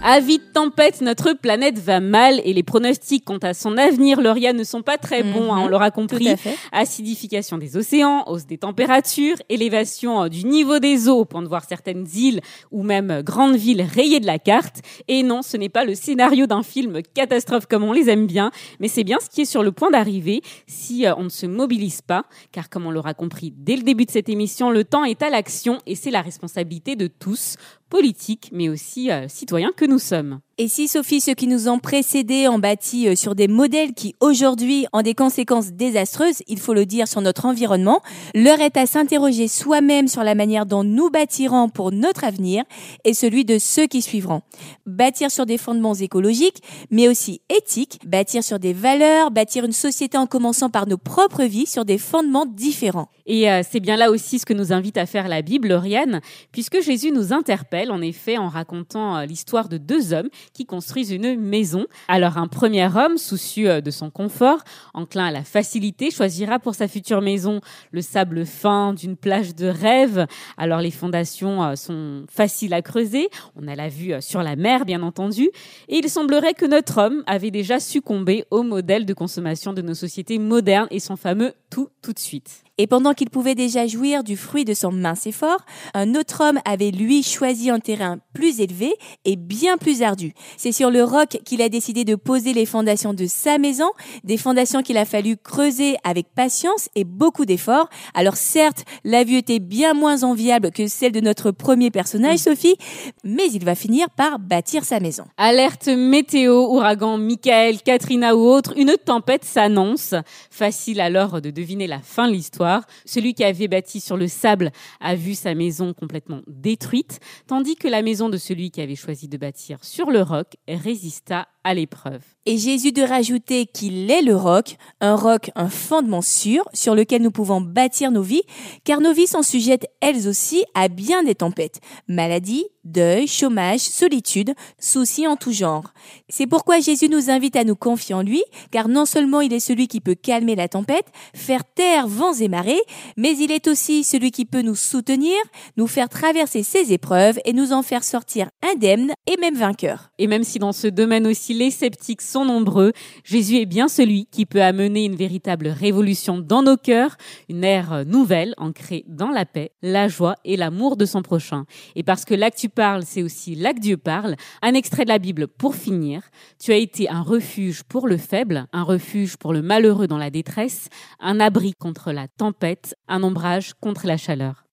Avis 0.05 0.39
de 0.39 0.43
tempête, 0.43 0.99
notre 0.99 1.31
planète 1.31 1.79
va 1.79 2.01
mal 2.01 2.41
et 2.43 2.51
les 2.51 2.61
pronostics 2.61 3.23
quant 3.23 3.37
à 3.37 3.53
son 3.53 3.77
avenir, 3.77 4.19
Lauria, 4.19 4.51
ne 4.51 4.65
sont 4.65 4.81
pas 4.81 4.97
très 4.97 5.23
bons, 5.23 5.53
hein, 5.53 5.61
on 5.63 5.69
l'aura 5.69 5.91
compris. 5.91 6.27
Acidification 6.73 7.57
des 7.57 7.77
océans, 7.77 8.25
hausse 8.27 8.45
des 8.45 8.57
températures, 8.57 9.37
élévation 9.47 10.23
euh, 10.23 10.27
du 10.27 10.43
niveau 10.43 10.79
des 10.79 11.07
eaux, 11.07 11.19
au 11.19 11.25
point 11.25 11.41
de 11.41 11.47
voir 11.47 11.63
certaines 11.63 12.05
îles 12.13 12.41
ou 12.69 12.83
même 12.83 13.11
euh, 13.11 13.21
grandes 13.23 13.55
villes 13.55 13.81
rayées 13.81 14.19
de 14.19 14.25
la 14.25 14.39
carte. 14.39 14.81
Et 15.07 15.23
non, 15.23 15.41
ce 15.41 15.55
n'est 15.55 15.69
pas 15.69 15.85
le 15.85 15.95
scénario 15.95 16.47
d'un 16.47 16.63
film 16.63 17.01
catastrophe 17.13 17.65
comme 17.65 17.85
on 17.85 17.93
les 17.93 18.09
aime 18.09 18.27
bien, 18.27 18.51
mais 18.81 18.89
c'est 18.89 19.05
bien 19.05 19.19
ce 19.21 19.29
qui 19.29 19.43
est 19.43 19.45
sur 19.45 19.63
le 19.63 19.71
point 19.71 19.89
d'arriver 19.89 20.41
si 20.67 21.05
euh, 21.05 21.15
on 21.15 21.23
ne 21.23 21.29
se 21.29 21.45
mobilise 21.45 22.01
pas, 22.01 22.25
car 22.51 22.69
comme 22.69 22.85
on 22.85 22.91
l'aura 22.91 23.13
compris 23.13 23.53
dès 23.55 23.77
le 23.77 23.83
début 23.83 24.03
de 24.03 24.11
cette 24.11 24.27
émission, 24.27 24.69
le 24.69 24.83
temps 24.83 25.05
est 25.05 25.23
à 25.23 25.29
l'action 25.29 25.77
et 25.85 25.95
c'est 25.95 26.11
la 26.11 26.21
responsabilité 26.21 26.97
de 26.97 27.07
tous, 27.07 27.55
politiques, 27.93 28.49
mais 28.51 28.69
aussi 28.69 29.11
euh, 29.11 29.27
citoyens 29.27 29.71
que 29.71 29.85
nous 29.85 29.99
sommes. 29.99 30.39
Et 30.59 30.67
si 30.67 30.87
Sophie, 30.87 31.19
ceux 31.19 31.33
qui 31.33 31.47
nous 31.47 31.67
ont 31.67 31.79
précédés 31.79 32.47
ont 32.47 32.59
bâti 32.59 33.07
euh, 33.07 33.15
sur 33.15 33.33
des 33.33 33.47
modèles 33.47 33.93
qui 33.93 34.13
aujourd'hui 34.19 34.85
ont 34.93 35.01
des 35.01 35.15
conséquences 35.15 35.71
désastreuses, 35.71 36.43
il 36.47 36.59
faut 36.59 36.75
le 36.75 36.85
dire, 36.85 37.07
sur 37.07 37.21
notre 37.21 37.47
environnement, 37.47 38.03
l'heure 38.35 38.61
est 38.61 38.77
à 38.77 38.85
s'interroger 38.85 39.47
soi-même 39.47 40.07
sur 40.07 40.23
la 40.23 40.35
manière 40.35 40.67
dont 40.67 40.83
nous 40.83 41.09
bâtirons 41.09 41.69
pour 41.69 41.91
notre 41.91 42.23
avenir 42.23 42.65
et 43.03 43.15
celui 43.15 43.45
de 43.45 43.57
ceux 43.57 43.87
qui 43.87 44.03
suivront. 44.03 44.43
Bâtir 44.85 45.31
sur 45.31 45.47
des 45.47 45.57
fondements 45.57 45.95
écologiques, 45.95 46.61
mais 46.91 47.07
aussi 47.07 47.41
éthiques, 47.49 47.99
bâtir 48.05 48.43
sur 48.43 48.59
des 48.59 48.73
valeurs, 48.73 49.31
bâtir 49.31 49.65
une 49.65 49.71
société 49.71 50.19
en 50.19 50.27
commençant 50.27 50.69
par 50.69 50.85
nos 50.85 50.99
propres 50.99 51.45
vies 51.45 51.65
sur 51.65 51.83
des 51.83 51.97
fondements 51.97 52.45
différents. 52.45 53.09
Et 53.25 53.49
euh, 53.49 53.63
c'est 53.67 53.79
bien 53.79 53.97
là 53.97 54.11
aussi 54.11 54.37
ce 54.37 54.45
que 54.45 54.53
nous 54.53 54.71
invite 54.71 54.97
à 54.97 55.07
faire 55.07 55.27
la 55.27 55.41
Bible, 55.41 55.69
Lauriane, 55.69 56.21
puisque 56.51 56.79
Jésus 56.79 57.11
nous 57.11 57.33
interpelle 57.33 57.91
en 57.91 58.01
effet 58.01 58.37
en 58.37 58.49
racontant 58.49 59.17
euh, 59.17 59.25
l'histoire 59.25 59.67
de 59.67 59.77
deux 59.77 60.13
hommes 60.13 60.29
qui 60.53 60.65
construisent 60.65 61.11
une 61.11 61.39
maison. 61.39 61.85
Alors 62.07 62.37
un 62.37 62.47
premier 62.47 62.87
homme, 62.95 63.17
soucieux 63.17 63.69
euh, 63.69 63.81
de 63.81 63.91
son 63.91 64.09
confort, 64.09 64.59
enclin 64.93 65.25
à 65.25 65.31
la 65.31 65.43
facilité, 65.43 66.11
choisira 66.11 66.59
pour 66.59 66.75
sa 66.75 66.87
future 66.87 67.21
maison 67.21 67.61
le 67.91 68.01
sable 68.01 68.45
fin 68.45 68.93
d'une 68.93 69.15
plage 69.15 69.55
de 69.55 69.67
rêve. 69.67 70.27
Alors 70.57 70.79
les 70.79 70.91
fondations 70.91 71.63
euh, 71.63 71.75
sont 71.75 72.25
faciles 72.29 72.73
à 72.73 72.81
creuser, 72.81 73.29
on 73.55 73.67
a 73.67 73.75
la 73.75 73.89
vue 73.89 74.13
euh, 74.13 74.21
sur 74.21 74.43
la 74.43 74.55
mer 74.55 74.85
bien 74.85 75.03
entendu, 75.03 75.49
et 75.87 75.97
il 75.97 76.09
semblerait 76.09 76.53
que 76.53 76.65
notre 76.65 76.99
homme 76.99 77.23
avait 77.27 77.51
déjà 77.51 77.79
succombé 77.79 78.45
au 78.51 78.63
modèle 78.63 79.05
de 79.05 79.13
consommation 79.13 79.73
de 79.73 79.81
nos 79.81 79.93
sociétés 79.93 80.39
modernes 80.39 80.87
et 80.91 80.99
son 80.99 81.15
fameux 81.15 81.53
tout 81.69 81.89
tout 82.01 82.13
de 82.13 82.19
suite. 82.19 82.63
Et 82.79 82.87
pendant 82.87 83.13
qu'il 83.13 83.29
pouvait 83.29 83.53
déjà 83.53 83.85
jouir 83.85 84.23
du 84.23 84.35
fruit 84.35 84.65
de 84.65 84.73
son 84.73 84.91
mince 84.91 85.27
effort, 85.27 85.59
un 85.93 86.15
autre 86.15 86.41
homme 86.43 86.59
avait 86.65 86.89
lui 86.89 87.21
choisi 87.21 87.69
un 87.69 87.79
terrain 87.79 88.17
plus 88.33 88.61
élevé 88.61 88.95
et 89.25 89.35
bien 89.35 89.77
plus 89.77 90.01
ardu. 90.01 90.33
C'est 90.57 90.71
sur 90.71 90.89
le 90.89 91.03
roc 91.03 91.37
qu'il 91.45 91.61
a 91.61 91.69
décidé 91.69 92.03
de 92.03 92.15
poser 92.15 92.51
les 92.51 92.65
fondations 92.65 93.13
de 93.13 93.27
sa 93.27 93.59
maison, 93.59 93.91
des 94.23 94.37
fondations 94.37 94.81
qu'il 94.81 94.97
a 94.97 95.05
fallu 95.05 95.37
creuser 95.37 95.97
avec 96.03 96.33
patience 96.33 96.89
et 96.95 97.03
beaucoup 97.03 97.45
d'efforts. 97.45 97.89
Alors 98.15 98.37
certes, 98.37 98.85
la 99.03 99.23
vue 99.23 99.37
était 99.37 99.59
bien 99.59 99.93
moins 99.93 100.23
enviable 100.23 100.71
que 100.71 100.87
celle 100.87 101.11
de 101.11 101.19
notre 101.19 101.51
premier 101.51 101.91
personnage, 101.91 102.39
Sophie, 102.39 102.77
mais 103.23 103.51
il 103.51 103.63
va 103.63 103.75
finir 103.75 104.09
par 104.09 104.39
bâtir 104.39 104.83
sa 104.83 104.99
maison. 104.99 105.25
Alerte 105.37 105.89
météo, 105.89 106.65
ouragan 106.71 107.19
Michael, 107.19 107.83
Katrina 107.83 108.35
ou 108.35 108.39
autre, 108.39 108.73
une 108.77 108.95
tempête 108.97 109.45
s'annonce. 109.45 110.15
Facile 110.49 111.01
alors 111.01 111.39
de 111.39 111.51
Devinez 111.51 111.85
la 111.85 111.99
fin 111.99 112.27
de 112.27 112.33
l'histoire. 112.33 112.62
Celui 113.05 113.33
qui 113.33 113.43
avait 113.43 113.67
bâti 113.67 113.99
sur 113.99 114.17
le 114.17 114.27
sable 114.27 114.71
a 114.99 115.15
vu 115.15 115.35
sa 115.35 115.55
maison 115.55 115.93
complètement 115.93 116.41
détruite, 116.47 117.19
tandis 117.47 117.75
que 117.75 117.87
la 117.87 118.01
maison 118.01 118.29
de 118.29 118.37
celui 118.37 118.71
qui 118.71 118.81
avait 118.81 118.95
choisi 118.95 119.27
de 119.27 119.37
bâtir 119.37 119.83
sur 119.83 120.11
le 120.11 120.21
roc 120.21 120.55
résista 120.67 121.47
à 121.63 121.73
l'épreuve. 121.73 122.21
Et 122.45 122.57
Jésus 122.57 122.91
de 122.91 123.01
rajouter 123.01 123.65
qu'il 123.65 124.11
est 124.11 124.21
le 124.21 124.35
roc, 124.35 124.75
un 124.99 125.15
roc, 125.15 125.49
un 125.55 125.69
fondement 125.69 126.21
sûr 126.21 126.67
sur 126.73 126.93
lequel 126.93 127.21
nous 127.21 127.31
pouvons 127.31 127.61
bâtir 127.61 128.11
nos 128.11 128.21
vies, 128.21 128.43
car 128.83 128.99
nos 128.99 129.13
vies 129.13 129.27
sont 129.27 129.43
sujettes 129.43 129.85
elles 130.01 130.27
aussi 130.27 130.65
à 130.73 130.89
bien 130.89 131.23
des 131.23 131.35
tempêtes, 131.35 131.79
maladies, 132.09 132.65
deuil, 132.83 133.27
chômage, 133.27 133.79
solitude, 133.79 134.53
soucis 134.77 135.25
en 135.25 135.37
tout 135.37 135.53
genre. 135.53 135.93
C'est 136.27 136.47
pourquoi 136.47 136.81
Jésus 136.81 137.07
nous 137.07 137.29
invite 137.29 137.55
à 137.55 137.63
nous 137.63 137.77
confier 137.77 138.13
en 138.13 138.21
lui, 138.21 138.43
car 138.71 138.89
non 138.89 139.05
seulement 139.05 139.39
il 139.39 139.53
est 139.53 139.61
celui 139.61 139.87
qui 139.87 140.01
peut 140.01 140.15
calmer 140.15 140.55
la 140.55 140.67
tempête, 140.67 141.05
faire 141.33 141.63
taire 141.63 142.07
vents 142.07 142.33
et 142.33 142.49
marées, 142.49 142.81
mais 143.15 143.37
il 143.37 143.51
est 143.51 143.69
aussi 143.69 144.03
celui 144.03 144.31
qui 144.31 144.43
peut 144.43 144.61
nous 144.61 144.75
soutenir, 144.75 145.37
nous 145.77 145.87
faire 145.87 146.09
traverser 146.09 146.63
ces 146.63 146.91
épreuves 146.91 147.39
et 147.45 147.53
nous 147.53 147.71
en 147.71 147.83
faire 147.83 148.03
sortir 148.03 148.49
indemnes 148.73 149.13
et 149.27 149.37
même 149.37 149.55
vainqueurs. 149.55 150.11
Et 150.19 150.27
même 150.27 150.43
si 150.43 150.59
dans 150.59 150.73
ce 150.73 150.87
domaine 150.87 151.25
aussi 151.25 151.52
les 151.53 151.71
sceptiques 151.71 152.21
sont 152.21 152.45
nombreux, 152.45 152.91
Jésus 153.23 153.57
est 153.57 153.65
bien 153.65 153.87
celui 153.87 154.25
qui 154.25 154.45
peut 154.45 154.61
amener 154.61 155.05
une 155.05 155.15
véritable 155.15 155.67
révolution 155.67 156.37
dans 156.37 156.63
nos 156.63 156.77
cœurs, 156.77 157.15
une 157.49 157.63
ère 157.63 158.05
nouvelle 158.05 158.53
ancrée 158.57 159.05
dans 159.07 159.29
la 159.29 159.45
paix, 159.45 159.71
la 159.81 160.07
joie 160.07 160.35
et 160.43 160.57
l'amour 160.57 160.97
de 160.97 161.05
son 161.05 161.21
prochain. 161.21 161.65
Et 161.95 162.03
parce 162.03 162.25
que 162.25 162.33
là 162.33 162.51
que 162.51 162.57
tu 162.57 162.69
parles, 162.69 163.03
c'est 163.05 163.23
aussi 163.23 163.55
là 163.55 163.73
que 163.73 163.79
Dieu 163.79 163.97
parle, 163.97 164.35
un 164.61 164.73
extrait 164.73 165.03
de 165.03 165.09
la 165.09 165.19
Bible 165.19 165.47
pour 165.47 165.75
finir. 165.75 166.21
Tu 166.59 166.71
as 166.71 166.77
été 166.77 167.09
un 167.09 167.21
refuge 167.21 167.83
pour 167.83 168.07
le 168.07 168.17
faible, 168.17 168.65
un 168.73 168.83
refuge 168.83 169.37
pour 169.37 169.53
le 169.53 169.61
malheureux 169.61 170.07
dans 170.07 170.17
la 170.17 170.29
détresse, 170.29 170.89
un 171.19 171.39
abri 171.39 171.73
contre 171.73 172.11
la 172.11 172.27
tempête, 172.27 172.95
un 173.07 173.23
ombrage 173.23 173.73
contre 173.79 174.07
la 174.07 174.17
chaleur. 174.17 174.65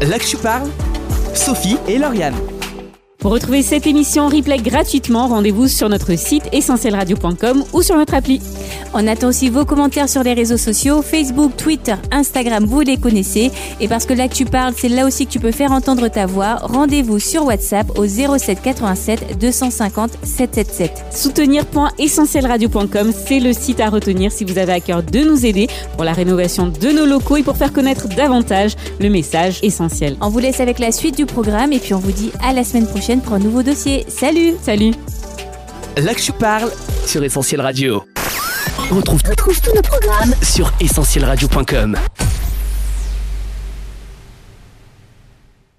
Là 0.00 0.18
que 0.18 0.26
tu 0.26 0.36
parles, 0.36 0.70
Sophie 1.34 1.76
et 1.86 1.98
Lauriane. 1.98 2.59
Pour 3.20 3.32
retrouver 3.32 3.60
cette 3.60 3.86
émission 3.86 4.22
en 4.22 4.28
replay 4.30 4.56
gratuitement, 4.56 5.28
rendez-vous 5.28 5.68
sur 5.68 5.90
notre 5.90 6.16
site 6.16 6.44
essentielradio.com 6.52 7.64
ou 7.74 7.82
sur 7.82 7.98
notre 7.98 8.14
appli. 8.14 8.40
On 8.94 9.06
attend 9.06 9.28
aussi 9.28 9.50
vos 9.50 9.66
commentaires 9.66 10.08
sur 10.08 10.22
les 10.22 10.32
réseaux 10.32 10.56
sociaux, 10.56 11.02
Facebook, 11.02 11.54
Twitter, 11.58 11.96
Instagram, 12.12 12.64
vous 12.64 12.80
les 12.80 12.96
connaissez. 12.96 13.50
Et 13.78 13.88
parce 13.88 14.06
que 14.06 14.14
là 14.14 14.26
que 14.26 14.32
tu 14.32 14.46
parles, 14.46 14.72
c'est 14.74 14.88
là 14.88 15.04
aussi 15.04 15.26
que 15.26 15.32
tu 15.32 15.38
peux 15.38 15.52
faire 15.52 15.70
entendre 15.70 16.08
ta 16.08 16.24
voix. 16.24 16.54
Rendez-vous 16.62 17.18
sur 17.18 17.44
WhatsApp 17.44 17.98
au 17.98 18.06
07 18.06 18.62
87 18.62 19.38
250 19.38 20.12
777. 20.22 21.04
Soutenir.essentielradio.com, 21.12 23.12
c'est 23.12 23.40
le 23.40 23.52
site 23.52 23.80
à 23.80 23.90
retenir 23.90 24.32
si 24.32 24.44
vous 24.44 24.56
avez 24.56 24.72
à 24.72 24.80
cœur 24.80 25.02
de 25.02 25.20
nous 25.20 25.44
aider 25.44 25.68
pour 25.92 26.04
la 26.04 26.14
rénovation 26.14 26.68
de 26.68 26.88
nos 26.88 27.04
locaux 27.04 27.36
et 27.36 27.42
pour 27.42 27.58
faire 27.58 27.74
connaître 27.74 28.08
davantage 28.08 28.76
le 28.98 29.10
message 29.10 29.58
essentiel. 29.62 30.16
On 30.22 30.30
vous 30.30 30.38
laisse 30.38 30.60
avec 30.60 30.78
la 30.78 30.90
suite 30.90 31.18
du 31.18 31.26
programme 31.26 31.74
et 31.74 31.80
puis 31.80 31.92
on 31.92 31.98
vous 31.98 32.12
dit 32.12 32.32
à 32.42 32.54
la 32.54 32.64
semaine 32.64 32.86
prochaine 32.86 33.09
pour 33.18 33.34
un 33.34 33.38
nouveau 33.40 33.62
dossier. 33.62 34.06
Salut 34.08 34.54
Salut 34.62 34.94
Là 35.96 36.14
que 36.14 36.20
tu 36.20 36.32
parles 36.32 36.70
sur 37.04 37.24
Essentiel 37.24 37.60
Radio. 37.60 38.04
On 38.92 38.96
retrouve, 38.96 39.20
retrouve 39.28 39.60
tous 39.60 39.74
nos 39.74 39.82
programmes 39.82 40.34
sur 40.42 40.72
essentielradio.com. 40.80 41.96